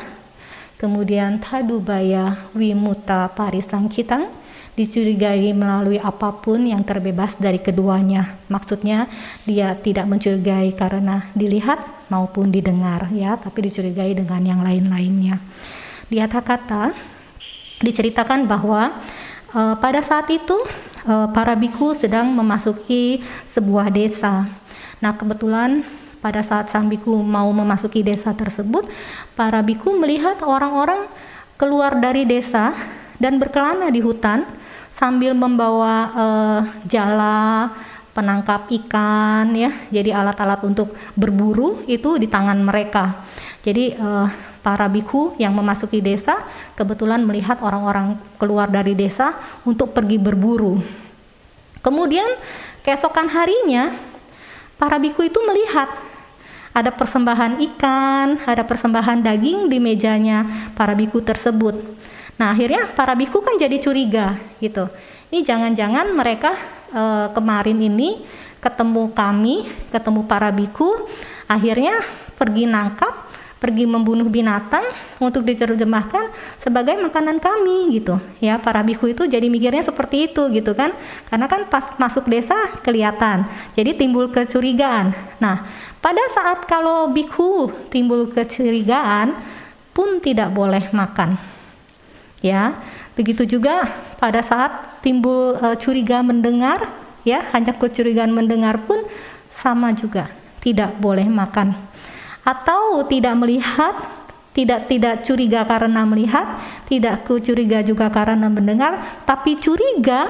kemudian 0.77 1.41
tadubaya 1.41 2.37
wimuta 2.53 3.27
parisangkitang 3.33 4.29
dicurigai 4.77 5.57
melalui 5.57 5.97
apa 5.97 6.37
pun 6.37 6.61
yang 6.61 6.85
terbebas 6.85 7.41
dari 7.41 7.57
keduanya. 7.57 8.37
Maksudnya 8.45 9.09
dia 9.49 9.73
tidak 9.73 10.05
mencurigai 10.05 10.69
karena 10.77 11.25
dilihat 11.33 11.81
maupun 12.13 12.53
didengar 12.53 13.09
ya, 13.09 13.41
tapi 13.41 13.65
dicurigai 13.65 14.13
dengan 14.13 14.45
yang 14.45 14.61
lain-lainnya. 14.61 15.41
Di 16.07 16.21
kata 16.21 16.93
diceritakan 17.81 18.45
bahwa 18.45 19.01
uh, 19.57 19.75
pada 19.81 19.99
saat 20.05 20.29
itu 20.29 20.55
para 21.31 21.55
biku 21.55 21.95
sedang 21.95 22.27
memasuki 22.35 23.23
sebuah 23.47 23.87
desa. 23.87 24.43
Nah, 24.99 25.15
kebetulan 25.15 25.87
pada 26.19 26.43
saat 26.43 26.67
sang 26.67 26.91
biku 26.91 27.21
mau 27.23 27.47
memasuki 27.53 28.03
desa 28.03 28.33
tersebut, 28.35 28.83
para 29.37 29.63
biku 29.63 29.95
melihat 29.95 30.41
orang-orang 30.43 31.07
keluar 31.55 31.95
dari 31.97 32.27
desa 32.27 32.75
dan 33.17 33.39
berkelana 33.39 33.87
di 33.89 34.01
hutan 34.03 34.45
sambil 34.91 35.37
membawa 35.37 35.95
uh, 36.13 36.61
jala, 36.89 37.71
penangkap 38.17 38.65
ikan 38.67 39.53
ya. 39.53 39.69
Jadi 39.93 40.09
alat-alat 40.09 40.65
untuk 40.65 40.97
berburu 41.13 41.85
itu 41.85 42.17
di 42.17 42.25
tangan 42.25 42.57
mereka. 42.57 43.25
Jadi 43.61 43.93
uh, 43.93 44.25
para 44.67 44.91
biku 44.91 45.31
yang 45.39 45.55
memasuki 45.55 46.03
desa 46.03 46.43
kebetulan 46.75 47.23
melihat 47.23 47.63
orang-orang 47.63 48.19
keluar 48.35 48.67
dari 48.67 48.91
desa 48.99 49.31
untuk 49.63 49.95
pergi 49.95 50.19
berburu. 50.19 50.83
Kemudian 51.79 52.27
keesokan 52.83 53.31
harinya 53.31 53.95
para 54.75 54.99
biku 54.99 55.23
itu 55.23 55.39
melihat 55.47 55.87
ada 56.75 56.91
persembahan 56.91 57.63
ikan, 57.63 58.43
ada 58.43 58.67
persembahan 58.67 59.23
daging 59.23 59.71
di 59.71 59.79
mejanya 59.79 60.43
para 60.75 60.91
biku 60.91 61.23
tersebut. 61.23 61.79
Nah, 62.35 62.51
akhirnya 62.51 62.91
para 62.91 63.15
biku 63.15 63.39
kan 63.39 63.55
jadi 63.55 63.79
curiga 63.79 64.35
gitu. 64.59 64.91
Ini 65.31 65.47
jangan-jangan 65.47 66.11
mereka 66.11 66.51
e, 66.91 67.03
kemarin 67.31 67.79
ini 67.79 68.19
ketemu 68.59 69.15
kami, 69.15 69.63
ketemu 69.95 70.27
para 70.27 70.51
biku, 70.51 71.07
akhirnya 71.47 72.03
pergi 72.35 72.67
nangkap 72.67 73.26
pergi 73.57 73.89
membunuh 73.89 74.29
binatang 74.29 74.85
untuk 75.17 75.41
diterjemahkan 75.41 76.29
sebagai 76.61 76.93
makanan 77.01 77.41
kami 77.41 77.97
gitu. 77.97 78.21
Ya 78.37 78.61
para 78.61 78.85
biku 78.85 79.09
itu 79.09 79.25
jadi 79.25 79.49
mikirnya 79.49 79.81
seperti 79.81 80.29
itu 80.29 80.45
gitu 80.53 80.77
kan. 80.77 80.93
Karena 81.29 81.49
kan 81.49 81.65
pas 81.65 81.97
masuk 81.97 82.29
desa 82.29 82.55
kelihatan. 82.85 83.49
Jadi 83.73 83.97
timbul 83.97 84.29
kecurigaan. 84.29 85.13
Nah 85.41 85.65
pada 85.97 86.21
saat 86.29 86.69
kalau 86.69 87.09
biku 87.09 87.73
timbul 87.89 88.29
kecurigaan 88.29 89.33
pun 89.91 90.21
tidak 90.21 90.53
boleh 90.53 90.93
makan. 90.93 91.41
Ya 92.45 92.77
begitu 93.17 93.49
juga 93.49 93.89
pada 94.21 94.45
saat 94.45 95.01
timbul 95.01 95.57
e, 95.57 95.73
curiga 95.81 96.21
mendengar 96.21 96.85
ya 97.25 97.41
hanya 97.57 97.73
kecurigaan 97.73 98.29
mendengar 98.29 98.77
pun 98.85 99.01
sama 99.49 99.89
juga. 99.97 100.29
Tidak 100.61 101.01
boleh 101.01 101.25
makan 101.25 101.86
atau 102.47 103.03
tidak 103.03 103.35
melihat 103.35 104.17
tidak 104.57 104.89
tidak 104.89 105.21
curiga 105.21 105.61
karena 105.69 106.01
melihat, 106.01 106.57
tidak 106.89 107.21
curiga 107.29 107.85
juga 107.85 108.09
karena 108.09 108.49
mendengar, 108.49 109.21
tapi 109.21 109.53
curiga 109.61 110.25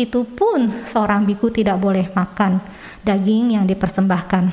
itu 0.00 0.24
pun 0.24 0.72
seorang 0.88 1.28
biku 1.28 1.52
tidak 1.52 1.76
boleh 1.76 2.08
makan 2.16 2.56
daging 3.04 3.60
yang 3.60 3.68
dipersembahkan. 3.68 4.48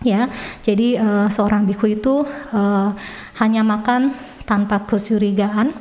Ya, 0.00 0.32
jadi 0.64 0.96
uh, 0.96 1.28
seorang 1.28 1.68
biku 1.68 1.84
itu 1.84 2.24
uh, 2.56 2.96
hanya 3.44 3.60
makan 3.60 4.16
tanpa 4.48 4.88
kecurigaan 4.88 5.76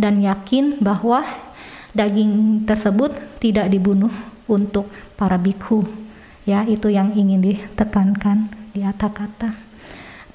dan 0.00 0.24
yakin 0.24 0.80
bahwa 0.80 1.20
daging 1.92 2.64
tersebut 2.64 3.12
tidak 3.36 3.68
dibunuh 3.68 4.08
untuk 4.48 4.88
para 5.20 5.36
biku. 5.36 5.84
Ya, 6.48 6.64
itu 6.64 6.88
yang 6.88 7.12
ingin 7.12 7.44
ditekankan 7.44 8.48
di 8.72 8.80
atas 8.80 9.12
kata. 9.12 9.67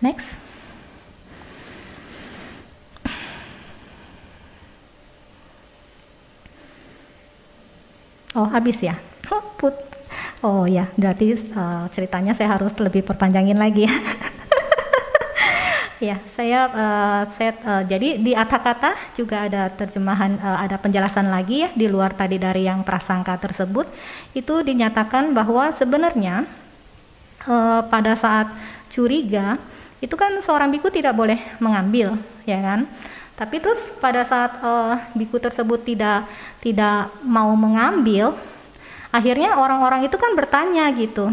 Next. 0.03 0.35
Oh, 8.35 8.51
habis 8.51 8.83
ya? 8.83 8.99
Oh, 9.31 9.39
put. 9.55 9.71
Oh 10.43 10.67
ya, 10.67 10.91
berarti 10.99 11.39
uh, 11.55 11.87
ceritanya 11.95 12.35
saya 12.35 12.51
harus 12.51 12.75
lebih 12.75 13.07
perpanjangin 13.07 13.55
lagi 13.55 13.87
ya. 13.87 13.95
ya, 16.11 16.17
saya 16.35 16.67
uh, 16.67 17.21
set 17.39 17.63
uh, 17.63 17.87
jadi 17.87 18.19
di 18.19 18.35
kata 18.35 19.15
juga 19.15 19.47
ada 19.47 19.71
terjemahan 19.71 20.35
uh, 20.35 20.59
ada 20.59 20.75
penjelasan 20.75 21.31
lagi 21.31 21.63
ya 21.63 21.71
di 21.71 21.87
luar 21.87 22.11
tadi 22.11 22.35
dari 22.35 22.67
yang 22.67 22.83
prasangka 22.83 23.39
tersebut 23.39 23.87
itu 24.35 24.67
dinyatakan 24.67 25.31
bahwa 25.31 25.71
sebenarnya 25.71 26.43
uh, 27.47 27.87
pada 27.87 28.19
saat 28.19 28.51
curiga 28.91 29.55
itu 30.03 30.19
kan 30.19 30.35
seorang 30.43 30.67
biku 30.67 30.91
tidak 30.91 31.15
boleh 31.15 31.39
mengambil, 31.63 32.19
ya 32.43 32.59
kan? 32.59 32.83
Tapi 33.39 33.63
terus 33.63 33.79
pada 34.03 34.27
saat 34.27 34.51
uh, 34.59 34.99
biku 35.15 35.39
tersebut 35.39 35.79
tidak 35.87 36.27
tidak 36.59 37.07
mau 37.23 37.55
mengambil, 37.55 38.35
akhirnya 39.15 39.55
orang-orang 39.55 40.03
itu 40.03 40.19
kan 40.19 40.35
bertanya 40.35 40.91
gitu, 40.91 41.31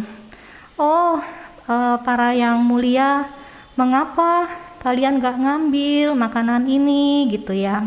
oh 0.78 1.18
uh, 1.66 1.96
para 2.06 2.30
yang 2.30 2.62
mulia, 2.62 3.26
mengapa 3.74 4.46
kalian 4.80 5.18
gak 5.18 5.36
ngambil 5.36 6.14
makanan 6.14 6.64
ini 6.70 7.26
gitu 7.26 7.50
ya? 7.50 7.84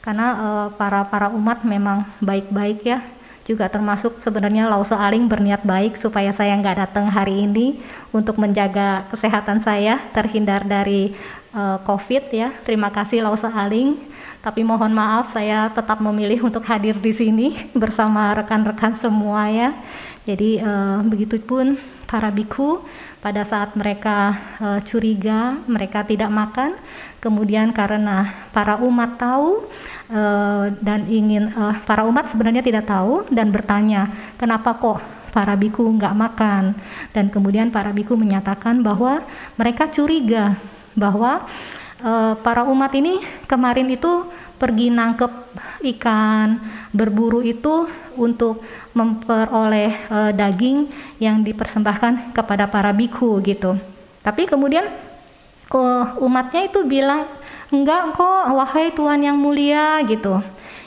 Karena 0.00 0.26
uh, 0.34 0.66
para 0.74 1.04
para 1.04 1.28
umat 1.30 1.62
memang 1.68 2.08
baik-baik 2.24 2.80
ya, 2.80 3.04
juga 3.44 3.68
termasuk 3.68 4.16
sebenarnya 4.24 4.64
Lause 4.72 4.96
Aling 4.96 5.28
berniat 5.28 5.60
baik 5.62 6.00
supaya 6.00 6.32
saya 6.32 6.56
nggak 6.56 6.88
datang 6.88 7.12
hari 7.12 7.44
ini 7.44 7.76
untuk 8.08 8.40
menjaga 8.40 9.04
kesehatan 9.12 9.60
saya 9.60 10.00
terhindar 10.16 10.64
dari 10.64 11.12
uh, 11.52 11.76
COVID 11.84 12.32
ya. 12.32 12.48
Terima 12.64 12.88
kasih 12.88 13.20
Lause 13.20 13.46
Aling. 13.52 14.00
Tapi 14.40 14.64
mohon 14.64 14.92
maaf 14.96 15.36
saya 15.36 15.68
tetap 15.68 16.00
memilih 16.00 16.40
untuk 16.48 16.64
hadir 16.64 16.96
di 16.96 17.12
sini 17.12 17.46
bersama 17.76 18.32
rekan-rekan 18.40 18.96
semua 18.96 19.52
ya. 19.52 19.76
Jadi 20.24 20.64
uh, 20.64 21.04
begitupun 21.04 21.76
para 22.08 22.32
biku 22.32 22.80
pada 23.20 23.44
saat 23.44 23.76
mereka 23.76 24.36
uh, 24.60 24.80
curiga, 24.84 25.56
mereka 25.64 26.04
tidak 26.04 26.28
makan, 26.28 26.76
kemudian 27.20 27.72
karena 27.72 28.32
para 28.52 28.80
umat 28.80 29.16
tahu 29.16 29.64
uh, 30.10 30.72
dan 30.82 31.06
ingin 31.08 31.52
uh, 31.54 31.80
para 31.84 32.04
umat 32.04 32.28
sebenarnya 32.28 32.64
tidak 32.64 32.88
tahu 32.88 33.24
dan 33.32 33.48
bertanya, 33.54 34.10
kenapa 34.36 34.76
kok 34.76 35.00
para 35.32 35.54
biku 35.54 35.84
nggak 35.84 36.14
makan? 36.14 36.76
Dan 37.12 37.30
kemudian 37.30 37.70
para 37.72 37.90
biku 37.94 38.18
menyatakan 38.18 38.80
bahwa 38.80 39.24
mereka 39.56 39.88
curiga 39.88 40.56
bahwa 40.94 41.44
uh, 42.02 42.34
para 42.40 42.66
umat 42.68 42.92
ini 42.94 43.20
kemarin 43.50 43.90
itu 43.90 44.28
pergi 44.54 44.88
nangkep 44.88 45.32
ikan, 45.98 46.62
berburu 46.94 47.42
itu 47.42 47.90
untuk 48.14 48.62
memperoleh 48.94 49.90
uh, 50.08 50.30
daging 50.30 50.86
yang 51.18 51.42
dipersembahkan 51.42 52.32
kepada 52.32 52.70
para 52.70 52.94
biku 52.94 53.42
gitu. 53.42 53.74
Tapi 54.22 54.48
kemudian 54.48 54.88
umatnya 56.22 56.70
itu 56.70 56.86
bilang 56.86 57.26
enggak 57.72 58.16
kok 58.16 58.44
wahai 58.52 58.92
Tuhan 58.92 59.24
yang 59.24 59.36
mulia 59.38 60.02
gitu. 60.04 60.42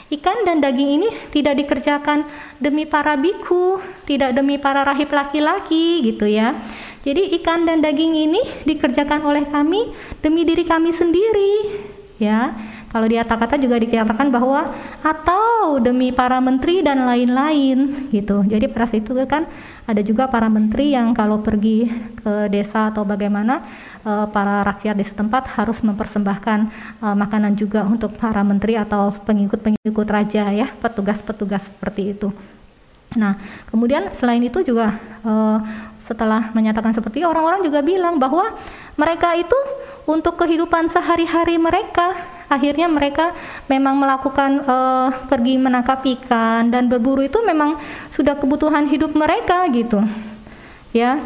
Ikan 0.08 0.48
dan 0.48 0.64
daging 0.64 1.02
ini 1.02 1.08
tidak 1.28 1.60
dikerjakan 1.60 2.24
demi 2.56 2.88
para 2.88 3.12
biku, 3.12 3.76
tidak 4.08 4.32
demi 4.32 4.56
para 4.56 4.80
rahib 4.80 5.12
laki-laki 5.12 6.00
gitu 6.00 6.24
ya. 6.24 6.56
Jadi 7.04 7.36
ikan 7.40 7.68
dan 7.68 7.84
daging 7.84 8.16
ini 8.16 8.40
dikerjakan 8.64 9.20
oleh 9.24 9.44
kami 9.48 9.92
demi 10.24 10.48
diri 10.48 10.64
kami 10.64 10.96
sendiri, 10.96 11.84
ya. 12.16 12.56
Kalau 12.88 13.04
di 13.04 13.20
kata-kata 13.20 13.60
juga 13.60 13.76
dikatakan 13.76 14.32
bahwa 14.32 14.72
atau 15.04 15.76
demi 15.76 16.08
para 16.08 16.40
menteri 16.40 16.80
dan 16.80 17.04
lain-lain 17.04 18.08
gitu. 18.08 18.40
Jadi 18.48 18.64
pada 18.72 18.88
situ 18.88 19.12
kan 19.28 19.44
ada 19.84 20.00
juga 20.00 20.24
para 20.24 20.48
menteri 20.48 20.96
yang 20.96 21.12
kalau 21.12 21.44
pergi 21.44 21.84
ke 22.24 22.48
desa 22.48 22.88
atau 22.88 23.04
bagaimana 23.04 23.60
eh, 24.04 24.26
para 24.30 24.66
rakyat 24.66 24.94
di 24.98 25.04
setempat 25.06 25.58
harus 25.58 25.80
mempersembahkan 25.82 26.58
eh, 27.02 27.16
makanan 27.16 27.54
juga 27.58 27.86
untuk 27.86 28.14
para 28.18 28.42
menteri 28.42 28.78
atau 28.78 29.10
pengikut-pengikut 29.24 30.06
raja 30.08 30.50
ya, 30.50 30.68
petugas-petugas 30.82 31.66
seperti 31.66 32.14
itu. 32.14 32.28
Nah, 33.16 33.40
kemudian 33.72 34.12
selain 34.12 34.44
itu 34.44 34.60
juga 34.60 34.94
eh, 35.24 35.58
setelah 36.04 36.52
menyatakan 36.56 36.96
seperti 36.96 37.20
orang-orang 37.24 37.60
juga 37.60 37.84
bilang 37.84 38.16
bahwa 38.16 38.56
mereka 38.96 39.36
itu 39.36 39.56
untuk 40.08 40.40
kehidupan 40.40 40.88
sehari-hari 40.88 41.60
mereka 41.60 42.16
akhirnya 42.48 42.88
mereka 42.88 43.36
memang 43.68 44.00
melakukan 44.00 44.64
uh, 44.64 45.12
pergi 45.28 45.60
menangkap 45.60 46.00
ikan 46.00 46.72
dan 46.72 46.88
berburu 46.88 47.28
itu 47.28 47.44
memang 47.44 47.76
sudah 48.08 48.32
kebutuhan 48.40 48.88
hidup 48.88 49.12
mereka 49.12 49.68
gitu 49.68 50.00
ya 50.96 51.20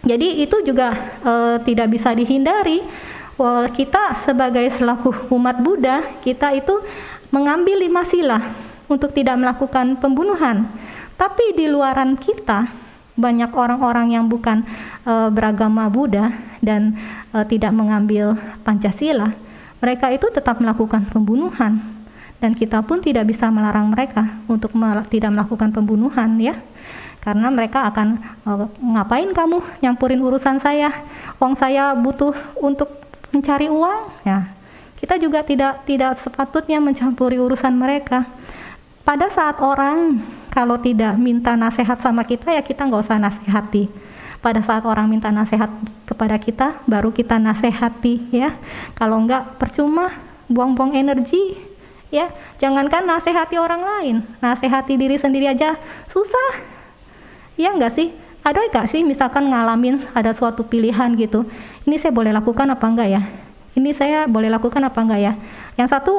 jadi 0.00 0.40
itu 0.40 0.64
juga 0.64 0.96
uh, 1.20 1.56
tidak 1.60 1.92
bisa 1.92 2.16
dihindari. 2.16 2.80
Well, 3.36 3.68
kita 3.72 4.16
sebagai 4.20 4.68
selaku 4.68 5.32
umat 5.32 5.60
Buddha 5.64 6.04
kita 6.20 6.52
itu 6.56 6.76
mengambil 7.32 7.80
lima 7.80 8.04
sila 8.04 8.40
untuk 8.88 9.12
tidak 9.12 9.40
melakukan 9.40 9.96
pembunuhan. 10.00 10.68
Tapi 11.16 11.52
di 11.56 11.68
luaran 11.68 12.16
kita 12.16 12.68
banyak 13.16 13.52
orang-orang 13.52 14.16
yang 14.16 14.24
bukan 14.24 14.64
uh, 15.04 15.28
beragama 15.28 15.88
Buddha 15.92 16.32
dan 16.64 16.96
uh, 17.36 17.44
tidak 17.44 17.72
mengambil 17.76 18.36
Pancasila, 18.64 19.36
mereka 19.84 20.08
itu 20.12 20.28
tetap 20.32 20.60
melakukan 20.60 21.08
pembunuhan. 21.12 21.80
Dan 22.40 22.56
kita 22.56 22.80
pun 22.80 23.04
tidak 23.04 23.28
bisa 23.28 23.52
melarang 23.52 23.92
mereka 23.92 24.40
untuk 24.48 24.72
mel 24.72 25.04
tidak 25.12 25.28
melakukan 25.28 25.76
pembunuhan 25.76 26.40
ya 26.40 26.56
karena 27.20 27.52
mereka 27.52 27.84
akan 27.88 28.16
uh, 28.48 28.66
ngapain 28.80 29.28
kamu 29.32 29.60
nyampurin 29.84 30.20
urusan 30.20 30.56
saya? 30.56 30.88
Uang 31.36 31.52
saya 31.56 31.92
butuh 31.96 32.32
untuk 32.60 32.88
mencari 33.32 33.68
uang? 33.68 34.24
Ya 34.24 34.60
kita 35.00 35.16
juga 35.16 35.40
tidak 35.40 35.88
tidak 35.88 36.20
sepatutnya 36.20 36.76
mencampuri 36.76 37.40
urusan 37.40 37.72
mereka. 37.72 38.28
Pada 39.00 39.32
saat 39.32 39.56
orang 39.64 40.20
kalau 40.52 40.76
tidak 40.76 41.16
minta 41.16 41.56
nasihat 41.56 41.96
sama 42.04 42.20
kita 42.20 42.52
ya 42.52 42.60
kita 42.60 42.84
nggak 42.84 43.00
usah 43.00 43.16
nasihati. 43.16 43.88
Pada 44.44 44.60
saat 44.60 44.84
orang 44.84 45.08
minta 45.08 45.32
nasihat 45.32 45.72
kepada 46.04 46.36
kita 46.36 46.84
baru 46.84 47.08
kita 47.08 47.40
nasihati 47.40 48.28
ya. 48.28 48.52
Kalau 48.92 49.24
nggak 49.24 49.56
percuma 49.56 50.12
buang-buang 50.52 50.92
energi 50.92 51.56
ya. 52.12 52.28
Jangankan 52.60 53.08
nasihati 53.08 53.56
orang 53.56 53.80
lain 53.80 54.16
nasihati 54.44 55.00
diri 55.00 55.16
sendiri 55.16 55.48
aja. 55.48 55.80
Susah 56.04 56.79
ya 57.60 57.76
nggak 57.76 57.92
sih? 57.92 58.08
Ada 58.40 58.72
nggak 58.72 58.86
sih 58.88 59.04
misalkan 59.04 59.52
ngalamin 59.52 60.00
ada 60.16 60.32
suatu 60.32 60.64
pilihan 60.64 61.12
gitu 61.20 61.44
ini 61.88 61.96
saya 61.96 62.12
boleh 62.12 62.32
lakukan 62.32 62.68
apa 62.68 62.86
enggak 62.86 63.08
ya? 63.08 63.22
Ini 63.74 63.90
saya 63.96 64.18
boleh 64.28 64.52
lakukan 64.52 64.82
apa 64.84 64.98
enggak 65.00 65.20
ya? 65.20 65.32
Yang 65.80 65.88
satu 65.96 66.14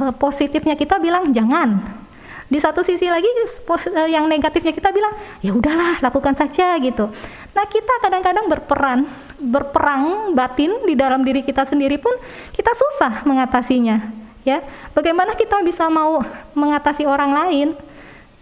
eh, 0.00 0.14
positifnya 0.16 0.74
kita 0.74 0.96
bilang 0.96 1.28
jangan. 1.30 2.02
Di 2.44 2.60
satu 2.60 2.84
sisi 2.84 3.08
lagi 3.08 3.26
eh, 3.28 4.08
yang 4.10 4.26
negatifnya 4.26 4.72
kita 4.72 4.90
bilang 4.90 5.12
ya 5.44 5.52
udahlah 5.52 6.00
lakukan 6.00 6.32
saja 6.34 6.74
gitu. 6.80 7.12
Nah 7.52 7.64
kita 7.68 7.94
kadang-kadang 8.00 8.48
berperan 8.48 9.06
berperang 9.38 10.32
batin 10.32 10.72
di 10.88 10.96
dalam 10.96 11.20
diri 11.20 11.44
kita 11.44 11.68
sendiri 11.68 12.00
pun 12.00 12.14
kita 12.56 12.72
susah 12.72 13.22
mengatasinya 13.28 14.08
ya. 14.42 14.64
Bagaimana 14.96 15.36
kita 15.36 15.60
bisa 15.60 15.86
mau 15.92 16.24
mengatasi 16.56 17.04
orang 17.04 17.30
lain 17.30 17.68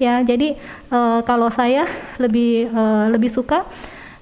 ya 0.02 0.18
jadi 0.26 0.58
e, 0.90 0.98
kalau 1.22 1.46
saya 1.54 1.86
lebih 2.18 2.66
e, 2.66 2.82
lebih 3.14 3.30
suka 3.30 3.62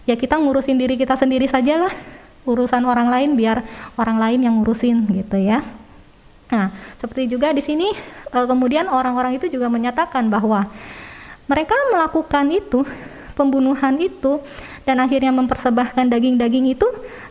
ya 0.05 0.19
kita 0.19 0.37
ngurusin 0.37 0.77
diri 0.77 1.01
kita 1.01 1.17
sendiri 1.17 1.49
sajalah. 1.49 1.93
Urusan 2.49 2.89
orang 2.89 3.13
lain 3.13 3.37
biar 3.37 3.61
orang 4.01 4.17
lain 4.17 4.41
yang 4.49 4.55
ngurusin 4.57 5.05
gitu 5.13 5.37
ya. 5.37 5.61
Nah, 6.51 6.73
seperti 6.99 7.31
juga 7.31 7.53
di 7.53 7.63
sini 7.63 7.93
uh, 8.33 8.47
kemudian 8.49 8.91
orang-orang 8.91 9.39
itu 9.39 9.47
juga 9.47 9.71
menyatakan 9.71 10.27
bahwa 10.27 10.67
mereka 11.47 11.77
melakukan 11.95 12.49
itu 12.51 12.83
pembunuhan 13.39 13.95
itu 14.01 14.43
dan 14.83 14.99
akhirnya 14.99 15.31
mempersembahkan 15.31 16.11
daging-daging 16.11 16.75
itu 16.75 16.89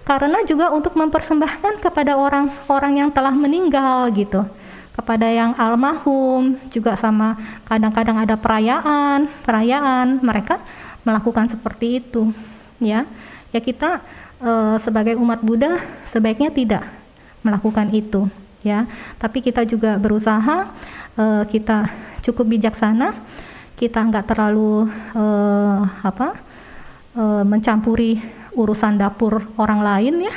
karena 0.08 0.40
juga 0.48 0.72
untuk 0.72 0.96
mempersembahkan 0.96 1.84
kepada 1.84 2.16
orang-orang 2.16 3.04
yang 3.06 3.10
telah 3.12 3.34
meninggal 3.36 4.08
gitu 4.16 4.48
kepada 5.00 5.32
yang 5.32 5.56
almarhum 5.56 6.60
juga 6.68 7.00
sama 7.00 7.40
kadang-kadang 7.64 8.20
ada 8.20 8.36
perayaan 8.36 9.32
perayaan 9.48 10.20
mereka 10.20 10.60
melakukan 11.08 11.48
seperti 11.48 12.04
itu 12.04 12.36
ya. 12.84 13.08
Ya 13.56 13.60
kita 13.64 14.04
e, 14.44 14.52
sebagai 14.84 15.16
umat 15.16 15.40
Buddha 15.40 15.80
sebaiknya 16.04 16.52
tidak 16.52 16.84
melakukan 17.40 17.88
itu 17.96 18.28
ya. 18.60 18.84
Tapi 19.16 19.40
kita 19.40 19.64
juga 19.64 19.96
berusaha 19.96 20.68
uh, 21.16 21.44
kita 21.48 21.88
cukup 22.24 22.60
bijaksana 22.60 23.16
kita 23.80 24.04
nggak 24.04 24.28
terlalu 24.28 24.92
uh, 25.16 25.88
apa 26.04 26.36
uh, 27.16 27.44
mencampuri 27.48 28.20
urusan 28.52 29.00
dapur 29.00 29.40
orang 29.56 29.80
lain 29.80 30.28
ya. 30.28 30.36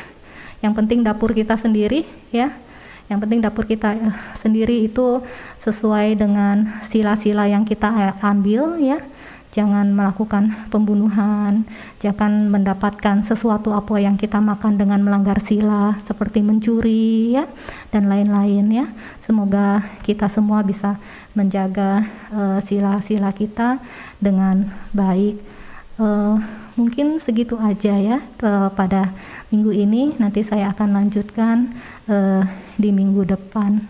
Yang 0.63 0.73
penting 0.79 1.03
dapur 1.03 1.35
kita 1.35 1.59
sendiri 1.59 2.07
ya 2.31 2.55
yang 3.11 3.19
penting 3.19 3.43
dapur 3.43 3.67
kita 3.67 3.99
sendiri 4.37 4.87
itu 4.87 5.21
sesuai 5.59 6.17
dengan 6.19 6.83
sila-sila 6.87 7.49
yang 7.51 7.67
kita 7.67 8.19
ambil 8.23 8.79
ya 8.79 9.03
jangan 9.53 9.93
melakukan 9.93 10.49
pembunuhan, 10.73 11.69
jangan 12.01 12.49
mendapatkan 12.49 13.21
sesuatu 13.21 13.77
apa 13.77 14.01
yang 14.01 14.17
kita 14.17 14.41
makan 14.41 14.81
dengan 14.81 15.05
melanggar 15.05 15.39
sila 15.45 16.01
seperti 16.09 16.41
mencuri 16.41 17.37
ya 17.37 17.45
dan 17.93 18.09
lain-lain 18.09 18.65
ya. 18.73 18.87
Semoga 19.21 19.85
kita 20.09 20.33
semua 20.33 20.65
bisa 20.65 20.97
menjaga 21.37 22.09
eh, 22.33 22.59
sila-sila 22.65 23.31
kita 23.37 23.79
dengan 24.19 24.73
baik. 24.97 25.37
uh, 26.01 26.41
mungkin 26.73 27.21
segitu 27.21 27.61
aja 27.61 27.93
ya 28.01 28.19
uh, 28.41 28.73
pada 28.73 29.13
minggu 29.53 29.69
ini. 29.77 30.17
Nanti 30.17 30.41
saya 30.41 30.73
akan 30.73 30.97
lanjutkan 30.97 31.77
uh, 32.09 32.41
di 32.81 32.89
minggu 32.89 33.29
depan. 33.29 33.85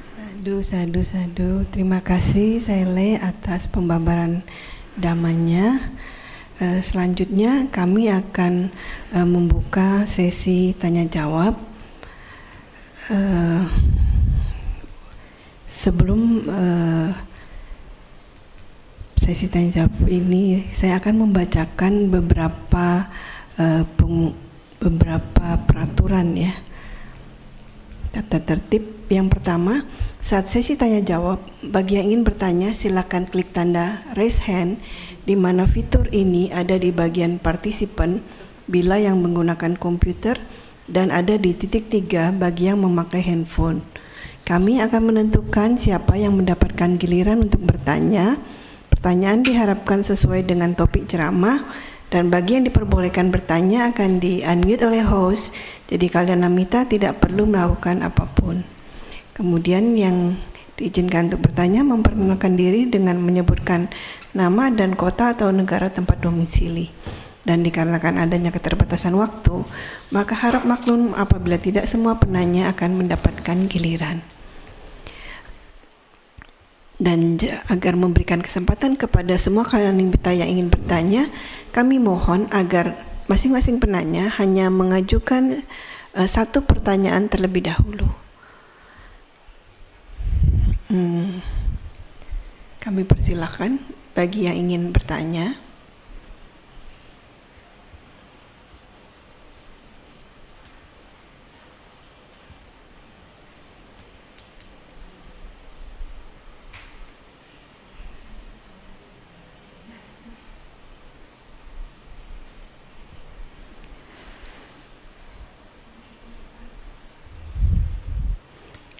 Sadu, 0.00 0.64
sadu, 0.64 1.00
sadu. 1.04 1.50
Terima 1.68 2.00
kasih 2.00 2.64
Sele 2.64 3.20
atas 3.20 3.68
pembabaran 3.68 4.40
damanya. 4.96 5.76
Uh, 6.64 6.80
selanjutnya 6.80 7.68
kami 7.68 8.08
akan 8.08 8.72
uh, 9.12 9.28
membuka 9.28 10.08
sesi 10.08 10.72
tanya 10.72 11.04
jawab. 11.04 11.60
Uh, 13.12 13.68
sebelum 15.68 16.46
sesi 19.24 19.48
tanya 19.48 19.88
jawab 19.88 20.04
ini, 20.04 20.68
saya 20.76 21.00
akan 21.00 21.24
membacakan 21.24 22.12
beberapa 22.12 23.08
uh, 23.56 23.82
beberapa 24.76 25.46
peraturan 25.64 26.36
ya. 26.36 26.52
Tata 28.12 28.44
tertib 28.44 28.84
yang 29.08 29.32
pertama 29.32 29.88
saat 30.20 30.44
sesi 30.44 30.76
tanya 30.76 31.00
jawab, 31.00 31.40
bagi 31.64 31.96
yang 31.96 32.12
ingin 32.12 32.22
bertanya 32.28 32.76
silakan 32.76 33.24
klik 33.24 33.48
tanda 33.56 34.04
raise 34.12 34.44
hand 34.44 34.76
di 35.24 35.40
mana 35.40 35.64
fitur 35.64 36.04
ini 36.12 36.52
ada 36.52 36.76
di 36.76 36.92
bagian 36.92 37.40
partisipan 37.40 38.20
bila 38.68 39.00
yang 39.00 39.24
menggunakan 39.24 39.80
komputer 39.80 40.36
dan 40.84 41.08
ada 41.08 41.40
di 41.40 41.56
titik 41.56 41.88
tiga 41.88 42.28
bagi 42.28 42.68
yang 42.68 42.84
memakai 42.84 43.24
handphone. 43.24 43.80
Kami 44.44 44.84
akan 44.84 45.02
menentukan 45.08 45.80
siapa 45.80 46.20
yang 46.20 46.36
mendapatkan 46.36 47.00
giliran 47.00 47.48
untuk 47.48 47.64
bertanya. 47.64 48.36
Pertanyaan 49.04 49.44
diharapkan 49.44 50.00
sesuai 50.00 50.48
dengan 50.48 50.72
topik 50.72 51.04
ceramah 51.04 51.60
dan 52.08 52.32
bagi 52.32 52.56
yang 52.56 52.64
diperbolehkan 52.64 53.28
bertanya 53.28 53.92
akan 53.92 54.16
di-unmute 54.16 54.80
oleh 54.80 55.04
host, 55.04 55.52
jadi 55.92 56.08
kalian 56.08 56.40
Namita 56.40 56.88
tidak 56.88 57.20
perlu 57.20 57.44
melakukan 57.44 58.00
apa 58.00 58.24
pun. 58.32 58.64
Kemudian 59.36 59.92
yang 59.92 60.40
diizinkan 60.80 61.28
untuk 61.28 61.52
bertanya 61.52 61.84
memperkenalkan 61.84 62.56
diri 62.56 62.88
dengan 62.88 63.20
menyebutkan 63.20 63.92
nama 64.32 64.72
dan 64.72 64.96
kota 64.96 65.36
atau 65.36 65.52
negara 65.52 65.92
tempat 65.92 66.24
domisili. 66.24 66.88
Dan 67.44 67.60
dikarenakan 67.60 68.24
adanya 68.24 68.56
keterbatasan 68.56 69.20
waktu, 69.20 69.68
maka 70.16 70.32
harap 70.32 70.64
maklum 70.64 71.12
apabila 71.12 71.60
tidak 71.60 71.84
semua 71.84 72.16
penanya 72.16 72.72
akan 72.72 73.04
mendapatkan 73.04 73.68
giliran. 73.68 74.24
Dan 76.94 77.34
agar 77.66 77.98
memberikan 77.98 78.38
kesempatan 78.38 78.94
kepada 78.94 79.34
semua 79.34 79.66
kalian 79.66 79.98
yang 79.98 80.50
ingin 80.50 80.68
bertanya, 80.70 81.26
kami 81.74 81.98
mohon 81.98 82.46
agar 82.54 82.94
masing-masing 83.26 83.82
penanya 83.82 84.30
hanya 84.38 84.70
mengajukan 84.70 85.66
uh, 86.14 86.28
satu 86.28 86.62
pertanyaan 86.62 87.26
terlebih 87.26 87.66
dahulu. 87.66 88.06
Hmm. 90.86 91.42
Kami 92.78 93.02
persilahkan 93.02 93.80
bagi 94.14 94.46
yang 94.46 94.54
ingin 94.54 94.94
bertanya. 94.94 95.58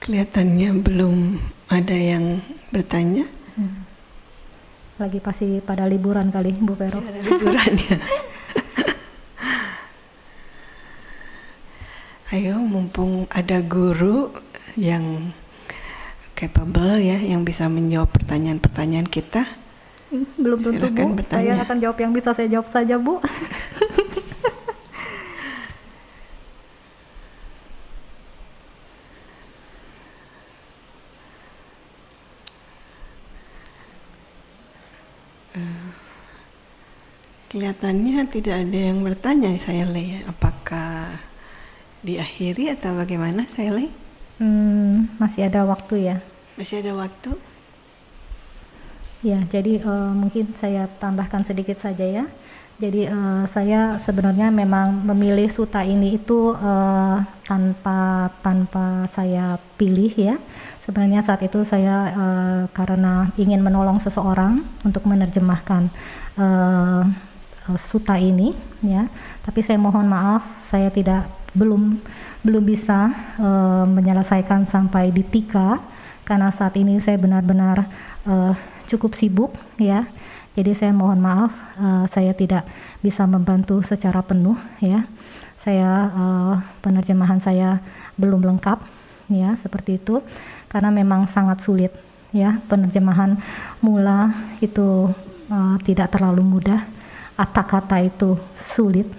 Kelihatannya 0.04 0.84
belum 0.84 1.40
ada 1.72 1.96
yang 1.96 2.44
bertanya. 2.68 3.24
Hmm. 3.56 3.88
Lagi 5.00 5.16
pasti 5.16 5.64
pada 5.64 5.88
liburan 5.88 6.28
kali, 6.28 6.52
Bu 6.60 6.76
Pero. 6.76 7.00
liburan 7.00 7.72
ya. 7.72 7.96
Ayo, 12.36 12.60
mumpung 12.60 13.24
ada 13.32 13.64
guru 13.64 14.28
yang 14.76 15.32
capable 16.36 17.00
ya, 17.00 17.16
yang 17.24 17.40
bisa 17.40 17.72
menjawab 17.72 18.12
pertanyaan-pertanyaan 18.12 19.08
kita. 19.08 19.48
Belum 20.36 20.60
tentu 20.60 20.92
Bu. 20.92 21.16
Bertanya. 21.16 21.56
Saya 21.56 21.64
akan 21.64 21.80
jawab 21.80 21.96
yang 22.04 22.12
bisa 22.12 22.36
saya 22.36 22.52
jawab 22.52 22.68
saja 22.68 23.00
Bu. 23.00 23.16
Kelihatannya 37.74 38.30
tidak 38.30 38.54
ada 38.54 38.78
yang 38.86 39.02
bertanya 39.02 39.50
saya 39.58 39.82
Le. 39.90 40.22
Apakah 40.30 41.18
diakhiri 42.06 42.70
atau 42.70 42.94
bagaimana 42.94 43.50
saya 43.50 43.74
Le? 43.74 43.90
Hmm, 44.38 45.10
masih 45.18 45.50
ada 45.50 45.66
waktu 45.66 46.06
ya. 46.06 46.16
Masih 46.54 46.86
ada 46.86 46.94
waktu? 46.94 47.34
Ya, 49.26 49.42
jadi 49.50 49.82
uh, 49.82 50.14
mungkin 50.14 50.54
saya 50.54 50.86
tambahkan 51.02 51.42
sedikit 51.42 51.82
saja 51.82 52.06
ya. 52.06 52.24
Jadi 52.78 53.10
uh, 53.10 53.42
saya 53.50 53.98
sebenarnya 53.98 54.54
memang 54.54 55.02
memilih 55.10 55.50
suta 55.50 55.82
ini 55.82 56.14
itu 56.14 56.54
uh, 56.54 57.26
tanpa 57.42 58.30
tanpa 58.38 59.10
saya 59.10 59.58
pilih 59.74 60.14
ya. 60.14 60.38
Sebenarnya 60.78 61.26
saat 61.26 61.42
itu 61.42 61.66
saya 61.66 62.14
uh, 62.14 62.62
karena 62.70 63.34
ingin 63.34 63.66
menolong 63.66 63.98
seseorang 63.98 64.62
untuk 64.86 65.02
menerjemahkan 65.10 65.90
uh, 66.38 67.33
suta 67.80 68.20
ini 68.20 68.52
ya. 68.84 69.08
Tapi 69.40 69.64
saya 69.64 69.80
mohon 69.80 70.04
maaf 70.04 70.44
saya 70.60 70.92
tidak 70.92 71.24
belum 71.56 72.02
belum 72.44 72.64
bisa 72.66 73.08
uh, 73.40 73.86
menyelesaikan 73.88 74.68
sampai 74.68 75.14
di 75.14 75.24
tika 75.24 75.80
karena 76.26 76.50
saat 76.52 76.76
ini 76.76 77.00
saya 77.00 77.16
benar-benar 77.16 77.88
uh, 78.28 78.52
cukup 78.88 79.16
sibuk 79.16 79.52
ya. 79.80 80.04
Jadi 80.54 80.70
saya 80.76 80.92
mohon 80.94 81.18
maaf 81.18 81.50
uh, 81.80 82.04
saya 82.12 82.36
tidak 82.36 82.68
bisa 83.00 83.24
membantu 83.24 83.80
secara 83.80 84.20
penuh 84.20 84.58
ya. 84.84 85.08
Saya 85.56 86.12
uh, 86.12 86.54
penerjemahan 86.84 87.40
saya 87.40 87.80
belum 88.20 88.44
lengkap 88.44 88.84
ya 89.32 89.56
seperti 89.56 89.96
itu. 89.96 90.20
Karena 90.68 90.92
memang 90.92 91.24
sangat 91.24 91.64
sulit 91.64 91.90
ya. 92.30 92.60
Penerjemahan 92.68 93.40
mula 93.80 94.36
itu 94.60 95.08
uh, 95.48 95.76
tidak 95.82 96.12
terlalu 96.12 96.44
mudah 96.44 96.93
kata-kata 97.34 97.98
itu 98.02 98.38
sulit, 98.54 99.10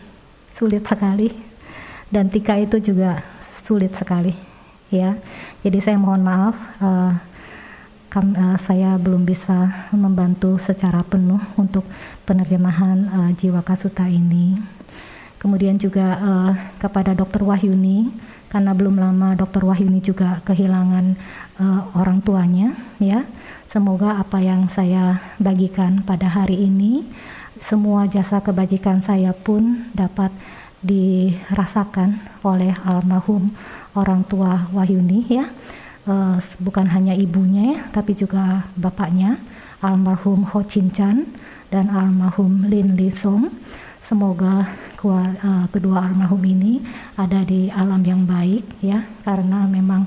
sulit 0.51 0.87
sekali, 0.87 1.35
dan 2.07 2.31
tika 2.31 2.55
itu 2.55 2.79
juga 2.79 3.19
sulit 3.43 3.91
sekali, 3.95 4.31
ya. 4.87 5.19
Jadi 5.63 5.77
saya 5.83 5.99
mohon 5.99 6.23
maaf, 6.23 6.55
uh, 6.79 7.11
kam, 8.07 8.31
uh, 8.31 8.55
saya 8.55 8.95
belum 8.95 9.27
bisa 9.27 9.91
membantu 9.91 10.55
secara 10.55 11.03
penuh 11.03 11.41
untuk 11.59 11.83
penerjemahan 12.23 12.97
uh, 13.11 13.31
jiwa 13.35 13.59
kasuta 13.59 14.07
ini. 14.07 14.55
Kemudian 15.35 15.75
juga 15.75 16.15
uh, 16.17 16.51
kepada 16.79 17.11
Dokter 17.11 17.43
Wahyuni, 17.43 18.09
karena 18.47 18.71
belum 18.71 18.95
lama 18.95 19.35
Dokter 19.35 19.67
Wahyuni 19.67 19.99
juga 19.99 20.39
kehilangan 20.47 21.19
uh, 21.59 21.81
orang 21.99 22.23
tuanya, 22.23 22.71
ya. 22.97 23.27
Semoga 23.67 24.15
apa 24.21 24.39
yang 24.39 24.71
saya 24.71 25.19
bagikan 25.35 25.99
pada 26.07 26.31
hari 26.31 26.63
ini 26.63 27.03
semua 27.61 28.07
jasa 28.09 28.43
kebajikan 28.43 28.99
saya 28.99 29.31
pun 29.31 29.91
dapat 29.95 30.31
dirasakan 30.83 32.21
oleh 32.45 32.75
almarhum 32.85 33.55
orang 33.95 34.21
tua 34.27 34.69
Wahyuni 34.75 35.25
ya 35.25 35.49
uh, 36.05 36.37
bukan 36.61 36.85
hanya 36.91 37.15
ibunya 37.15 37.75
ya 37.75 37.79
tapi 37.89 38.13
juga 38.13 38.67
bapaknya 38.77 39.41
almarhum 39.81 40.45
Ho 40.53 40.61
Chin 40.61 40.91
Chan 40.93 41.25
dan 41.73 41.89
almarhum 41.89 42.69
Lin 42.69 42.93
Li 42.93 43.09
Song 43.09 43.49
semoga 44.03 44.69
uh, 45.01 45.65
kedua 45.73 46.05
almarhum 46.05 46.41
ini 46.45 46.83
ada 47.17 47.41
di 47.41 47.73
alam 47.73 48.01
yang 48.05 48.27
baik 48.29 48.85
ya 48.85 49.05
karena 49.25 49.65
memang 49.65 50.05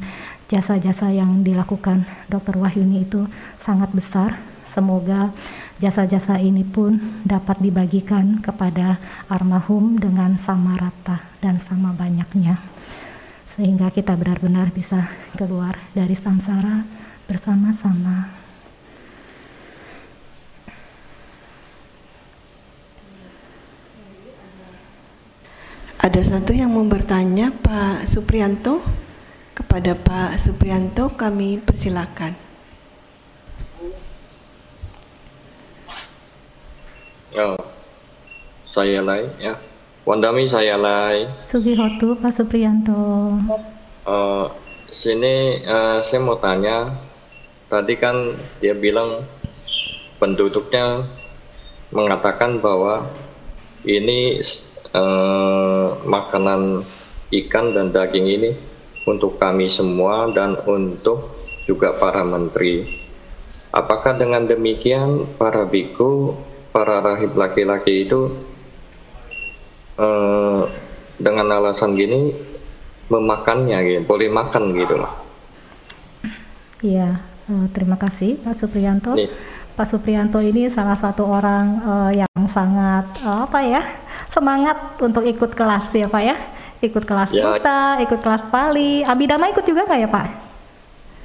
jasa-jasa 0.49 1.13
yang 1.13 1.45
dilakukan 1.45 2.09
Dr. 2.31 2.57
Wahyuni 2.57 3.05
itu 3.05 3.29
sangat 3.61 3.93
besar 3.93 4.41
semoga 4.69 5.33
Jasa-jasa 5.79 6.43
ini 6.43 6.67
pun 6.67 6.99
dapat 7.23 7.63
dibagikan 7.63 8.43
kepada 8.43 8.99
almarhum 9.31 9.95
dengan 9.95 10.35
sama 10.35 10.75
rata 10.75 11.23
dan 11.39 11.63
sama 11.63 11.95
banyaknya. 11.95 12.59
sehingga 13.59 13.91
kita 13.91 14.15
benar-benar 14.15 14.71
bisa 14.71 15.11
keluar 15.35 15.75
dari 15.91 16.15
samsara 16.15 16.87
bersama-sama. 17.27 18.31
Ada 25.99 26.23
satu 26.23 26.55
yang 26.55 26.71
mau 26.71 26.87
bertanya 26.87 27.51
Pak 27.51 28.07
Suprianto. 28.07 28.79
Kepada 29.59 29.99
Pak 29.99 30.39
Suprianto 30.39 31.11
kami 31.19 31.59
persilakan. 31.59 32.48
Oh, 37.39 37.55
saya 38.67 38.99
lai 38.99 39.23
ya. 39.39 39.55
Wandami 40.03 40.51
saya 40.51 40.75
lai. 40.75 41.23
Sugihotu 41.31 42.19
Pak 42.19 42.35
Suprianto. 42.35 43.39
Uh, 44.03 44.51
sini 44.91 45.63
uh, 45.63 46.03
saya 46.03 46.19
mau 46.19 46.35
tanya. 46.43 46.99
Tadi 47.71 47.95
kan 47.95 48.35
dia 48.59 48.75
bilang 48.75 49.23
penduduknya 50.19 51.07
mengatakan 51.95 52.59
bahwa 52.59 53.07
ini 53.87 54.43
uh, 54.99 55.95
makanan 56.11 56.83
ikan 57.31 57.71
dan 57.71 57.95
daging 57.95 58.27
ini 58.27 58.51
untuk 59.07 59.39
kami 59.39 59.71
semua 59.71 60.27
dan 60.35 60.59
untuk 60.67 61.39
juga 61.71 61.95
para 62.03 62.27
menteri. 62.27 62.83
Apakah 63.71 64.19
dengan 64.19 64.43
demikian 64.43 65.39
para 65.39 65.63
biku, 65.63 66.35
para 66.79 67.03
rahib 67.03 67.35
laki-laki 67.35 68.07
itu 68.07 68.31
uh, 69.99 70.63
dengan 71.19 71.59
alasan 71.59 71.99
gini 71.99 72.31
memakannya 73.11 73.83
gitu, 73.83 74.01
boleh 74.07 74.31
makan 74.31 74.79
gitu 74.79 74.95
lah. 74.95 75.11
Iya, 76.79 77.19
uh, 77.51 77.67
terima 77.75 77.99
kasih 77.99 78.39
Pak 78.47 78.55
Supriyanto. 78.63 79.19
Nih. 79.19 79.27
Pak 79.75 79.91
Supriyanto 79.91 80.39
ini 80.39 80.71
salah 80.71 80.95
satu 80.95 81.27
orang 81.27 81.67
uh, 81.83 82.11
yang 82.15 82.47
sangat 82.47 83.11
uh, 83.27 83.43
apa 83.51 83.59
ya 83.67 83.83
semangat 84.31 84.79
untuk 85.03 85.27
ikut 85.27 85.59
kelas 85.59 85.91
ya 85.99 86.07
Pak 86.07 86.23
ya 86.23 86.39
ikut 86.79 87.03
kelas 87.03 87.35
ya. 87.35 87.59
kita, 87.59 87.99
ikut 88.07 88.21
kelas 88.23 88.47
Pali. 88.55 89.03
Abidama 89.03 89.51
ikut 89.51 89.67
juga 89.67 89.83
nggak 89.83 89.99
ya 89.99 90.09
Pak? 90.15 90.27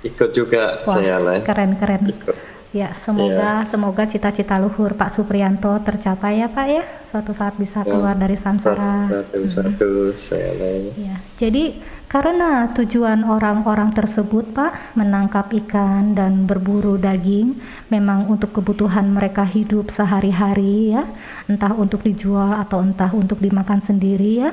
Ikut 0.02 0.30
juga 0.34 0.82
Wah, 0.82 0.94
saya 0.98 1.22
lah. 1.22 1.38
Keren 1.46 1.78
keren. 1.78 2.10
Ikut. 2.10 2.36
Ya 2.74 2.90
semoga 2.98 3.62
ya. 3.62 3.70
semoga 3.70 4.04
cita-cita 4.10 4.58
luhur 4.58 4.98
Pak 4.98 5.14
Suprianto 5.14 5.78
tercapai 5.86 6.42
ya 6.42 6.50
Pak 6.50 6.68
ya. 6.68 6.84
Suatu 7.06 7.30
saat 7.30 7.54
bisa 7.62 7.86
ya. 7.86 7.94
keluar 7.94 8.18
dari 8.18 8.34
samsara. 8.34 9.14
Satu 9.14 9.40
satu 9.46 9.90
hmm. 10.10 10.98
Ya. 10.98 11.22
Jadi 11.38 11.78
karena 12.10 12.74
tujuan 12.74 13.22
orang-orang 13.30 13.94
tersebut 13.94 14.58
Pak 14.58 14.98
menangkap 14.98 15.54
ikan 15.54 16.18
dan 16.18 16.50
berburu 16.50 16.98
daging 16.98 17.62
memang 17.94 18.26
untuk 18.26 18.58
kebutuhan 18.58 19.06
mereka 19.06 19.46
hidup 19.46 19.94
sehari-hari 19.94 20.98
ya, 20.98 21.06
entah 21.46 21.78
untuk 21.78 22.02
dijual 22.02 22.58
atau 22.58 22.82
entah 22.82 23.14
untuk 23.14 23.38
dimakan 23.38 23.86
sendiri 23.86 24.50
ya 24.50 24.52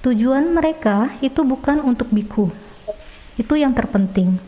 Tujuan 0.00 0.56
mereka 0.56 1.12
itu 1.20 1.44
bukan 1.44 1.84
untuk 1.84 2.08
biku. 2.08 2.48
Itu 3.36 3.52
yang 3.52 3.76
terpenting. 3.76 4.40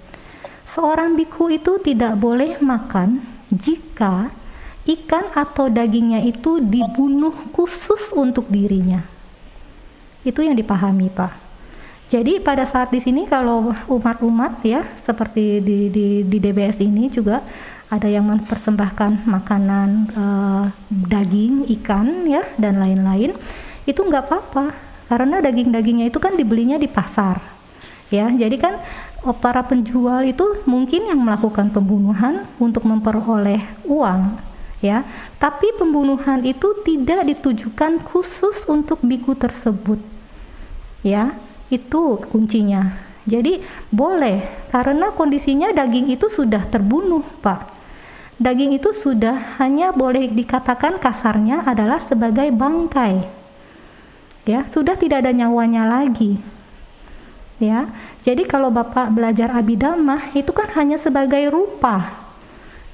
Seorang 0.73 1.21
biku 1.21 1.53
itu 1.53 1.77
tidak 1.85 2.17
boleh 2.17 2.57
makan 2.65 3.21
jika 3.53 4.33
ikan 4.89 5.29
atau 5.37 5.69
dagingnya 5.69 6.25
itu 6.25 6.65
dibunuh 6.65 7.37
khusus 7.53 8.09
untuk 8.17 8.49
dirinya. 8.49 9.05
Itu 10.25 10.41
yang 10.41 10.57
dipahami, 10.57 11.13
Pak. 11.13 11.33
Jadi 12.09 12.41
pada 12.41 12.65
saat 12.65 12.89
di 12.93 13.01
sini 13.01 13.29
kalau 13.29 13.73
umat-umat 13.89 14.65
ya 14.65 14.85
seperti 15.01 15.61
di, 15.65 15.79
di, 15.89 16.07
di 16.25 16.37
DBS 16.41 16.81
ini 16.85 17.09
juga 17.09 17.41
ada 17.93 18.09
yang 18.09 18.25
mempersembahkan 18.29 19.29
makanan 19.29 19.89
uh, 20.17 20.65
daging, 20.89 21.69
ikan 21.81 22.25
ya 22.25 22.45
dan 22.57 22.81
lain-lain 22.81 23.37
itu 23.85 24.01
nggak 24.01 24.25
apa-apa 24.29 24.73
karena 25.13 25.45
daging-dagingnya 25.45 26.09
itu 26.09 26.17
kan 26.17 26.33
dibelinya 26.33 26.81
di 26.81 26.89
pasar 26.89 27.37
ya 28.13 28.29
jadi 28.29 28.57
kan 28.61 28.77
para 29.31 29.63
penjual 29.63 30.27
itu 30.27 30.59
mungkin 30.67 31.07
yang 31.07 31.23
melakukan 31.23 31.71
pembunuhan 31.71 32.51
untuk 32.59 32.83
memperoleh 32.83 33.63
uang 33.87 34.35
ya. 34.83 35.07
Tapi 35.39 35.71
pembunuhan 35.79 36.43
itu 36.43 36.75
tidak 36.83 37.23
ditujukan 37.31 38.03
khusus 38.03 38.67
untuk 38.67 38.99
biku 39.07 39.39
tersebut 39.39 40.03
ya. 41.07 41.39
Itu 41.71 42.19
kuncinya. 42.27 42.99
Jadi 43.23 43.63
boleh 43.95 44.43
karena 44.75 45.15
kondisinya 45.15 45.71
daging 45.71 46.19
itu 46.19 46.27
sudah 46.27 46.67
terbunuh 46.67 47.23
pak. 47.39 47.71
Daging 48.43 48.75
itu 48.75 48.91
sudah 48.91 49.63
hanya 49.63 49.95
boleh 49.95 50.27
dikatakan 50.27 50.99
kasarnya 50.99 51.63
adalah 51.63 52.03
sebagai 52.03 52.51
bangkai 52.51 53.23
ya. 54.51 54.67
Sudah 54.67 54.99
tidak 54.99 55.23
ada 55.23 55.31
nyawanya 55.31 55.87
lagi 55.87 56.43
ya. 57.63 57.87
Jadi 58.27 58.43
kalau 58.45 58.75
bapak 58.75 59.15
belajar 59.15 59.55
abidama 59.55 60.19
itu 60.35 60.51
kan 60.51 60.67
hanya 60.75 60.99
sebagai 60.99 61.47
rupa. 61.55 62.11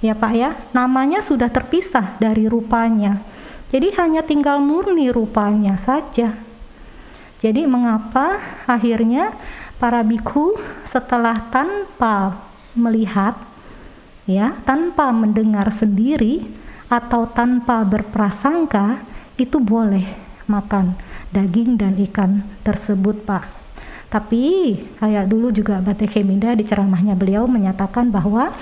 Ya 0.04 0.12
pak 0.12 0.32
ya. 0.36 0.50
Namanya 0.76 1.24
sudah 1.24 1.48
terpisah 1.48 2.20
dari 2.20 2.44
rupanya. 2.44 3.24
Jadi 3.72 3.92
hanya 3.96 4.20
tinggal 4.20 4.60
murni 4.60 5.08
rupanya 5.08 5.80
saja. 5.80 6.36
Jadi 7.40 7.64
mengapa 7.64 8.38
akhirnya 8.68 9.32
para 9.78 10.02
biku 10.02 10.58
setelah 10.82 11.48
tanpa 11.48 12.44
melihat 12.74 13.38
ya 14.28 14.52
tanpa 14.66 15.08
mendengar 15.14 15.70
sendiri 15.72 16.44
atau 16.90 17.24
tanpa 17.30 17.86
berprasangka 17.86 19.02
itu 19.38 19.56
boleh 19.62 20.04
makan 20.50 20.96
daging 21.30 21.76
dan 21.76 21.94
ikan 22.08 22.42
tersebut 22.64 23.22
Pak. 23.22 23.57
Tapi 24.09 24.76
kayak 24.96 25.28
dulu 25.28 25.52
juga 25.52 25.84
Bate 25.84 26.09
Keminda 26.09 26.56
di 26.56 26.64
ceramahnya 26.64 27.12
beliau 27.12 27.44
menyatakan 27.44 28.09
bahwa 28.09 28.56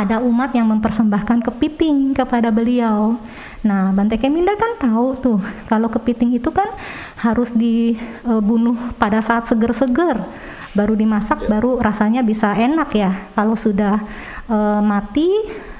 ada 0.00 0.22
umat 0.24 0.56
yang 0.56 0.64
mempersembahkan 0.70 1.44
kepiting 1.44 2.16
kepada 2.16 2.48
beliau. 2.48 3.20
Nah, 3.60 3.92
Bante 3.92 4.16
Keminda 4.16 4.56
kan 4.56 4.80
tahu 4.80 5.12
tuh 5.18 5.38
kalau 5.68 5.92
kepiting 5.92 6.32
itu 6.40 6.48
kan 6.48 6.72
harus 7.20 7.52
dibunuh 7.52 8.78
pada 8.96 9.20
saat 9.20 9.44
seger-seger, 9.44 10.24
baru 10.72 10.96
dimasak, 10.96 11.44
baru 11.44 11.76
rasanya 11.76 12.24
bisa 12.24 12.56
enak 12.56 12.88
ya. 12.96 13.12
Kalau 13.36 13.52
sudah 13.52 14.00
e, 14.48 14.56
mati 14.80 15.28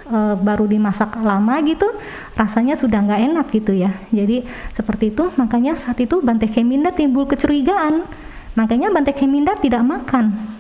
e, 0.05 0.19
baru 0.37 0.69
dimasak 0.69 1.17
lama 1.25 1.57
gitu 1.65 1.89
rasanya 2.37 2.77
sudah 2.77 3.01
nggak 3.01 3.23
enak 3.25 3.47
gitu 3.57 3.73
ya. 3.73 3.89
Jadi 4.13 4.45
seperti 4.77 5.17
itu. 5.17 5.33
Makanya 5.41 5.81
saat 5.81 5.97
itu 5.97 6.21
Bante 6.21 6.45
Keminda 6.45 6.93
timbul 6.93 7.25
kecurigaan 7.25 8.05
makanya 8.55 8.91
Bante 8.91 9.13
Keminda 9.15 9.55
tidak 9.59 9.83
makan. 9.85 10.59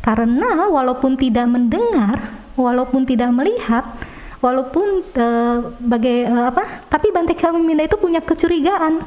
Karena 0.00 0.68
walaupun 0.72 1.16
tidak 1.20 1.44
mendengar 1.44 2.40
walaupun 2.56 3.04
tidak 3.04 3.28
melihat 3.36 3.84
walaupun 4.40 5.04
e, 5.12 5.26
bagai 5.76 6.24
e, 6.24 6.34
apa 6.48 6.88
tapi 6.88 7.12
Bante 7.12 7.36
Keminda 7.36 7.84
itu 7.84 8.00
punya 8.00 8.24
kecurigaan. 8.24 9.04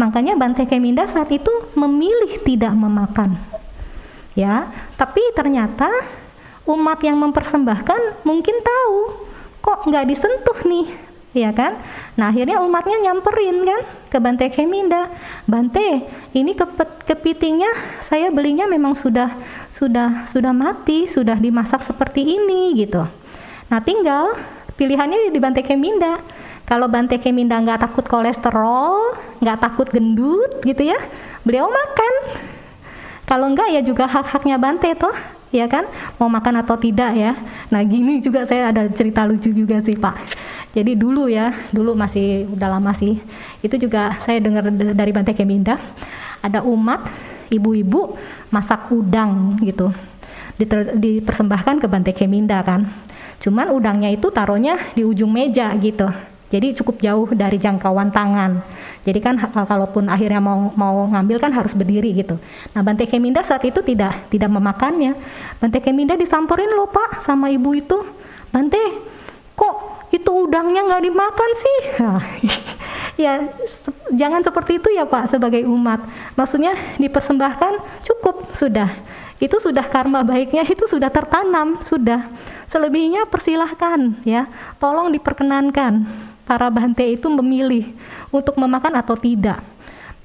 Makanya 0.00 0.36
Bante 0.40 0.64
Keminda 0.64 1.04
saat 1.04 1.28
itu 1.28 1.52
memilih 1.76 2.40
tidak 2.40 2.72
memakan. 2.72 3.36
Ya 4.32 4.72
tapi 4.96 5.20
ternyata 5.36 5.88
umat 6.64 7.00
yang 7.04 7.20
mempersembahkan 7.20 8.24
mungkin 8.24 8.56
tahu 8.64 8.96
kok 9.60 9.84
nggak 9.84 10.08
disentuh 10.08 10.58
nih 10.64 11.09
ya 11.30 11.54
kan? 11.54 11.78
Nah 12.18 12.34
akhirnya 12.34 12.58
umatnya 12.62 12.98
nyamperin 13.10 13.62
kan 13.62 13.80
ke 14.10 14.18
Bante 14.18 14.46
Keminda. 14.50 15.10
Bante 15.46 16.06
ini 16.34 16.52
kepet, 16.54 17.06
kepitingnya 17.06 17.70
saya 18.02 18.34
belinya 18.34 18.66
memang 18.66 18.98
sudah 18.98 19.30
sudah 19.70 20.26
sudah 20.26 20.50
mati 20.50 21.06
sudah 21.06 21.38
dimasak 21.38 21.82
seperti 21.86 22.26
ini 22.26 22.74
gitu. 22.74 23.06
Nah 23.70 23.80
tinggal 23.82 24.34
pilihannya 24.74 25.30
di 25.30 25.38
Bante 25.38 25.62
Keminda. 25.62 26.18
Kalau 26.66 26.86
Bante 26.86 27.18
Keminda 27.18 27.58
nggak 27.58 27.82
takut 27.82 28.06
kolesterol 28.06 29.18
nggak 29.42 29.58
takut 29.58 29.86
gendut 29.90 30.62
gitu 30.66 30.82
ya 30.90 30.98
beliau 31.46 31.70
makan. 31.70 32.14
Kalau 33.26 33.46
enggak 33.46 33.70
ya 33.70 33.78
juga 33.86 34.10
hak-haknya 34.10 34.58
Bante 34.58 34.90
toh 34.98 35.14
ya 35.54 35.70
kan? 35.70 35.86
Mau 36.18 36.26
makan 36.26 36.66
atau 36.66 36.74
tidak 36.74 37.14
ya? 37.14 37.38
Nah 37.70 37.82
gini 37.86 38.18
juga 38.18 38.42
saya 38.42 38.74
ada 38.74 38.90
cerita 38.90 39.22
lucu 39.22 39.54
juga 39.54 39.78
sih 39.78 39.94
pak 39.94 40.18
jadi 40.70 40.92
dulu 40.94 41.26
ya 41.26 41.50
dulu 41.74 41.98
masih 41.98 42.46
udah 42.50 42.68
lama 42.78 42.94
sih 42.94 43.18
itu 43.60 43.74
juga 43.76 44.14
saya 44.22 44.38
dengar 44.38 44.70
dari 44.70 45.10
Bante 45.10 45.34
Keminda 45.34 45.78
ada 46.40 46.62
umat 46.62 47.10
ibu-ibu 47.50 48.14
masak 48.54 48.90
udang 48.94 49.58
gitu 49.62 49.90
dipersembahkan 50.94 51.82
ke 51.82 51.86
Bante 51.90 52.12
Keminda 52.14 52.62
kan 52.62 52.86
cuman 53.40 53.72
udangnya 53.72 54.12
itu 54.12 54.28
taruhnya 54.30 54.78
di 54.94 55.02
ujung 55.02 55.32
meja 55.32 55.72
gitu 55.80 56.06
Jadi 56.50 56.74
cukup 56.82 56.98
jauh 56.98 57.30
dari 57.30 57.62
jangkauan 57.62 58.10
tangan. 58.10 58.58
Jadi 59.06 59.22
kan 59.22 59.38
kalaupun 59.38 60.10
akhirnya 60.10 60.42
mau 60.42 60.74
mau 60.74 61.06
ngambil 61.06 61.38
kan 61.38 61.54
harus 61.54 61.78
berdiri 61.78 62.10
gitu. 62.10 62.42
Nah 62.74 62.82
Bante 62.82 63.06
Keminda 63.06 63.38
saat 63.46 63.62
itu 63.62 63.78
tidak 63.86 64.26
tidak 64.34 64.50
memakannya. 64.50 65.14
Bante 65.62 65.78
Keminda 65.78 66.18
disamperin 66.18 66.74
loh 66.74 66.90
Pak 66.90 67.22
sama 67.22 67.54
ibu 67.54 67.70
itu. 67.70 68.02
Bante, 68.50 68.82
kok 69.54 69.89
itu 70.10 70.30
udangnya 70.30 70.86
nggak 70.86 71.04
dimakan 71.06 71.50
sih? 71.54 71.78
ya 73.22 73.46
jangan 74.10 74.42
seperti 74.42 74.82
itu 74.82 74.90
ya 74.90 75.06
Pak 75.06 75.30
sebagai 75.30 75.62
umat. 75.66 76.02
Maksudnya 76.34 76.74
dipersembahkan 76.98 78.04
cukup 78.06 78.50
sudah. 78.50 78.90
Itu 79.40 79.56
sudah 79.56 79.86
karma 79.88 80.20
baiknya 80.20 80.66
itu 80.66 80.84
sudah 80.84 81.08
tertanam 81.08 81.80
sudah. 81.80 82.28
Selebihnya 82.68 83.24
persilahkan 83.30 84.20
ya. 84.26 84.50
Tolong 84.76 85.08
diperkenankan 85.14 86.04
para 86.44 86.66
bante 86.66 87.06
itu 87.06 87.30
memilih 87.30 87.94
untuk 88.34 88.58
memakan 88.58 88.98
atau 88.98 89.14
tidak. 89.14 89.62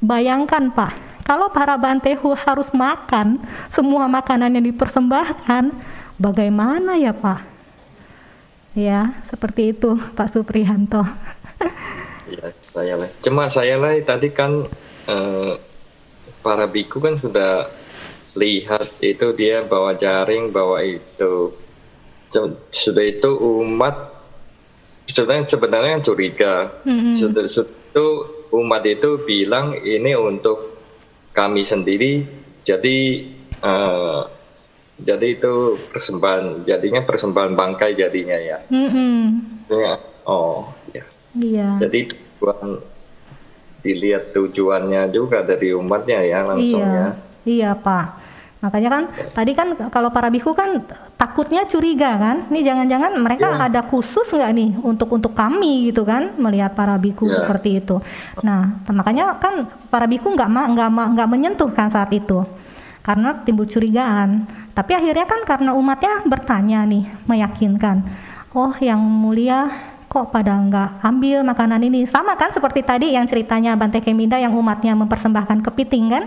Bayangkan 0.01 0.73
Pak, 0.73 1.21
kalau 1.23 1.49
para 1.53 1.77
bante 1.77 2.11
harus 2.17 2.69
makan 2.73 3.37
semua 3.69 4.09
makanan 4.09 4.57
yang 4.57 4.65
dipersembahkan, 4.69 5.73
bagaimana 6.17 6.97
ya 6.97 7.15
Pak? 7.15 7.54
Ya, 8.75 9.15
seperti 9.23 9.71
itu 9.71 9.95
Pak 9.95 10.35
Supriyanto. 10.35 10.99
ya, 12.27 12.51
saya 12.75 12.99
lah. 12.99 13.09
Cuma 13.23 13.47
saya 13.47 13.79
lah 13.79 13.95
tadi 14.03 14.35
kan 14.35 14.67
eh, 15.07 15.53
para 16.43 16.67
biku 16.67 16.99
kan 16.99 17.15
sudah 17.15 17.71
lihat 18.35 18.91
itu 18.99 19.31
dia 19.31 19.63
bawa 19.63 19.95
jaring, 19.95 20.51
bawa 20.51 20.83
itu. 20.83 21.55
Sudah 22.69 23.05
itu 23.07 23.31
umat 23.63 24.11
sebenarnya 25.07 25.47
sebenarnya 25.47 26.03
curiga. 26.03 26.83
Mm-hmm. 26.83 27.15
Itu 27.95 28.05
umat 28.51 28.83
itu 28.83 29.23
bilang 29.23 29.79
ini 29.79 30.11
untuk 30.19 30.83
kami 31.31 31.63
sendiri. 31.63 32.27
Jadi 32.59 33.23
uh, 33.63 34.34
jadi 34.95 35.27
itu 35.35 35.75
persembahan 35.91 36.63
jadinya 36.63 37.03
persembahan 37.03 37.51
bangkai 37.51 37.91
jadinya 37.99 38.37
ya. 38.39 38.59
Mm-hmm. 38.71 39.19
ya 39.67 39.93
oh 40.23 40.71
ya. 40.95 41.03
Iya. 41.35 41.69
Jadi 41.83 41.99
tujuan 42.15 42.79
dilihat 43.83 44.31
tujuannya 44.31 45.11
juga 45.11 45.43
dari 45.43 45.75
umatnya 45.75 46.23
ya 46.23 46.47
langsungnya. 46.47 47.19
Iya, 47.43 47.45
iya 47.45 47.71
Pak. 47.75 48.23
Makanya 48.63 48.89
kan 48.89 49.03
tadi 49.35 49.51
kan 49.53 49.77
kalau 49.93 50.09
para 50.09 50.31
biku 50.33 50.57
kan 50.57 50.81
takutnya 51.19 51.69
curiga 51.69 52.17
kan, 52.17 52.49
nih 52.49 52.65
jangan-jangan 52.65 53.13
mereka 53.21 53.53
yeah. 53.53 53.67
ada 53.69 53.85
khusus 53.85 54.25
nggak 54.33 54.51
nih 54.57 54.69
untuk 54.81 55.11
untuk 55.13 55.37
kami 55.37 55.93
gitu 55.93 56.01
kan 56.01 56.33
melihat 56.39 56.73
para 56.73 56.97
biku 56.97 57.29
yeah. 57.29 57.45
seperti 57.45 57.83
itu. 57.83 58.01
Nah 58.41 58.81
makanya 58.89 59.37
kan 59.37 59.69
para 59.91 60.09
biku 60.09 60.33
nggak 60.33 60.49
nggak 60.49 60.89
nggak 61.13 61.29
menyentuh 61.29 61.69
kan 61.69 61.93
saat 61.93 62.09
itu 62.09 62.41
karena 63.05 63.37
timbul 63.45 63.69
curigaan. 63.69 64.49
Tapi 64.73 64.97
akhirnya 64.97 65.29
kan 65.29 65.45
karena 65.45 65.77
umatnya 65.77 66.25
bertanya 66.25 66.81
nih 66.89 67.05
meyakinkan, 67.29 68.01
oh 68.57 68.73
yang 68.81 68.97
mulia 68.97 69.69
kok 70.09 70.33
pada 70.33 70.57
nggak 70.57 71.05
ambil 71.05 71.45
makanan 71.45 71.85
ini? 71.85 72.09
Sama 72.09 72.33
kan 72.33 72.49
seperti 72.49 72.81
tadi 72.81 73.13
yang 73.13 73.29
ceritanya 73.29 73.77
Bante 73.77 74.01
Keminda 74.01 74.41
yang 74.41 74.57
umatnya 74.57 74.97
mempersembahkan 74.97 75.61
kepiting 75.61 76.09
kan? 76.09 76.25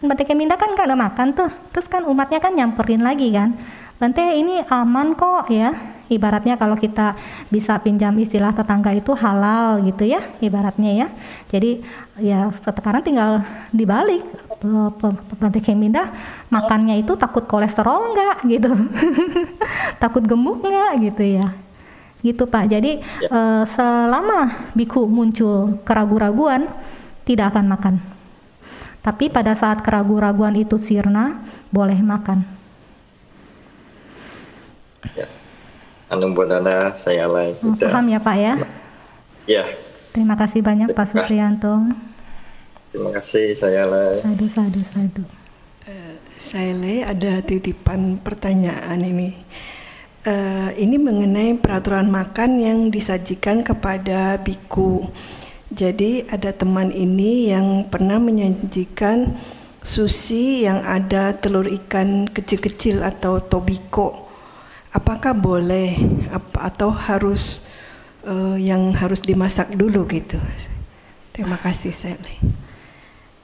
Bante 0.00 0.24
Keminda 0.24 0.56
kan 0.56 0.72
gak 0.72 0.88
ada 0.88 0.96
makan 0.96 1.36
tuh. 1.36 1.52
Terus 1.76 1.86
kan 1.88 2.08
umatnya 2.08 2.40
kan 2.40 2.56
nyamperin 2.56 3.04
lagi 3.04 3.28
kan? 3.32 3.52
Bante 4.00 4.20
ini 4.20 4.64
aman 4.68 5.12
kok 5.14 5.52
ya 5.52 5.93
ibaratnya 6.10 6.58
kalau 6.60 6.76
kita 6.76 7.16
bisa 7.48 7.76
pinjam 7.80 8.12
istilah 8.20 8.52
tetangga 8.52 8.92
itu 8.92 9.12
halal 9.16 9.80
gitu 9.86 10.04
ya 10.04 10.20
ibaratnya 10.40 10.90
ya 11.04 11.08
jadi 11.48 11.70
ya 12.20 12.52
sekarang 12.64 13.02
tinggal 13.04 13.44
dibalik 13.70 14.24
Bante 15.36 15.60
Keminda 15.60 16.08
makannya 16.48 17.00
itu 17.00 17.12
takut 17.20 17.44
kolesterol 17.44 18.16
nggak 18.16 18.36
gitu 18.48 18.70
takut 20.02 20.24
gemuk 20.24 20.64
nggak 20.64 20.92
gitu 21.12 21.24
ya 21.24 21.52
gitu 22.24 22.48
Pak 22.48 22.72
jadi 22.72 23.04
ya. 23.04 23.28
uh, 23.28 23.64
selama 23.68 24.72
biku 24.72 25.04
muncul 25.04 25.80
keraguan-raguan 25.84 26.64
tidak 27.28 27.52
akan 27.52 27.66
makan 27.68 27.94
tapi 29.04 29.28
pada 29.28 29.52
saat 29.52 29.84
keraguan-raguan 29.84 30.56
itu 30.56 30.80
sirna, 30.80 31.44
boleh 31.68 32.00
makan. 32.00 32.40
Ya. 35.12 35.28
Anu 36.14 36.30
Anda 36.30 36.94
saya 36.94 37.26
lain. 37.26 37.58
Oh, 37.58 37.74
paham 37.74 38.06
ya 38.06 38.22
Pak 38.22 38.36
ya? 38.38 38.54
Ya. 39.50 39.64
Terima 40.14 40.38
kasih 40.38 40.62
banyak 40.62 40.94
Pak 40.94 41.10
Supriyanto. 41.10 41.90
Terima 42.94 43.10
kasih 43.10 43.58
saya 43.58 43.82
lain. 43.90 44.22
Sadu, 44.22 44.46
sadu, 44.46 44.80
sadu. 44.94 45.22
Uh, 45.90 46.14
saya 46.38 46.70
lay 46.78 47.02
ada 47.02 47.42
titipan 47.42 48.22
pertanyaan 48.22 49.02
ini. 49.02 49.34
Uh, 50.22 50.70
ini 50.78 51.02
mengenai 51.02 51.58
peraturan 51.58 52.06
makan 52.06 52.62
yang 52.62 52.78
disajikan 52.94 53.66
kepada 53.66 54.38
biku. 54.38 55.10
Jadi 55.74 56.30
ada 56.30 56.54
teman 56.54 56.94
ini 56.94 57.50
yang 57.50 57.90
pernah 57.90 58.22
menyajikan 58.22 59.34
sushi 59.82 60.62
yang 60.62 60.78
ada 60.86 61.34
telur 61.34 61.66
ikan 61.66 62.30
kecil-kecil 62.30 63.02
atau 63.02 63.42
tobiko. 63.42 64.23
Apakah 64.94 65.34
boleh 65.34 65.98
apa 66.30 66.70
atau 66.70 66.94
harus 66.94 67.66
uh, 68.22 68.54
yang 68.54 68.94
harus 68.94 69.18
dimasak 69.18 69.74
dulu 69.74 70.06
gitu? 70.06 70.38
Terima 71.34 71.58
kasih 71.58 71.90
Sally. 71.90 72.38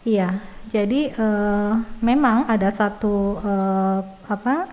Iya, 0.07 0.39
jadi 0.71 1.11
uh, 1.19 1.83
memang 1.99 2.47
ada 2.47 2.71
satu 2.71 3.43
uh, 3.43 4.01
apa 4.31 4.71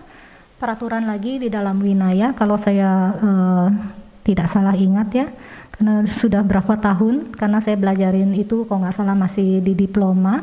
peraturan 0.56 1.04
lagi 1.04 1.42
di 1.42 1.50
dalam 1.50 1.82
winaya 1.82 2.30
kalau 2.32 2.54
saya 2.54 3.12
uh, 3.18 3.68
tidak 4.22 4.46
salah 4.46 4.74
ingat 4.78 5.08
ya 5.14 5.26
karena 5.74 6.02
sudah 6.06 6.42
berapa 6.42 6.74
tahun 6.78 7.34
karena 7.38 7.58
saya 7.62 7.78
belajarin 7.78 8.34
itu 8.34 8.66
kalau 8.66 8.82
nggak 8.82 8.96
salah 8.98 9.14
masih 9.14 9.62
di 9.62 9.78
diploma 9.78 10.42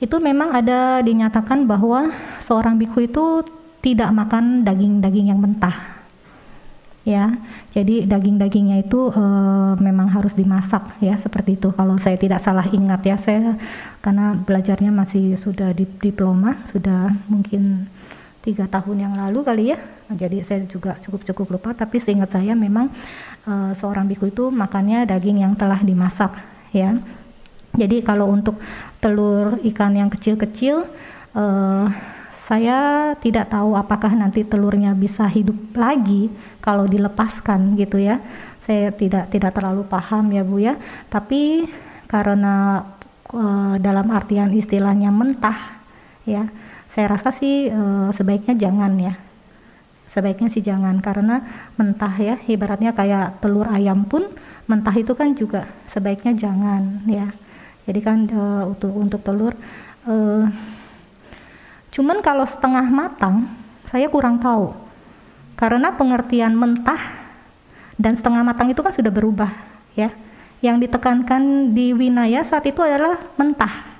itu 0.00 0.16
memang 0.22 0.54
ada 0.54 1.02
dinyatakan 1.04 1.66
bahwa 1.66 2.08
seorang 2.40 2.78
biku 2.78 3.04
itu 3.04 3.44
tidak 3.80 4.12
makan 4.12 4.64
daging-daging 4.64 5.32
yang 5.32 5.40
mentah. 5.40 6.00
Ya 7.00 7.32
jadi 7.72 8.04
daging-dagingnya 8.04 8.84
itu 8.84 9.08
e, 9.08 9.24
memang 9.80 10.12
harus 10.12 10.36
dimasak 10.36 11.00
ya 11.00 11.16
seperti 11.16 11.56
itu. 11.56 11.72
Kalau 11.72 11.96
saya 11.96 12.20
tidak 12.20 12.44
salah 12.44 12.68
ingat 12.68 13.00
ya 13.08 13.16
saya 13.16 13.56
karena 14.04 14.36
belajarnya 14.36 14.92
masih 14.92 15.32
sudah 15.40 15.72
di 15.72 15.88
diploma 15.88 16.60
sudah 16.68 17.08
mungkin 17.24 17.88
tiga 18.44 18.68
tahun 18.68 19.08
yang 19.08 19.14
lalu 19.16 19.40
kali 19.40 19.64
ya. 19.72 19.78
Jadi 20.12 20.44
saya 20.44 20.60
juga 20.68 21.00
cukup 21.00 21.24
cukup 21.24 21.46
lupa 21.56 21.70
tapi 21.72 21.96
seingat 21.96 22.36
saya 22.36 22.52
memang 22.52 22.92
uh, 23.48 23.72
seorang 23.72 24.04
biku 24.04 24.28
itu 24.28 24.52
makannya 24.52 25.08
daging 25.08 25.40
yang 25.40 25.56
telah 25.56 25.80
dimasak 25.80 26.36
ya. 26.76 27.00
Jadi 27.70 28.02
kalau 28.04 28.28
untuk 28.28 28.60
telur 29.00 29.56
ikan 29.72 29.94
yang 29.94 30.12
kecil-kecil 30.12 30.84
uh, 31.38 31.86
saya 32.50 33.14
tidak 33.22 33.46
tahu 33.46 33.78
apakah 33.78 34.10
nanti 34.18 34.42
telurnya 34.42 34.90
bisa 34.90 35.30
hidup 35.30 35.70
lagi 35.78 36.26
kalau 36.58 36.90
dilepaskan 36.90 37.78
gitu 37.78 38.02
ya. 38.02 38.18
Saya 38.58 38.90
tidak 38.90 39.30
tidak 39.30 39.54
terlalu 39.54 39.86
paham 39.86 40.34
ya 40.34 40.42
bu 40.42 40.58
ya. 40.58 40.74
Tapi 41.06 41.70
karena 42.10 42.82
uh, 43.30 43.78
dalam 43.78 44.10
artian 44.10 44.50
istilahnya 44.50 45.14
mentah 45.14 45.78
ya 46.26 46.50
saya 46.90 47.06
rasa 47.14 47.30
sih 47.30 47.70
e, 47.70 47.80
sebaiknya 48.10 48.58
jangan 48.58 48.92
ya. 48.98 49.14
Sebaiknya 50.10 50.50
sih 50.50 50.58
jangan 50.58 50.98
karena 50.98 51.38
mentah 51.78 52.10
ya 52.18 52.34
ibaratnya 52.50 52.90
kayak 52.90 53.38
telur 53.38 53.70
ayam 53.70 54.02
pun 54.10 54.26
mentah 54.66 54.94
itu 54.98 55.14
kan 55.14 55.38
juga 55.38 55.70
sebaiknya 55.86 56.34
jangan 56.34 57.06
ya. 57.06 57.30
Jadi 57.86 58.00
kan 58.02 58.26
e, 58.26 58.42
untuk 58.66 58.90
untuk 58.90 59.22
telur 59.22 59.54
e, 60.02 60.14
cuman 61.90 62.22
kalau 62.22 62.46
setengah 62.46 62.86
matang 62.88 63.50
saya 63.86 64.06
kurang 64.06 64.38
tahu 64.38 64.74
karena 65.58 65.92
pengertian 65.92 66.54
mentah 66.54 67.00
dan 68.00 68.16
setengah 68.16 68.46
matang 68.46 68.72
itu 68.72 68.80
kan 68.80 68.94
sudah 68.94 69.12
berubah 69.12 69.50
ya 69.92 70.14
yang 70.64 70.80
ditekankan 70.80 71.72
di 71.72 71.92
winaya 71.92 72.40
saat 72.46 72.64
itu 72.68 72.80
adalah 72.80 73.18
mentah 73.36 73.90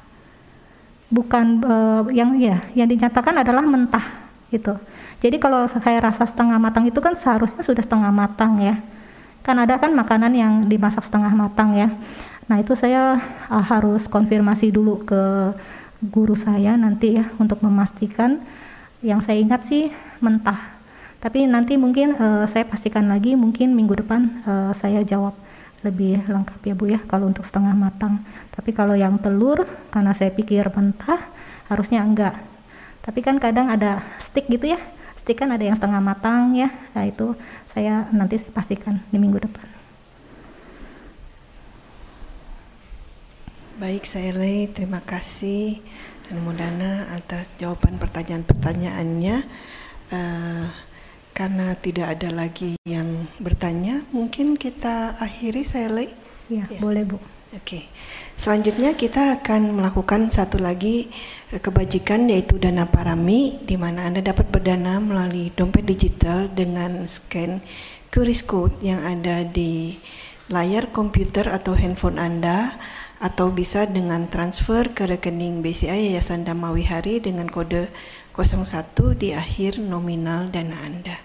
bukan 1.11 1.59
uh, 1.67 2.03
yang 2.15 2.39
ya 2.39 2.63
yang 2.73 2.87
dinyatakan 2.87 3.43
adalah 3.43 3.67
mentah 3.67 4.31
gitu. 4.55 4.79
Jadi 5.21 5.37
kalau 5.37 5.67
saya 5.69 6.01
rasa 6.01 6.25
setengah 6.25 6.57
matang 6.57 6.87
itu 6.89 6.97
kan 7.03 7.13
seharusnya 7.13 7.61
sudah 7.61 7.83
setengah 7.83 8.09
matang 8.15 8.57
ya. 8.63 8.79
Kan 9.45 9.59
ada 9.59 9.77
kan 9.77 9.93
makanan 9.93 10.33
yang 10.33 10.53
dimasak 10.65 11.05
setengah 11.05 11.35
matang 11.35 11.75
ya. 11.77 11.93
Nah, 12.51 12.59
itu 12.59 12.75
saya 12.75 13.21
uh, 13.47 13.65
harus 13.65 14.11
konfirmasi 14.11 14.75
dulu 14.75 15.07
ke 15.07 15.55
guru 16.01 16.33
saya 16.33 16.75
nanti 16.81 17.21
ya 17.21 17.29
untuk 17.37 17.61
memastikan 17.61 18.41
yang 19.05 19.21
saya 19.21 19.41
ingat 19.41 19.65
sih 19.65 19.93
mentah. 20.21 20.81
Tapi 21.21 21.45
nanti 21.45 21.77
mungkin 21.77 22.17
uh, 22.17 22.49
saya 22.49 22.65
pastikan 22.65 23.09
lagi 23.09 23.37
mungkin 23.37 23.77
minggu 23.77 24.01
depan 24.01 24.41
uh, 24.49 24.73
saya 24.73 25.05
jawab 25.05 25.37
lebih 25.81 26.21
lengkap 26.29 26.61
ya 26.65 26.75
Bu 26.77 26.85
ya 26.89 27.01
kalau 27.05 27.29
untuk 27.29 27.45
setengah 27.45 27.77
matang. 27.77 28.25
Tapi 28.53 28.73
kalau 28.73 28.97
yang 28.97 29.21
telur 29.21 29.65
karena 29.93 30.13
saya 30.17 30.33
pikir 30.33 30.69
mentah 30.73 31.21
harusnya 31.69 32.05
enggak. 32.05 32.37
Tapi 33.01 33.21
kan 33.25 33.37
kadang 33.41 33.69
ada 33.69 34.05
stick 34.21 34.49
gitu 34.49 34.77
ya. 34.77 34.81
Stick 35.21 35.41
kan 35.41 35.53
ada 35.53 35.65
yang 35.65 35.77
setengah 35.77 36.01
matang 36.01 36.57
ya. 36.57 36.69
Nah 36.97 37.05
itu 37.05 37.37
saya 37.73 38.09
nanti 38.13 38.41
saya 38.41 38.53
pastikan 38.53 39.01
di 39.09 39.17
minggu 39.21 39.41
depan. 39.41 39.70
Baik, 43.81 44.05
saya 44.05 44.37
Lei, 44.37 44.69
terima 44.69 45.01
kasih 45.01 45.81
Mudana 46.37 47.17
atas 47.17 47.49
jawaban 47.57 47.97
pertanyaan-pertanyaannya. 47.97 49.41
Uh, 50.13 50.69
karena 51.33 51.73
tidak 51.81 52.13
ada 52.13 52.29
lagi 52.29 52.77
yang 52.85 53.25
bertanya, 53.41 54.05
mungkin 54.13 54.61
kita 54.61 55.17
akhiri 55.17 55.65
saya 55.65 55.89
Lei. 55.97 56.13
Ya, 56.53 56.69
ya, 56.69 56.77
boleh 56.77 57.09
Bu. 57.09 57.17
Oke. 57.57 57.89
Selanjutnya 58.37 59.01
kita 59.01 59.41
akan 59.41 59.73
melakukan 59.73 60.29
satu 60.29 60.61
lagi 60.61 61.09
eh, 61.49 61.57
kebajikan 61.57 62.29
yaitu 62.29 62.61
dana 62.61 62.85
parami 62.85 63.65
di 63.65 63.81
mana 63.81 64.05
Anda 64.05 64.21
dapat 64.21 64.53
berdana 64.53 65.01
melalui 65.01 65.57
dompet 65.57 65.89
digital 65.89 66.53
dengan 66.53 67.09
scan 67.09 67.65
QR 68.13 68.29
code 68.45 68.77
yang 68.85 69.01
ada 69.01 69.41
di 69.41 69.97
layar 70.53 70.93
komputer 70.93 71.49
atau 71.49 71.73
handphone 71.73 72.21
Anda 72.21 72.77
atau 73.21 73.53
bisa 73.53 73.85
dengan 73.85 74.27
transfer 74.33 74.97
ke 74.97 75.05
rekening 75.05 75.61
BCA 75.61 75.93
Yayasan 75.93 76.49
Damawi 76.49 76.89
Hari 76.89 77.21
dengan 77.21 77.53
kode 77.53 77.93
01 78.33 79.21
di 79.21 79.37
akhir 79.37 79.77
nominal 79.77 80.49
dana 80.49 80.81
Anda. 80.81 81.17